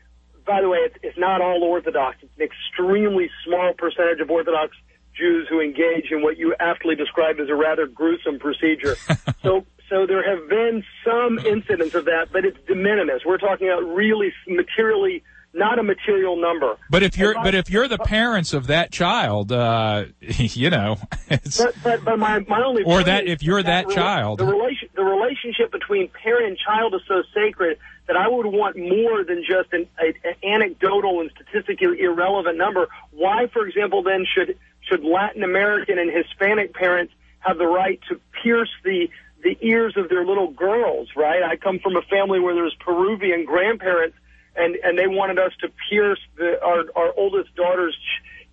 by 0.46 0.60
the 0.60 0.68
way, 0.68 0.78
it's, 0.78 0.96
it's 1.02 1.18
not 1.18 1.40
all 1.40 1.62
Orthodox. 1.62 2.18
It's 2.20 2.32
an 2.36 2.44
extremely 2.44 3.30
small 3.46 3.72
percentage 3.72 4.20
of 4.20 4.30
Orthodox 4.30 4.76
Jews 5.16 5.46
who 5.48 5.60
engage 5.60 6.10
in 6.10 6.22
what 6.22 6.38
you 6.38 6.54
aptly 6.58 6.94
described 6.94 7.40
as 7.40 7.48
a 7.48 7.54
rather 7.54 7.86
gruesome 7.86 8.38
procedure. 8.38 8.96
so, 9.42 9.64
so 9.88 10.06
there 10.06 10.22
have 10.28 10.48
been 10.48 10.82
some 11.04 11.38
incidents 11.38 11.94
of 11.94 12.06
that, 12.06 12.28
but 12.32 12.44
it's 12.44 12.58
de 12.66 12.74
minimis. 12.74 13.24
We're 13.24 13.38
talking 13.38 13.68
about 13.68 13.82
really 13.94 14.32
materially, 14.48 15.22
not 15.52 15.78
a 15.78 15.82
material 15.82 16.40
number. 16.40 16.76
But 16.90 17.02
if 17.02 17.16
you're 17.16 17.34
but 17.34 17.54
if 17.54 17.70
you're 17.70 17.86
the 17.86 17.98
parents 17.98 18.52
of 18.54 18.66
that 18.68 18.90
child, 18.90 19.52
uh, 19.52 20.06
you 20.20 20.70
know, 20.70 20.96
But, 21.28 21.74
but, 21.82 22.04
but 22.04 22.18
my, 22.18 22.40
my 22.40 22.62
only 22.64 22.82
Or 22.84 23.02
that 23.04 23.26
if 23.26 23.42
you're 23.42 23.62
that 23.62 23.86
rela- 23.86 23.94
child. 23.94 24.38
the 24.38 24.46
relation 24.46 24.88
the 24.94 25.04
relationship 25.04 25.70
between 25.70 26.08
parent 26.08 26.46
and 26.48 26.58
child 26.58 26.94
is 26.94 27.02
so 27.06 27.22
sacred 27.34 27.78
that 28.06 28.16
I 28.16 28.28
would 28.28 28.46
want 28.46 28.76
more 28.76 29.24
than 29.24 29.44
just 29.48 29.72
an, 29.72 29.86
a, 29.98 30.08
an 30.28 30.34
anecdotal 30.44 31.20
and 31.20 31.30
statistically 31.30 32.00
irrelevant 32.00 32.58
number. 32.58 32.88
Why, 33.12 33.46
for 33.52 33.66
example, 33.66 34.02
then 34.02 34.26
should 34.26 34.58
should 34.88 35.04
Latin 35.04 35.42
American 35.42 35.98
and 35.98 36.10
Hispanic 36.10 36.74
parents 36.74 37.12
have 37.40 37.58
the 37.58 37.66
right 37.66 38.00
to 38.08 38.20
pierce 38.42 38.70
the 38.84 39.08
the 39.42 39.58
ears 39.60 39.94
of 39.96 40.08
their 40.08 40.24
little 40.24 40.50
girls? 40.50 41.08
Right. 41.16 41.42
I 41.42 41.56
come 41.56 41.78
from 41.78 41.96
a 41.96 42.02
family 42.02 42.40
where 42.40 42.54
there's 42.54 42.76
Peruvian 42.80 43.44
grandparents 43.44 44.16
and 44.56 44.76
and 44.76 44.98
they 44.98 45.06
wanted 45.06 45.38
us 45.38 45.52
to 45.60 45.68
pierce 45.90 46.20
the 46.36 46.62
our 46.62 46.84
our 46.96 47.12
oldest 47.16 47.54
daughter's 47.54 47.96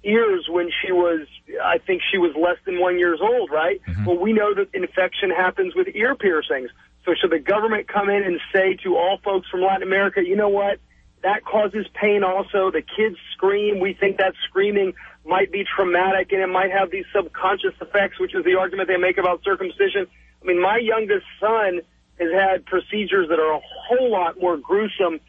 ears 0.03 0.47
when 0.49 0.69
she 0.81 0.91
was 0.91 1.27
I 1.63 1.77
think 1.77 2.01
she 2.11 2.17
was 2.17 2.35
less 2.35 2.57
than 2.65 2.79
one 2.79 2.97
years 2.97 3.19
old, 3.21 3.51
right? 3.51 3.81
Mm-hmm. 3.87 4.05
Well, 4.05 4.17
we 4.17 4.33
know 4.33 4.53
that 4.53 4.69
infection 4.73 5.29
happens 5.29 5.75
with 5.75 5.87
ear 5.93 6.15
piercings. 6.15 6.69
So 7.05 7.13
should 7.19 7.31
the 7.31 7.39
government 7.39 7.87
come 7.87 8.09
in 8.09 8.23
and 8.23 8.39
say 8.53 8.75
to 8.83 8.95
all 8.95 9.17
folks 9.23 9.47
from 9.49 9.61
Latin 9.61 9.83
America, 9.83 10.21
you 10.23 10.35
know 10.35 10.49
what? 10.49 10.79
That 11.23 11.45
causes 11.45 11.85
pain 11.93 12.23
also. 12.23 12.71
The 12.71 12.81
kids 12.81 13.17
scream. 13.33 13.79
We 13.79 13.93
think 13.93 14.17
that 14.17 14.33
screaming 14.47 14.93
might 15.25 15.51
be 15.51 15.63
traumatic 15.63 16.31
and 16.31 16.41
it 16.41 16.47
might 16.47 16.71
have 16.71 16.89
these 16.89 17.05
subconscious 17.13 17.73
effects, 17.79 18.19
which 18.19 18.33
is 18.33 18.43
the 18.43 18.55
argument 18.55 18.87
they 18.87 18.97
make 18.97 19.17
about 19.17 19.43
circumcision. 19.43 20.07
I 20.41 20.45
mean, 20.45 20.61
my 20.61 20.77
youngest 20.77 21.25
son 21.39 21.81
has 22.19 22.31
had 22.31 22.65
procedures 22.65 23.29
that 23.29 23.39
are 23.39 23.53
a 23.53 23.61
whole 23.61 24.11
lot 24.11 24.39
more 24.39 24.57
gruesome 24.57 25.19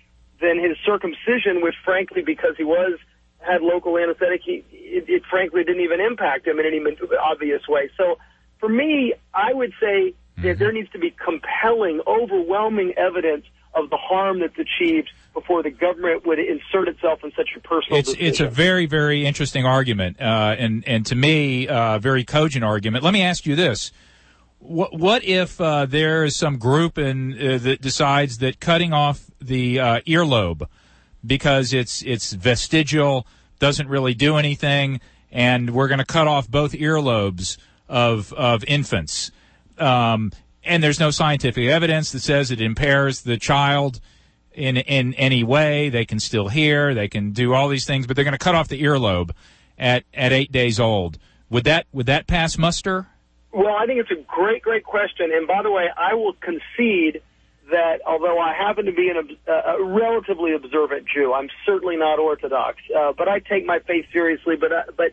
than 0.40 0.59
his 0.59 0.76
circumcision, 0.84 1.62
which 1.62 1.74
frankly, 1.84 2.22
because 2.22 2.55
he 2.57 2.64
was 2.64 2.99
had 3.38 3.61
local 3.61 3.99
anesthetic, 3.99 4.40
he, 4.45 4.64
it, 4.70 5.05
it 5.09 5.22
frankly 5.28 5.64
didn't 5.64 5.82
even 5.82 6.01
impact 6.01 6.47
him 6.47 6.59
in 6.59 6.66
any 6.66 6.80
obvious 7.20 7.66
way. 7.68 7.90
So 7.97 8.18
for 8.61 8.68
me, 8.68 9.14
I 9.34 9.53
would 9.53 9.72
say 9.80 10.14
that 10.36 10.43
mm-hmm. 10.43 10.59
there 10.59 10.72
needs 10.72 10.90
to 10.90 10.99
be 10.99 11.11
compelling, 11.11 12.01
overwhelming 12.07 12.95
evidence 12.97 13.45
of 13.74 13.90
the 13.90 13.97
harm 13.97 14.40
that's 14.40 14.59
achieved 14.59 15.11
before 15.33 15.62
the 15.62 15.70
government 15.70 16.26
would 16.26 16.39
insert 16.39 16.89
itself 16.89 17.20
in 17.24 17.33
such 17.37 17.51
a 17.57 17.61
personal 17.61 17.99
it's 17.99 18.11
decision. 18.11 18.26
it's 18.26 18.41
a 18.41 18.49
very 18.49 18.87
very 18.87 19.24
interesting 19.26 19.64
argument, 19.64 20.20
uh, 20.20 20.57
and 20.59 20.87
and 20.87 21.07
to 21.07 21.14
me, 21.14 21.66
uh, 21.68 21.99
very 21.99 22.24
cogent 22.24 22.64
argument. 22.64 23.05
Let 23.05 23.12
me 23.12 23.22
ask 23.22 23.47
you 23.47 23.57
this: 23.57 23.93
What, 24.59 24.99
what 24.99 25.24
if 25.24 25.61
uh, 25.61 25.87
there 25.87 26.24
is 26.24 26.37
some 26.37 26.59
group 26.59 26.99
in, 26.99 27.33
uh, 27.33 27.59
that 27.59 27.80
decides 27.80 28.39
that 28.39 28.61
cutting 28.61 28.93
off 28.93 29.30
the 29.41 29.80
uh, 29.80 30.01
earlobe 30.01 30.66
because 31.24 31.72
it's 31.72 32.03
it's 32.03 32.33
vestigial 32.33 33.26
doesn't 33.59 33.89
really 33.89 34.14
do 34.14 34.37
anything, 34.37 35.01
and 35.30 35.70
we're 35.70 35.89
going 35.89 35.99
to 35.99 36.05
cut 36.05 36.26
off 36.26 36.49
both 36.49 36.72
earlobes 36.72 37.57
of 37.89 38.33
of 38.35 38.64
infants, 38.64 39.30
um, 39.78 40.33
and 40.64 40.83
there's 40.83 41.01
no 41.01 41.11
scientific 41.11 41.68
evidence 41.68 42.12
that 42.12 42.20
says 42.20 42.51
it 42.51 42.61
impairs 42.61 43.22
the 43.22 43.37
child 43.37 44.01
in 44.55 44.76
in 44.76 45.14
any 45.14 45.42
way. 45.42 45.88
They 45.88 46.05
can 46.05 46.20
still 46.20 46.48
hear, 46.48 46.94
they 46.94 47.09
can 47.09 47.32
do 47.32 47.55
all 47.55 47.68
these 47.68 47.84
things, 47.84 48.07
but 48.07 48.16
they're 48.16 48.24
going 48.24 48.32
to 48.32 48.38
cut 48.38 48.55
off 48.55 48.68
the 48.68 48.82
earlobe 48.82 49.30
at 49.78 50.05
at 50.14 50.32
eight 50.32 50.53
days 50.53 50.78
old. 50.80 51.18
Would 51.50 51.64
that 51.64 51.86
would 51.92 52.07
that 52.07 52.26
pass 52.26 52.57
muster? 52.57 53.07
Well, 53.53 53.74
I 53.74 53.84
think 53.86 54.00
it's 54.00 54.11
a 54.11 54.22
great, 54.26 54.62
great 54.62 54.84
question. 54.84 55.30
And 55.32 55.46
by 55.46 55.62
the 55.62 55.70
way, 55.70 55.86
I 55.96 56.14
will 56.14 56.32
concede 56.34 57.20
that 57.70 58.00
although 58.07 58.38
I 58.38 58.55
happen 58.55 58.86
to 58.86 58.92
be 58.92 59.11
an, 59.11 59.36
a 59.46 59.82
relatively 59.82 60.55
observant 60.55 61.07
Jew, 61.07 61.34
I'm 61.34 61.48
certainly 61.66 61.96
not 61.96 62.18
Orthodox. 62.18 62.78
Uh, 62.94 63.12
but 63.12 63.28
I 63.28 63.40
take 63.40 63.66
my 63.66 63.80
faith 63.80 64.07
seriously. 64.12 64.57
But 64.57 64.72
uh, 64.72 64.82
but 64.96 65.12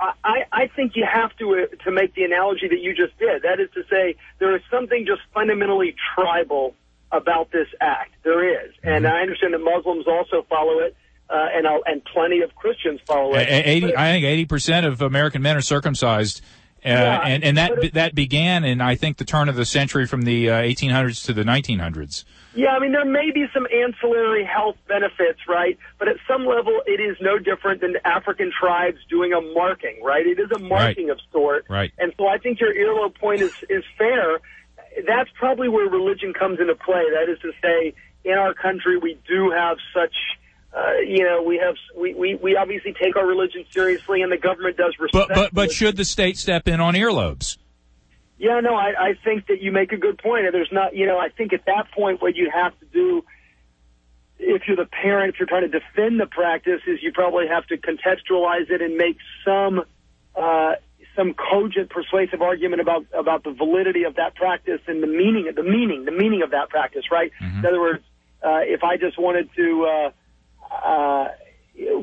I, 0.00 0.44
I 0.52 0.66
think 0.74 0.96
you 0.96 1.06
have 1.10 1.36
to 1.38 1.68
uh, 1.72 1.84
to 1.84 1.90
make 1.90 2.14
the 2.14 2.24
analogy 2.24 2.68
that 2.68 2.80
you 2.80 2.94
just 2.94 3.18
did. 3.18 3.42
That 3.42 3.60
is 3.60 3.68
to 3.74 3.82
say, 3.90 4.16
there 4.38 4.54
is 4.54 4.62
something 4.70 5.06
just 5.06 5.22
fundamentally 5.32 5.94
tribal 6.14 6.74
about 7.12 7.50
this 7.52 7.68
act. 7.80 8.12
There 8.24 8.66
is, 8.66 8.72
and 8.82 9.06
I 9.06 9.20
understand 9.20 9.54
that 9.54 9.58
Muslims 9.60 10.06
also 10.06 10.44
follow 10.48 10.78
it. 10.80 10.96
Uh, 11.30 11.46
and 11.54 11.66
I'll, 11.68 11.82
and 11.84 12.02
plenty 12.06 12.40
of 12.40 12.54
Christians 12.54 13.00
follow 13.06 13.34
it. 13.34 13.46
A- 13.46 13.68
Eighty, 13.68 13.94
I 13.94 14.12
think 14.12 14.24
eighty 14.24 14.46
percent 14.46 14.86
of 14.86 15.02
American 15.02 15.42
men 15.42 15.58
are 15.58 15.60
circumcised, 15.60 16.40
uh, 16.82 16.88
Yeah, 16.88 17.20
and 17.22 17.44
and 17.44 17.58
that 17.58 17.84
it- 17.84 17.92
that 17.92 18.14
began 18.14 18.64
in 18.64 18.80
I 18.80 18.94
think 18.94 19.18
the 19.18 19.26
turn 19.26 19.50
of 19.50 19.54
the 19.54 19.66
century 19.66 20.06
from 20.06 20.22
the 20.22 20.48
uh, 20.48 20.54
1800s 20.62 21.26
to 21.26 21.34
the 21.34 21.42
1900s. 21.44 22.24
Yeah, 22.54 22.68
I 22.70 22.78
mean, 22.78 22.92
there 22.92 23.04
may 23.04 23.30
be 23.30 23.44
some 23.52 23.66
ancillary 23.70 24.42
health 24.42 24.76
benefits, 24.88 25.40
right? 25.46 25.76
But 25.98 26.08
at 26.08 26.16
some 26.26 26.46
level, 26.46 26.80
it 26.86 26.98
is 26.98 27.18
no 27.20 27.38
different 27.38 27.82
than 27.82 27.96
African 28.06 28.50
tribes 28.58 28.96
doing 29.10 29.34
a 29.34 29.40
marking, 29.52 30.02
right? 30.02 30.26
It 30.26 30.40
is 30.40 30.50
a 30.50 30.58
marking 30.58 31.10
of 31.10 31.18
sort. 31.30 31.66
Right. 31.68 31.92
And 31.98 32.14
so 32.16 32.26
I 32.26 32.38
think 32.38 32.58
your 32.58 32.72
earlobe 32.74 33.14
point 33.16 33.42
is, 33.42 33.52
is 33.68 33.84
fair. 33.98 34.40
That's 35.06 35.30
probably 35.34 35.68
where 35.68 35.88
religion 35.88 36.32
comes 36.32 36.60
into 36.60 36.74
play. 36.74 37.04
That 37.12 37.30
is 37.30 37.38
to 37.40 37.52
say, 37.62 37.94
in 38.24 38.32
our 38.32 38.54
country, 38.54 38.98
we 38.98 39.18
do 39.28 39.50
have 39.50 39.78
such, 39.94 40.14
uh, 40.76 40.98
you 41.06 41.24
know, 41.24 41.42
we 41.42 41.58
have, 41.58 41.76
we, 41.96 42.14
we, 42.14 42.34
we 42.34 42.56
obviously 42.56 42.92
take 42.92 43.16
our 43.16 43.26
religion 43.26 43.64
seriously 43.70 44.22
and 44.22 44.30
the 44.30 44.36
government 44.36 44.76
does 44.76 44.94
respect 44.98 45.28
But 45.28 45.34
but 45.34 45.54
but 45.54 45.72
should 45.72 45.96
the 45.96 46.04
state 46.04 46.36
step 46.36 46.68
in 46.68 46.80
on 46.80 46.94
earlobes? 46.94 47.58
Yeah, 48.38 48.60
no, 48.60 48.74
I, 48.74 48.92
I 48.98 49.14
think 49.24 49.46
that 49.48 49.60
you 49.60 49.72
make 49.72 49.92
a 49.92 49.96
good 49.96 50.18
point. 50.18 50.46
And 50.46 50.54
there's 50.54 50.70
not, 50.70 50.94
you 50.94 51.06
know, 51.06 51.18
I 51.18 51.28
think 51.28 51.52
at 51.52 51.64
that 51.66 51.90
point 51.92 52.22
what 52.22 52.36
you 52.36 52.50
have 52.54 52.78
to 52.78 52.86
do, 52.86 53.24
if 54.38 54.62
you're 54.68 54.76
the 54.76 54.86
parent, 54.86 55.34
if 55.34 55.40
you're 55.40 55.48
trying 55.48 55.68
to 55.68 55.80
defend 55.80 56.20
the 56.20 56.26
practice, 56.26 56.80
is 56.86 57.02
you 57.02 57.12
probably 57.12 57.48
have 57.48 57.66
to 57.66 57.76
contextualize 57.76 58.70
it 58.70 58.80
and 58.80 58.96
make 58.96 59.18
some, 59.44 59.82
uh, 60.36 60.74
some 61.18 61.34
cogent, 61.34 61.90
persuasive 61.90 62.40
argument 62.40 62.80
about 62.80 63.04
about 63.12 63.42
the 63.42 63.50
validity 63.50 64.04
of 64.04 64.14
that 64.14 64.36
practice 64.36 64.80
and 64.86 65.02
the 65.02 65.08
meaning, 65.08 65.50
the 65.54 65.62
meaning, 65.62 66.04
the 66.04 66.12
meaning 66.12 66.42
of 66.42 66.52
that 66.52 66.68
practice, 66.70 67.04
right? 67.10 67.32
In 67.40 67.66
other 67.66 67.80
words, 67.80 68.04
uh, 68.42 68.60
if 68.62 68.84
I 68.84 68.96
just 68.96 69.18
wanted 69.18 69.50
to. 69.56 69.84
Uh, 69.84 70.10
uh, 70.74 71.28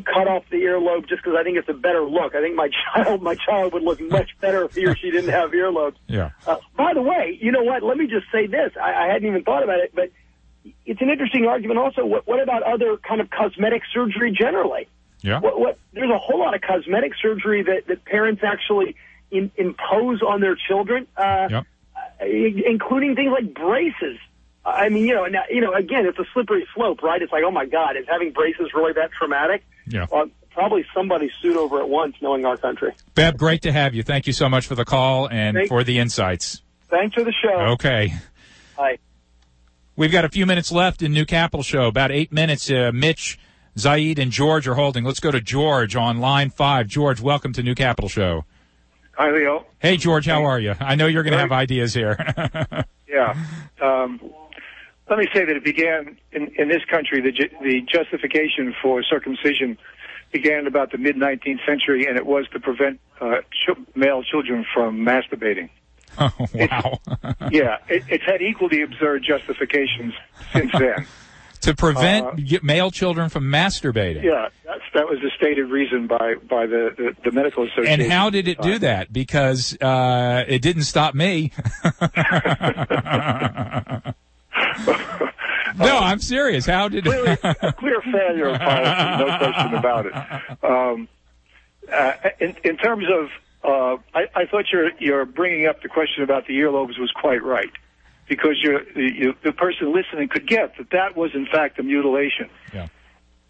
cut 0.05 0.27
off 0.27 0.43
the 0.49 0.57
earlobe 0.57 1.07
just 1.07 1.21
because 1.23 1.37
I 1.39 1.43
think 1.43 1.57
it's 1.57 1.69
a 1.69 1.73
better 1.73 2.03
look. 2.03 2.35
I 2.35 2.41
think 2.41 2.55
my 2.55 2.69
child, 2.95 3.21
my 3.21 3.35
child 3.35 3.73
would 3.73 3.83
look 3.83 3.99
much 3.99 4.31
better 4.39 4.63
if 4.65 4.75
he 4.75 4.85
or 4.85 4.95
she 4.95 5.11
didn't 5.11 5.31
have 5.31 5.51
earlobes. 5.51 5.95
Yeah. 6.07 6.29
Uh, 6.47 6.57
by 6.77 6.93
the 6.93 7.01
way, 7.01 7.37
you 7.41 7.51
know 7.51 7.63
what? 7.63 7.83
Let 7.83 7.97
me 7.97 8.07
just 8.07 8.27
say 8.31 8.47
this. 8.47 8.71
I, 8.81 9.05
I 9.05 9.07
hadn't 9.11 9.27
even 9.27 9.43
thought 9.43 9.63
about 9.63 9.79
it, 9.79 9.91
but 9.93 10.11
it's 10.85 11.01
an 11.01 11.09
interesting 11.09 11.45
argument. 11.45 11.79
Also, 11.79 12.05
what, 12.05 12.25
what 12.25 12.41
about 12.41 12.63
other 12.63 12.95
kind 12.97 13.19
of 13.19 13.29
cosmetic 13.29 13.81
surgery 13.93 14.31
generally? 14.31 14.87
Yeah. 15.25 15.39
What, 15.39 15.59
what? 15.59 15.77
There's 15.93 16.11
a 16.11 16.17
whole 16.17 16.39
lot 16.39 16.53
of 16.55 16.61
cosmetic 16.61 17.13
surgery 17.21 17.63
that 17.63 17.87
that 17.87 18.05
parents 18.05 18.41
actually 18.43 18.95
in, 19.31 19.51
impose 19.57 20.21
on 20.21 20.39
their 20.41 20.55
children, 20.55 21.07
uh, 21.17 21.47
Yep. 21.49 21.63
uh, 22.21 22.25
including 22.25 23.15
things 23.15 23.31
like 23.31 23.53
braces. 23.53 24.17
I 24.63 24.89
mean, 24.89 25.05
you 25.05 25.13
know, 25.15 25.25
now, 25.25 25.43
you 25.49 25.61
know, 25.61 25.73
again, 25.73 26.05
it's 26.05 26.17
a 26.19 26.25
slippery 26.33 26.67
slope, 26.73 27.03
right? 27.03 27.21
It's 27.21 27.31
like, 27.31 27.43
oh 27.45 27.51
my 27.51 27.65
God, 27.65 27.97
is 27.97 28.05
having 28.09 28.31
braces 28.31 28.71
really 28.73 28.93
that 28.93 29.11
traumatic? 29.11 29.63
Yeah. 29.87 30.07
Well, 30.11 30.27
probably 30.51 30.85
somebody 30.93 31.29
sued 31.41 31.55
over 31.57 31.79
it 31.81 31.87
once, 31.87 32.15
knowing 32.21 32.45
our 32.45 32.57
country. 32.57 32.93
Beb, 33.13 33.37
great 33.37 33.61
to 33.63 33.71
have 33.71 33.93
you. 33.93 34.01
Thank 34.03 34.25
you 34.25 34.33
so 34.33 34.47
much 34.49 34.65
for 34.67 34.73
the 34.75 34.85
call 34.85 35.27
and 35.29 35.55
Thank- 35.55 35.69
for 35.69 35.83
the 35.83 35.99
insights. 35.99 36.61
Thanks 36.89 37.13
for 37.15 37.23
the 37.23 37.33
show. 37.43 37.73
Okay. 37.73 38.13
Bye. 38.77 38.97
We've 39.95 40.11
got 40.11 40.25
a 40.25 40.29
few 40.29 40.45
minutes 40.45 40.71
left 40.71 41.01
in 41.01 41.13
New 41.13 41.25
Capital 41.25 41.63
Show. 41.63 41.85
About 41.85 42.11
eight 42.11 42.31
minutes. 42.33 42.69
Uh, 42.69 42.91
Mitch, 42.93 43.37
Zaid, 43.77 44.19
and 44.19 44.31
George 44.31 44.67
are 44.67 44.75
holding. 44.75 45.03
Let's 45.03 45.19
go 45.19 45.31
to 45.31 45.41
George 45.41 45.95
on 45.95 46.19
line 46.19 46.49
five. 46.49 46.87
George, 46.87 47.19
welcome 47.19 47.53
to 47.53 47.63
New 47.63 47.75
Capital 47.75 48.09
Show. 48.09 48.45
Hi, 49.17 49.31
Leo. 49.31 49.65
Hey, 49.79 49.97
George, 49.97 50.25
how 50.25 50.43
are 50.45 50.59
you? 50.59 50.75
I 50.79 50.95
know 50.95 51.07
you're 51.07 51.23
going 51.23 51.33
to 51.33 51.39
have 51.39 51.51
ideas 51.51 51.93
here. 51.93 52.17
Yeah. 53.07 53.33
Um, 53.81 54.19
let 55.09 55.17
me 55.17 55.25
say 55.33 55.45
that 55.45 55.55
it 55.55 55.63
began 55.63 56.17
in, 56.33 56.51
in 56.57 56.67
this 56.67 56.83
country. 56.83 57.21
The, 57.21 57.31
ju- 57.31 57.49
the 57.61 57.79
justification 57.81 58.75
for 58.81 59.03
circumcision 59.03 59.77
began 60.33 60.67
about 60.67 60.91
the 60.91 60.97
mid 60.97 61.15
19th 61.15 61.65
century, 61.65 62.07
and 62.07 62.17
it 62.17 62.25
was 62.25 62.45
to 62.49 62.59
prevent 62.59 62.99
uh, 63.21 63.37
ch- 63.51 63.77
male 63.95 64.21
children 64.21 64.65
from 64.73 64.97
masturbating. 65.05 65.69
oh, 66.17 66.29
wow. 66.55 66.99
Yeah, 67.51 67.77
it, 67.87 68.03
it's 68.09 68.25
had 68.25 68.41
equally 68.41 68.81
absurd 68.81 69.23
justifications 69.23 70.13
since 70.51 70.73
then. 70.73 71.07
To 71.65 71.75
prevent 71.75 72.25
Uh, 72.25 72.59
male 72.63 72.89
children 72.91 73.29
from 73.29 73.43
masturbating. 73.51 74.23
Yeah, 74.23 74.49
that's, 74.65 74.81
that 74.93 75.07
was 75.09 75.19
the 75.21 75.29
stated 75.35 75.65
reason 75.69 76.07
by 76.07 76.35
by 76.49 76.65
the, 76.65 76.93
the, 76.97 77.15
the 77.23 77.31
medical 77.31 77.63
association. 77.65 78.01
And 78.01 78.11
how 78.11 78.29
did 78.29 78.47
it 78.47 78.61
do 78.61 78.75
Uh, 78.75 78.77
that? 78.79 79.11
Because 79.13 79.77
uh, 79.81 80.43
it 80.47 80.61
didn't 80.61 80.83
stop 80.83 81.13
me. 81.15 81.51
no, 85.77 85.97
I'm 85.97 86.19
serious. 86.19 86.65
How 86.65 86.87
did 86.87 87.03
clearly, 87.05 87.37
a 87.43 87.73
clear 87.73 88.01
failure 88.01 88.47
of 88.49 88.59
policy, 88.59 89.23
no 89.25 89.37
question 89.37 89.73
about 89.75 90.05
it. 90.05 90.13
Um, 90.63 91.07
uh, 91.91 92.13
in, 92.39 92.55
in 92.63 92.77
terms 92.77 93.05
of, 93.11 93.29
uh, 93.63 93.97
I, 94.13 94.27
I 94.35 94.45
thought 94.45 94.65
your 94.71 94.91
your 94.99 95.25
bringing 95.25 95.67
up 95.67 95.81
the 95.81 95.89
question 95.89 96.23
about 96.23 96.47
the 96.47 96.53
earlobes 96.59 96.99
was 96.99 97.11
quite 97.11 97.43
right, 97.43 97.71
because 98.27 98.57
you're, 98.61 98.83
you, 98.97 99.35
the 99.43 99.51
person 99.51 99.93
listening 99.93 100.29
could 100.29 100.47
get 100.47 100.77
that 100.77 100.89
that 100.91 101.15
was 101.15 101.31
in 101.33 101.45
fact 101.45 101.79
a 101.79 101.83
mutilation. 101.83 102.49
Yeah. 102.73 102.87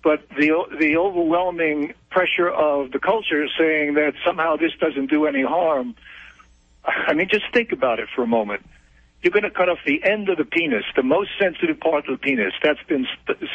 But 0.04 0.28
the 0.30 0.52
the 0.80 0.98
overwhelming 0.98 1.94
pressure 2.12 2.50
of 2.50 2.92
the 2.92 3.00
culture 3.00 3.48
saying 3.58 3.96
that 3.96 4.14
somehow 4.26 4.56
this 4.56 4.72
doesn't 4.80 5.10
do 5.10 5.26
any 5.26 5.44
harm. 5.44 5.96
I 6.86 7.14
mean, 7.14 7.28
just 7.30 7.46
think 7.52 7.72
about 7.72 8.00
it 8.00 8.10
for 8.16 8.24
a 8.24 8.28
moment 8.28 8.66
you're 9.26 9.32
going 9.32 9.42
to 9.42 9.50
cut 9.50 9.70
off 9.70 9.80
the 9.88 10.04
end 10.04 10.30
of 10.30 10.38
the 10.38 10.46
penis, 10.46 10.84
the 10.96 11.02
most 11.02 11.32
sensitive 11.40 11.80
part 11.80 12.08
of 12.08 12.12
the 12.12 12.18
penis. 12.20 12.54
That's 12.62 12.82
been 12.88 13.08
st- 13.28 13.50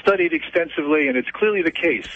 studied 0.00 0.32
extensively, 0.32 1.06
and 1.08 1.18
it's 1.18 1.28
clearly 1.30 1.60
the 1.60 1.70
case 1.70 2.08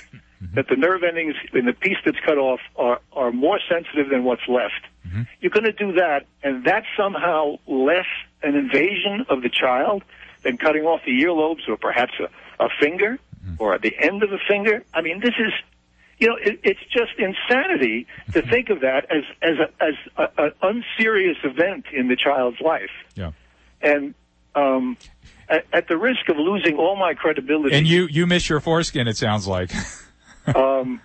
Mm-hmm. 0.42 0.54
that 0.54 0.68
the 0.68 0.76
nerve 0.76 1.02
endings 1.02 1.34
in 1.52 1.66
the 1.66 1.74
piece 1.74 1.98
that's 2.02 2.16
cut 2.24 2.38
off 2.38 2.60
are, 2.74 3.00
are 3.12 3.30
more 3.30 3.60
sensitive 3.68 4.08
than 4.10 4.24
what's 4.24 4.48
left. 4.48 4.86
Mm-hmm. 5.06 5.22
You're 5.40 5.50
going 5.50 5.64
to 5.64 5.72
do 5.72 5.92
that, 5.92 6.24
and 6.42 6.64
that's 6.64 6.86
somehow 6.96 7.58
less 7.66 8.06
an 8.42 8.54
invasion 8.54 9.26
of 9.28 9.42
the 9.42 9.50
child 9.50 10.02
than 10.42 10.56
cutting 10.56 10.84
off 10.84 11.02
the 11.04 11.12
earlobes 11.22 11.68
or 11.68 11.76
perhaps 11.76 12.14
a, 12.20 12.64
a 12.64 12.68
finger 12.80 13.18
mm-hmm. 13.44 13.56
or 13.58 13.74
at 13.74 13.82
the 13.82 13.92
end 14.00 14.22
of 14.22 14.32
a 14.32 14.38
finger. 14.48 14.82
I 14.94 15.02
mean, 15.02 15.20
this 15.20 15.34
is 15.38 15.52
you 16.18 16.28
know, 16.28 16.36
it, 16.36 16.60
it's 16.62 16.80
just 16.90 17.12
insanity 17.18 18.06
to 18.32 18.42
think 18.42 18.68
of 18.68 18.80
that 18.80 19.10
as 19.10 19.24
as 19.42 19.56
a, 19.58 19.82
as 19.82 19.94
a, 20.16 20.42
an 20.44 20.52
unserious 20.62 21.38
event 21.44 21.86
in 21.92 22.08
the 22.08 22.16
child's 22.16 22.60
life. 22.60 22.90
Yeah. 23.14 23.32
And 23.80 24.14
um, 24.54 24.98
at, 25.48 25.66
at 25.72 25.88
the 25.88 25.96
risk 25.96 26.28
of 26.28 26.36
losing 26.36 26.76
all 26.76 26.96
my 26.96 27.14
credibility, 27.14 27.74
And 27.74 27.86
you 27.86 28.06
you 28.06 28.26
miss 28.26 28.48
your 28.48 28.60
foreskin. 28.60 29.08
It 29.08 29.16
sounds 29.16 29.46
like. 29.46 29.70
um, 30.56 31.00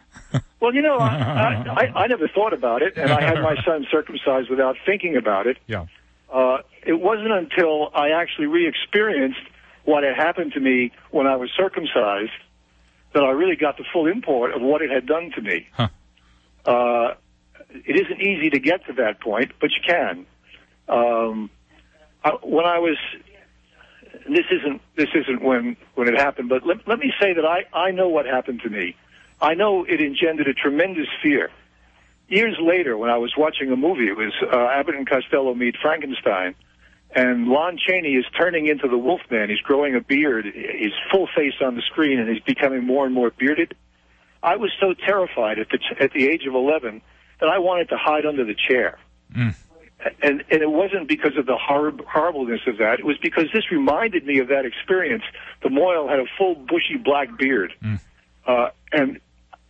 well, 0.60 0.74
you 0.74 0.82
know, 0.82 0.98
I, 0.98 1.64
I, 1.68 2.04
I, 2.04 2.08
never 2.08 2.28
thought 2.28 2.54
about 2.54 2.82
it, 2.82 2.98
and 2.98 3.12
I 3.12 3.22
had 3.22 3.42
my 3.42 3.56
son 3.64 3.86
circumcised 3.92 4.50
without 4.50 4.76
thinking 4.86 5.16
about 5.16 5.48
it. 5.48 5.58
Yeah. 5.68 5.86
Uh, 6.32 6.58
it 6.84 7.00
wasn't 7.00 7.32
until 7.32 7.90
I 7.94 8.10
actually 8.12 8.48
re-experienced 8.48 9.40
what 9.84 10.04
had 10.04 10.16
happened 10.16 10.54
to 10.54 10.60
me 10.60 10.92
when 11.12 11.28
I 11.28 11.36
was 11.36 11.52
circumcised 11.56 12.32
that 13.14 13.24
I 13.24 13.32
really 13.32 13.56
got 13.56 13.78
the 13.78 13.86
full 13.94 14.08
import 14.08 14.54
of 14.54 14.62
what 14.62 14.82
it 14.82 14.92
had 14.92 15.06
done 15.06 15.32
to 15.36 15.42
me. 15.42 15.68
Huh. 15.72 15.88
Uh, 16.66 17.14
it 17.70 17.96
isn't 17.96 18.22
easy 18.22 18.50
to 18.50 18.60
get 18.60 18.86
to 18.88 18.94
that 18.94 19.20
point, 19.22 19.52
but 19.60 19.70
you 19.72 19.82
can. 19.86 20.26
Um, 20.88 21.50
I, 22.24 22.32
when 22.44 22.66
I 22.66 22.80
was, 22.80 22.98
this 24.28 24.46
isn't 24.52 24.82
this 24.96 25.10
isn't 25.14 25.44
when 25.44 25.78
when 25.96 26.08
it 26.08 26.16
happened, 26.16 26.50
but 26.50 26.66
let, 26.66 26.88
let 26.88 27.00
me 27.00 27.14
say 27.22 27.34
that 27.34 27.46
I 27.46 27.66
I 27.74 27.92
know 27.92 28.10
what 28.10 28.26
happened 28.26 28.62
to 28.64 28.70
me. 28.70 28.96
I 29.42 29.54
know 29.54 29.84
it 29.84 30.02
engendered 30.02 30.48
a 30.48 30.54
tremendous 30.54 31.08
fear 31.22 31.50
years 32.28 32.58
later, 32.60 32.98
when 32.98 33.10
I 33.10 33.18
was 33.18 33.34
watching 33.38 33.72
a 33.72 33.76
movie, 33.76 34.08
it 34.08 34.18
was 34.18 34.34
uh, 34.42 34.58
Abbott 34.74 34.96
and 34.96 35.08
Costello 35.08 35.54
meet 35.54 35.76
Frankenstein, 35.82 36.56
and 37.16 37.48
Lon 37.48 37.78
Chaney 37.78 38.16
is 38.16 38.26
turning 38.38 38.68
into 38.68 38.88
the 38.88 38.98
Wolfman. 38.98 39.50
He's 39.50 39.60
growing 39.60 39.96
a 39.96 40.02
beard. 40.02 40.46
He's 40.46 40.92
full 41.12 41.28
face 41.36 41.54
on 41.64 41.76
the 41.76 41.82
screen, 41.84 42.20
and 42.20 42.28
he's 42.30 42.42
becoming 42.42 42.84
more 42.84 43.06
and 43.06 43.14
more 43.14 43.30
bearded. 43.30 43.76
I 44.42 44.56
was 44.58 44.72
so 44.80 44.94
terrified 44.94 45.60
at 45.60 45.68
the 45.70 45.80
at 46.00 46.14
the 46.14 46.28
age 46.28 46.46
of 46.48 46.54
11 46.56 47.02
that 47.40 47.50
I 47.50 47.60
wanted 47.60 47.90
to 47.90 47.98
hide 47.98 48.26
under 48.26 48.44
the 48.44 48.56
chair. 48.56 48.98
Mm. 49.36 49.56
And 50.22 50.44
and 50.50 50.62
it 50.62 50.70
wasn't 50.72 51.08
because 51.08 51.38
of 51.38 51.46
the 51.46 51.56
horrib- 51.58 52.06
horribleness 52.06 52.62
of 52.68 52.78
that. 52.80 53.00
It 53.00 53.06
was 53.06 53.18
because 53.20 53.46
this 53.54 53.72
reminded 53.72 54.26
me 54.26 54.40
of 54.40 54.48
that 54.50 54.66
experience. 54.66 55.24
The 55.64 55.70
Mohel 55.70 56.10
had 56.10 56.20
a 56.20 56.26
full 56.38 56.56
bushy 56.56 56.98
black 57.04 57.38
beard, 57.38 57.74
Mm. 57.84 58.00
uh, 58.46 58.70
and 58.92 59.20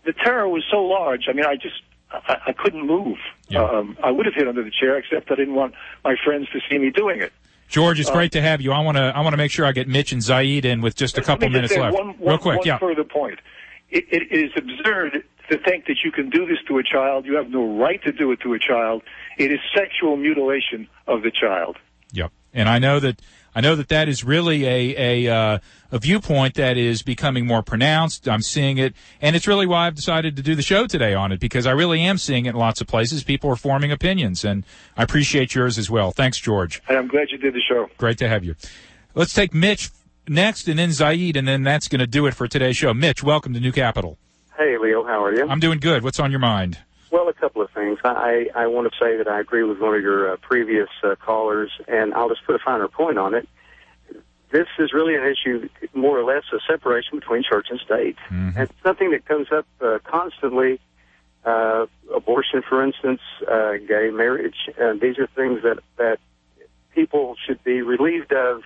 the 0.06 0.14
terror 0.14 0.47
was 0.47 0.64
so 0.70 0.78
large. 0.84 1.26
I 1.28 1.34
mean, 1.34 1.45
I 1.45 1.56
just 1.56 1.82
I, 2.12 2.38
I 2.47 2.53
couldn't 2.53 2.86
move. 2.86 3.18
Um, 3.56 3.97
I 4.03 4.12
would 4.12 4.26
have 4.26 4.36
hid 4.36 4.47
under 4.47 4.64
the 4.64 4.72
chair, 4.72 4.97
except 4.97 5.32
I 5.32 5.36
didn't 5.36 5.56
want 5.56 5.74
my 6.03 6.16
friends 6.24 6.47
to 6.53 6.60
see 6.70 6.78
me 6.78 6.89
doing 6.91 7.20
it. 7.22 7.34
George, 7.68 7.99
it's 7.99 8.10
Uh, 8.10 8.14
great 8.14 8.32
to 8.34 8.41
have 8.41 8.62
you. 8.62 8.72
I 8.72 8.80
want 8.80 8.97
to 8.97 9.03
I 9.16 9.22
want 9.22 9.34
to 9.34 9.38
make 9.38 9.51
sure 9.51 9.66
I 9.66 9.72
get 9.72 9.88
Mitch 9.88 10.12
and 10.12 10.22
Zaid 10.22 10.66
in 10.66 10.82
with 10.82 10.95
just 10.95 11.18
a 11.18 11.22
couple 11.22 11.47
Let 11.49 11.53
me 11.53 11.62
just 11.62 11.74
minutes 11.74 11.74
say 11.74 11.82
left. 11.82 11.95
One, 11.97 12.08
Real 12.08 12.16
one- 12.20 12.38
quick, 12.39 12.58
one 12.60 12.68
yeah. 12.68 12.78
further 12.78 13.03
point. 13.03 13.39
It, 13.89 14.06
it 14.12 14.32
is 14.32 14.51
absurd 14.56 15.24
to 15.49 15.58
think 15.60 15.86
that 15.86 15.97
you 16.03 16.12
can 16.12 16.30
do 16.30 16.45
this 16.47 16.58
to 16.68 16.78
a 16.80 16.84
child. 16.84 17.26
You 17.26 17.36
have 17.36 17.49
no 17.49 17.78
right 17.78 18.01
to 18.03 18.12
do 18.12 18.32
it 18.32 18.39
to 18.41 18.53
a 18.53 18.60
child. 18.60 19.03
It 19.38 19.51
is 19.51 19.60
sexual 19.76 20.18
mutilation 20.18 20.88
of 21.08 21.22
the 21.22 21.32
child. 21.32 21.78
Yep. 22.14 22.32
And 22.53 22.68
I 22.68 22.80
know 22.80 22.99
that 22.99 23.22
I 23.56 23.62
know 23.62 23.76
that 23.76 23.88
that 23.88 24.10
is 24.10 24.24
really 24.24 24.66
a 24.66 25.26
a 25.26 25.34
uh, 25.34 25.60
a 25.91 25.97
viewpoint 25.97 26.56
that 26.56 26.78
is 26.78 27.01
becoming 27.01 27.47
more 27.47 27.64
pronounced. 27.64 28.28
I'm 28.28 28.41
seeing 28.41 28.78
it, 28.78 28.93
and 29.22 29.34
it's 29.34 29.47
really 29.47 29.66
why 29.66 29.88
I've 29.88 29.95
decided 29.95 30.36
to 30.36 30.41
do 30.41 30.56
the 30.56 30.62
show 30.62 30.88
today 30.88 31.14
on 31.14 31.32
it 31.32 31.39
because 31.39 31.66
I 31.66 31.72
really 31.72 32.01
am 32.01 32.18
seeing 32.18 32.45
it 32.47 32.49
in 32.49 32.56
lots 32.56 32.82
of 32.82 32.88
places. 32.88 33.24
People 33.24 33.49
are 33.49 33.56
forming 33.56 33.93
opinions, 33.93 34.43
and 34.43 34.66
I 34.97 35.03
appreciate 35.03 35.56
yours 35.56 35.78
as 35.78 35.89
well. 35.89 36.12
Thanks, 36.12 36.38
George. 36.38 36.82
And 36.89 36.97
I'm 36.97 37.08
glad 37.08 37.30
you 37.32 37.38
did 37.38 37.53
the 37.53 37.62
show. 37.62 37.89
Great 37.97 38.18
to 38.18 38.28
have 38.28 38.43
you. 38.43 38.56
Let's 39.14 39.34
take 39.34 39.53
Mitch 39.53 39.89
next, 40.28 40.68
and 40.68 40.78
then 40.78 40.91
Zaid, 40.91 41.38
and 41.38 41.47
then 41.47 41.64
that's 41.64 41.88
going 41.88 41.99
to 41.99 42.08
do 42.08 42.28
it 42.28 42.34
for 42.34 42.49
today's 42.49 42.76
show. 42.76 42.93
Mitch, 42.93 43.24
welcome 43.24 43.53
to 43.53 43.62
New 43.62 43.72
Capital. 43.72 44.18
Hey, 44.58 44.78
Leo, 44.78 45.06
how 45.06 45.24
are 45.24 45.34
you? 45.34 45.47
I'm 45.47 45.62
doing 45.62 45.80
good. 45.80 46.03
What's 46.03 46.20
on 46.20 46.30
your 46.30 46.39
mind? 46.41 46.80
Well, 47.16 47.30
a 47.30 47.34
couple 47.34 47.61
of 47.61 47.72
things. 47.72 47.97
I, 48.03 48.47
I 48.53 48.68
want 48.68 48.91
to 48.91 48.99
say 48.99 49.16
that 49.16 49.30
I 49.30 49.39
agree 49.39 49.63
with 49.63 49.80
one 49.80 49.95
of 49.95 50.01
your 50.01 50.34
uh, 50.34 50.36
previous 50.41 50.89
uh, 51.01 51.16
callers, 51.16 51.72
and 51.88 52.13
I'll 52.13 52.28
just 52.28 52.45
put 52.45 52.55
a 52.55 52.59
finer 52.59 52.89
point 52.89 53.18
on 53.18 53.34
it. 53.34 53.47
This 54.51 54.68
is 54.80 54.91
really 54.91 55.16
an 55.16 55.24
issue, 55.24 55.70
more 55.93 56.20
or 56.20 56.26
less, 56.26 56.43
a 56.51 56.59
separation 56.70 57.18
between 57.18 57.41
church 57.41 57.68
and 57.70 57.80
state. 57.80 58.18
Mm-hmm. 58.30 58.59
And 58.59 58.70
something 58.84 59.11
that 59.11 59.26
comes 59.26 59.47
up 59.49 59.66
uh, 59.80 59.99
constantly 60.03 60.82
uh, 61.45 61.86
abortion, 62.13 62.61
for 62.68 62.84
instance, 62.84 63.22
uh, 63.49 63.78
gay 63.88 64.09
marriage. 64.11 64.70
Uh, 64.78 64.95
these 65.01 65.18
are 65.18 65.28
things 65.28 65.63
that, 65.63 65.80
that 65.95 66.20
people 66.93 67.38
should 67.47 67.63
be 67.63 67.82
relieved 67.82 68.34
of 68.34 68.63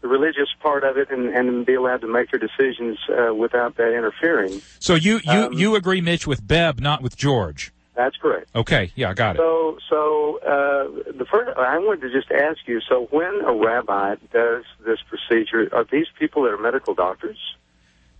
the 0.00 0.08
religious 0.08 0.48
part 0.60 0.82
of 0.82 0.96
it 0.96 1.12
and, 1.12 1.28
and 1.28 1.64
be 1.64 1.74
allowed 1.74 2.00
to 2.00 2.08
make 2.08 2.32
their 2.32 2.40
decisions 2.40 2.98
uh, 3.08 3.32
without 3.32 3.76
that 3.76 3.94
interfering. 3.94 4.60
So 4.80 4.96
you 4.96 5.20
you 5.22 5.30
Um, 5.30 5.52
you 5.52 5.76
agree, 5.76 6.00
Mitch, 6.00 6.26
with 6.26 6.42
Beb, 6.42 6.80
not 6.80 7.00
with 7.00 7.16
George? 7.16 7.70
That's 7.96 8.16
correct. 8.16 8.50
Okay, 8.54 8.92
yeah, 8.94 9.10
I 9.10 9.14
got 9.14 9.36
it. 9.36 9.38
So, 9.38 9.78
so 9.88 10.38
uh, 10.42 11.12
the 11.16 11.24
first, 11.24 11.56
I 11.56 11.78
wanted 11.78 12.02
to 12.02 12.12
just 12.12 12.30
ask 12.30 12.58
you. 12.66 12.80
So, 12.86 13.08
when 13.10 13.40
a 13.44 13.54
rabbi 13.54 14.16
does 14.32 14.64
this 14.84 14.98
procedure, 15.08 15.74
are 15.74 15.84
these 15.90 16.06
people 16.18 16.42
that 16.42 16.52
are 16.52 16.58
medical 16.58 16.94
doctors? 16.94 17.38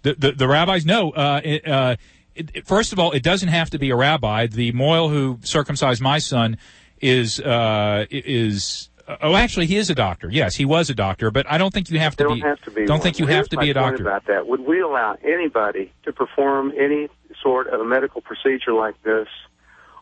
The 0.03 0.15
the, 0.15 0.33
the 0.33 0.49
rabbis 0.49 0.87
no. 0.87 1.11
Uh, 1.11 1.41
it, 1.45 1.69
uh, 1.69 1.97
it, 2.35 2.67
first 2.67 2.95
of 2.95 2.99
all, 2.99 3.13
it 3.13 3.23
doesn't 3.23 3.51
have 3.51 3.69
to 3.71 3.79
be 3.79 3.91
a 3.91 3.97
rabbi. 3.97 4.47
The 4.47 4.73
Mohel 4.73 5.11
who 5.11 5.39
circumcised 5.43 6.01
my 6.01 6.19
son 6.19 6.57
is 7.01 7.39
uh, 7.39 8.07
is. 8.11 8.89
Oh, 9.23 9.37
actually, 9.37 9.67
he 9.67 9.77
is 9.77 9.89
a 9.91 9.95
doctor. 9.95 10.29
Yes, 10.31 10.57
he 10.57 10.65
was 10.65 10.91
a 10.91 10.95
doctor, 10.95 11.31
but 11.31 11.47
I 11.49 11.59
don't 11.59 11.73
think 11.73 11.91
you 11.91 11.99
have 12.01 12.17
to 12.17 12.25
don't 12.25 12.35
be. 12.37 12.41
have 12.41 12.61
to 12.63 12.71
be. 12.71 12.87
Don't 12.87 12.97
one. 12.97 13.01
think 13.03 13.19
you 13.19 13.27
Here's 13.27 13.37
have 13.37 13.49
to 13.51 13.59
be 13.59 13.71
a 13.71 13.75
doctor. 13.75 14.03
About 14.03 14.27
that, 14.27 14.49
would 14.49 14.61
we 14.61 14.81
allow 14.81 15.17
anybody 15.23 15.93
to 16.05 16.13
perform 16.13 16.73
any 16.77 17.09
sort 17.43 17.69
of 17.69 17.81
a 17.81 17.85
medical 17.85 18.21
procedure 18.23 18.73
like 18.73 19.01
this 19.03 19.29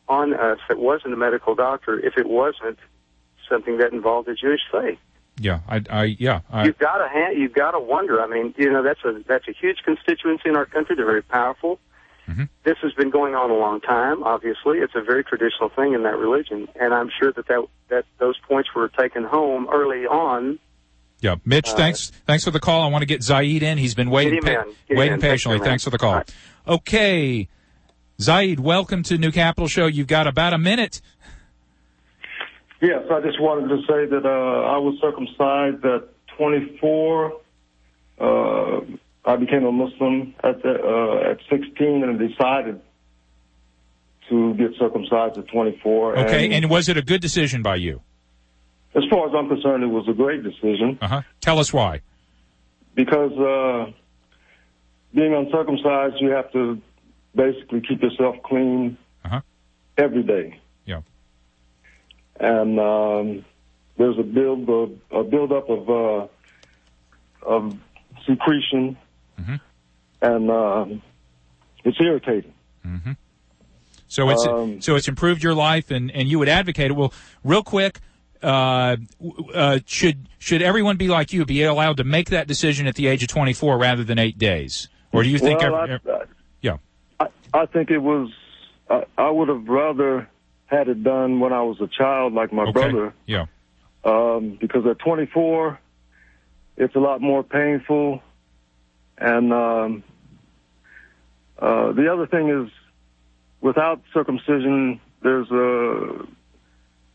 on 0.09 0.35
us 0.35 0.59
that 0.69 0.79
wasn't 0.79 1.15
a 1.15 1.17
medical 1.17 1.55
doctor 1.55 1.99
if 1.99 2.17
it 2.19 2.27
wasn't 2.29 2.79
something 3.49 3.79
that 3.79 3.93
involved 3.93 4.29
the 4.29 4.35
Jewish 4.35 4.61
faith? 4.71 4.99
Yeah, 5.41 5.61
I, 5.69 5.83
I 5.91 6.05
yeah, 6.19 6.41
I, 6.51 6.65
you've 6.67 6.79
got 6.79 6.99
to 6.99 7.09
ha- 7.11 7.33
you've 7.33 7.55
got 7.55 7.73
to 7.73 7.81
wonder. 7.81 8.23
I 8.23 8.27
mean, 8.29 8.55
you 8.57 8.71
know, 8.71 8.83
that's 8.85 9.01
a 9.05 9.21
that's 9.27 9.49
a 9.49 9.53
huge 9.53 9.79
constituency 9.85 10.49
in 10.49 10.55
our 10.57 10.67
country. 10.67 10.95
They're 10.95 11.05
very 11.07 11.23
powerful. 11.23 11.81
Mm-hmm. 12.29 12.45
This 12.63 12.77
has 12.83 12.93
been 12.95 13.11
going 13.11 13.35
on 13.35 13.51
a 13.51 13.55
long 13.55 13.81
time. 13.81 14.23
Obviously, 14.23 14.79
it's 14.79 14.95
a 14.95 15.03
very 15.03 15.25
traditional 15.25 15.69
thing 15.71 15.93
in 15.93 16.05
that 16.05 16.17
religion, 16.17 16.69
and 16.81 16.95
I'm 16.95 17.11
sure 17.21 17.33
that 17.33 17.49
that, 17.49 17.67
that 17.89 18.05
those 18.19 18.39
points 18.49 18.71
were 18.75 18.89
taken 18.89 19.25
home 19.25 19.69
early 19.71 20.07
on. 20.07 20.59
yeah. 21.21 21.35
Mitch, 21.45 21.69
Uh, 21.71 21.77
thanks 21.77 22.13
thanks 22.27 22.45
for 22.45 22.51
the 22.53 22.61
call. 22.61 22.83
I 22.83 22.87
want 22.87 23.03
to 23.03 23.07
get 23.07 23.23
Zaid 23.23 23.63
in. 23.65 23.77
He's 23.77 23.95
been 23.95 24.09
waiting 24.11 24.41
Get 24.41 24.45
him 24.55 24.61
in. 24.61 24.67
Get 24.69 24.75
him 24.93 24.97
waiting 24.99 25.15
in. 25.15 25.21
Patiently. 25.21 25.59
man. 25.59 25.67
Thanks 25.67 25.85
for 25.85 25.91
the 25.91 25.99
call. 25.99 26.23
Okay, 26.67 27.49
Zaid, 28.21 28.61
welcome 28.61 29.03
to 29.05 29.19
New 29.19 29.33
Capital 29.33 29.67
Show. 29.69 29.87
You've 29.87 30.07
got 30.07 30.27
about 30.27 30.53
a 30.53 30.59
minute. 30.59 31.01
Yes, 32.81 33.03
I 33.11 33.21
just 33.21 33.41
wanted 33.41 33.69
to 33.69 33.79
say 33.89 34.07
that 34.07 34.25
uh, 34.25 34.29
I 34.29 34.79
was 34.79 34.99
circumcised 35.01 35.85
at 35.85 36.09
24. 36.37 37.33
Uh, 38.21 38.81
I 39.25 39.37
became 39.37 39.65
a 39.65 39.73
Muslim 39.73 40.35
at 40.45 40.63
the, 40.63 40.75
uh, 40.75 41.31
at 41.31 41.39
16 41.51 42.05
and 42.05 42.19
decided 42.19 42.81
to 44.29 44.55
get 44.55 44.71
circumcised 44.79 45.39
at 45.39 45.49
24. 45.49 46.19
Okay, 46.19 46.53
and 46.53 46.71
was 46.71 46.89
it 46.89 46.97
a 46.97 47.03
good 47.03 47.21
decision 47.21 47.63
by 47.63 47.77
you? 47.77 48.01
as 48.97 49.03
far 49.11 49.27
as 49.27 49.35
I'm 49.37 49.49
concerned, 49.49 49.83
it 49.83 49.89
was 49.89 50.07
a 50.09 50.13
great 50.13 50.45
decision 50.45 50.97
Uh 51.03 51.09
huh. 51.09 51.23
Tell 51.41 51.59
us 51.59 51.73
why. 51.73 52.01
because 52.95 53.33
uh, 53.33 53.91
being 55.13 55.35
uncircumcised, 55.35 56.15
you 56.21 56.31
have 56.31 56.53
to 56.53 56.81
basically 57.35 57.81
keep 57.81 58.03
yourself 58.03 58.37
clean 58.45 58.97
Uh-huh. 59.25 59.41
every 59.97 60.23
day. 60.23 60.59
Yeah. 60.87 61.01
And 62.41 62.79
um, 62.81 63.45
there's 63.97 64.19
a 64.19 64.23
build 64.23 64.69
a, 64.69 65.17
a 65.17 65.25
build 65.25 65.53
up 65.53 65.69
of 65.71 65.89
uh, 65.89 66.27
of 67.47 67.77
secretion, 68.27 68.97
Mhm. 69.41 69.61
and 70.23 70.51
um, 70.51 71.03
it's 71.85 71.99
irritating. 72.01 72.53
Mm-hmm. 72.87 73.13
So 74.09 74.31
it's 74.31 74.47
Um, 74.47 74.81
so 74.81 74.97
it's 74.97 75.09
improved 75.09 75.43
your 75.43 75.55
life, 75.55 75.91
and, 75.91 76.11
and 76.11 76.29
you 76.29 76.39
would 76.39 76.49
advocate 76.49 76.91
it. 76.91 76.95
Well, 76.95 77.13
real 77.43 77.63
quick, 77.63 78.01
uh, 78.43 78.97
uh, 79.55 79.79
should 79.87 80.29
should 80.39 80.63
everyone 80.63 80.97
be 80.97 81.09
like 81.09 81.33
you, 81.33 81.45
be 81.45 81.63
allowed 81.63 81.97
to 81.99 82.05
make 82.05 82.31
that 82.31 82.47
decision 82.47 82.87
at 82.87 82.95
the 82.97 83.07
age 83.07 83.23
of 83.23 83.29
twenty 83.29 83.53
four 83.53 83.79
rather 83.79 84.05
than 84.05 84.19
eight 84.19 84.39
days, 84.39 84.89
or 85.13 85.23
do 85.23 85.29
you 85.29 85.39
think? 85.39 85.61
Well, 85.61 85.77
every- 85.77 86.01
I- 86.13 86.17
I- 86.17 86.25
yeah. 86.63 86.77
I, 87.55 87.67
think 87.67 87.91
it 87.91 87.99
was. 87.99 88.31
I, 88.91 89.05
I 89.17 89.31
would 89.31 89.49
have 89.49 89.67
rather 89.69 90.29
had 90.67 90.89
it 90.89 91.03
done 91.03 91.41
when 91.41 91.53
I 91.53 91.63
was 91.63 91.81
a 91.81 91.87
child, 91.89 92.33
like 92.35 92.53
my 92.53 92.65
Okay. 92.65 92.73
brother, 92.73 93.15
Yeah. 93.27 93.47
um, 94.05 94.59
because 94.61 94.85
at 94.87 94.99
24, 94.99 95.79
it's 96.77 96.95
a 96.95 96.99
lot 96.99 97.21
more 97.21 97.43
painful. 97.43 98.21
And 99.17 99.53
um, 99.53 100.05
uh, 101.59 101.93
the 101.93 102.13
other 102.13 102.27
thing 102.27 102.49
is, 102.49 102.71
without 103.61 104.03
circumcision, 104.13 105.01
there's 105.23 105.51
a, 105.51 106.27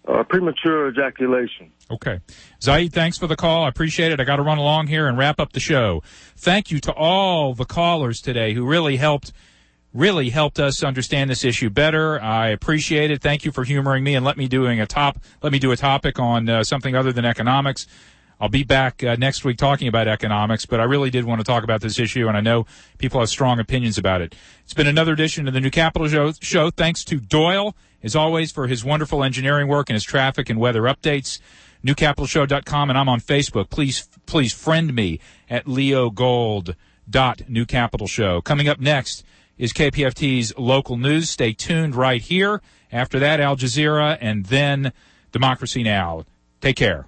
a 0.08 0.24
premature 0.24 0.90
ejaculation. 0.90 1.72
Okay. 1.92 2.20
Zaid, 2.62 2.94
thanks 2.94 3.18
for 3.18 3.28
the 3.28 3.36
call. 3.36 3.64
I 3.66 3.70
appreciate 3.70 4.12
it. 4.12 4.20
I 4.20 4.24
got 4.24 4.38
to 4.38 4.44
run 4.44 4.58
along 4.60 4.88
here 4.88 5.08
and 5.08 5.18
wrap 5.18 5.40
up 5.40 5.54
the 5.54 5.60
show. 5.60 6.02
Thank 6.38 6.72
you 6.72 6.80
to 6.82 6.94
all 6.94 7.54
the 7.54 7.66
callers 7.66 8.22
today 8.22 8.54
who 8.54 8.66
really 8.66 8.98
helped 8.98 9.34
really 9.94 10.30
helped 10.30 10.60
us 10.60 10.84
understand 10.84 11.30
this 11.30 11.44
issue 11.44 11.70
better. 11.70 12.22
I 12.22 12.50
appreciate 12.50 13.12
it. 13.12 13.22
Thank 13.22 13.46
you 13.46 13.52
for 13.52 13.64
humoring 13.64 14.04
me 14.04 14.16
and 14.16 14.26
let 14.26 14.38
me 14.38 14.48
doing 14.48 14.80
a 14.80 14.86
top 14.86 15.20
let 15.42 15.52
me 15.52 15.60
do 15.60 15.72
a 15.72 15.78
topic 15.78 16.20
on 16.20 16.48
uh, 16.48 16.64
something 16.64 16.96
other 16.96 17.12
than 17.12 17.26
economics. 17.26 17.88
I'll 18.42 18.48
be 18.48 18.64
back 18.64 19.04
uh, 19.04 19.18
next 19.18 19.44
week 19.44 19.58
talking 19.58 19.90
about 19.90 20.08
economics, 20.08 20.66
but 20.66 20.80
I 20.80 20.84
really 20.84 21.10
did 21.10 21.26
want 21.26 21.42
to 21.42 21.44
talk 21.44 21.66
about 21.66 21.82
this 21.82 22.00
issue, 22.00 22.30
and 22.30 22.38
I 22.38 22.42
know 22.42 22.66
people 22.98 23.20
have 23.20 23.28
strong 23.28 23.60
opinions 23.60 23.98
about 23.98 24.22
it. 24.22 24.34
It's 24.64 24.74
been 24.74 24.88
another 24.88 25.12
edition 25.12 25.46
of 25.50 25.54
the 25.54 25.60
New 25.60 25.72
Capital 25.72 26.08
Show. 26.08 26.32
show. 26.40 26.70
Thanks 26.70 27.04
to 27.06 27.20
Doyle, 27.20 27.76
as 28.02 28.16
always, 28.16 28.54
for 28.54 28.68
his 28.68 28.86
wonderful 28.86 29.26
engineering 29.26 29.68
work 29.68 29.90
and 29.90 29.96
his 29.96 30.06
traffic 30.06 30.50
and 30.50 30.58
weather 30.58 30.84
updates. 30.84 31.42
NewCapitalShow.com, 31.86 32.90
and 32.90 32.98
I'm 32.98 33.10
on 33.10 33.20
Facebook. 33.20 33.70
Please, 33.70 34.08
please 34.26 34.54
friend 34.54 34.94
me 34.94 35.20
at 35.50 35.66
leogold.newcapitalshow. 35.66 38.44
Coming 38.44 38.70
up 38.70 38.80
next 38.80 39.26
is 39.60 39.74
KPFT's 39.74 40.58
local 40.58 40.98
news. 40.98 41.30
Stay 41.30 41.54
tuned 41.54 41.96
right 41.96 42.22
here. 42.22 42.62
After 42.92 43.20
that, 43.20 43.40
Al 43.40 43.56
Jazeera, 43.56 44.18
and 44.20 44.48
then 44.48 44.92
Democracy 45.32 45.84
Now! 45.84 46.24
Take 46.62 46.78
care. 46.78 47.06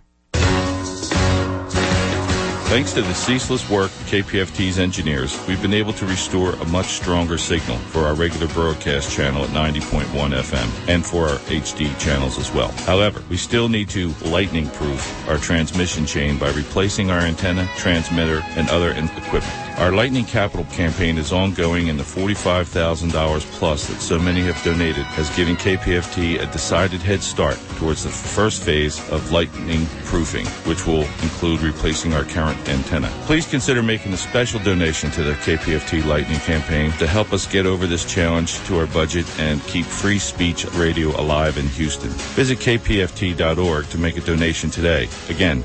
Thanks 2.71 2.93
to 2.93 3.01
the 3.01 3.13
ceaseless 3.13 3.69
work 3.69 3.91
of 3.91 4.07
KPFT's 4.07 4.79
engineers, 4.79 5.37
we've 5.45 5.61
been 5.61 5.73
able 5.73 5.91
to 5.91 6.05
restore 6.05 6.53
a 6.53 6.65
much 6.67 6.85
stronger 6.85 7.37
signal 7.37 7.75
for 7.77 8.05
our 8.05 8.13
regular 8.13 8.47
broadcast 8.47 9.11
channel 9.13 9.43
at 9.43 9.49
90.1 9.49 10.05
FM 10.05 10.87
and 10.87 11.05
for 11.05 11.27
our 11.27 11.35
HD 11.49 11.99
channels 11.99 12.39
as 12.39 12.49
well. 12.53 12.71
However, 12.87 13.21
we 13.29 13.35
still 13.35 13.67
need 13.67 13.89
to 13.89 14.13
lightning 14.23 14.69
proof 14.69 15.27
our 15.27 15.37
transmission 15.37 16.05
chain 16.05 16.37
by 16.37 16.49
replacing 16.51 17.11
our 17.11 17.19
antenna, 17.19 17.67
transmitter, 17.75 18.41
and 18.51 18.69
other 18.69 18.91
equipment. 18.91 19.71
Our 19.77 19.91
Lightning 19.91 20.25
Capital 20.25 20.65
campaign 20.65 21.17
is 21.17 21.33
ongoing 21.33 21.89
and 21.89 21.99
the 21.99 22.03
$45,000 22.03 23.41
plus 23.53 23.87
that 23.87 23.99
so 23.99 24.19
many 24.19 24.41
have 24.43 24.63
donated 24.63 25.03
has 25.05 25.35
given 25.35 25.55
KPFT 25.55 26.41
a 26.41 26.45
decided 26.51 27.01
head 27.01 27.21
start 27.21 27.59
towards 27.77 28.03
the 28.03 28.09
first 28.09 28.63
phase 28.63 28.99
of 29.09 29.31
lightning 29.31 29.87
proofing, 30.05 30.45
which 30.69 30.85
will 30.85 31.03
include 31.23 31.61
replacing 31.61 32.13
our 32.13 32.23
current 32.23 32.60
antenna. 32.67 33.07
Please 33.25 33.47
consider 33.47 33.81
making 33.83 34.13
a 34.13 34.17
special 34.17 34.59
donation 34.59 35.11
to 35.11 35.23
the 35.23 35.33
KPFT 35.33 36.05
Lightning 36.05 36.39
campaign 36.39 36.91
to 36.93 37.07
help 37.07 37.33
us 37.33 37.45
get 37.45 37.65
over 37.65 37.87
this 37.87 38.05
challenge 38.05 38.59
to 38.65 38.77
our 38.77 38.87
budget 38.87 39.25
and 39.39 39.61
keep 39.63 39.85
free 39.85 40.19
speech 40.19 40.65
radio 40.73 41.09
alive 41.19 41.57
in 41.57 41.67
Houston. 41.69 42.09
Visit 42.09 42.59
kpft.org 42.59 43.89
to 43.89 43.97
make 43.97 44.17
a 44.17 44.21
donation 44.21 44.69
today. 44.69 45.07
Again, 45.29 45.63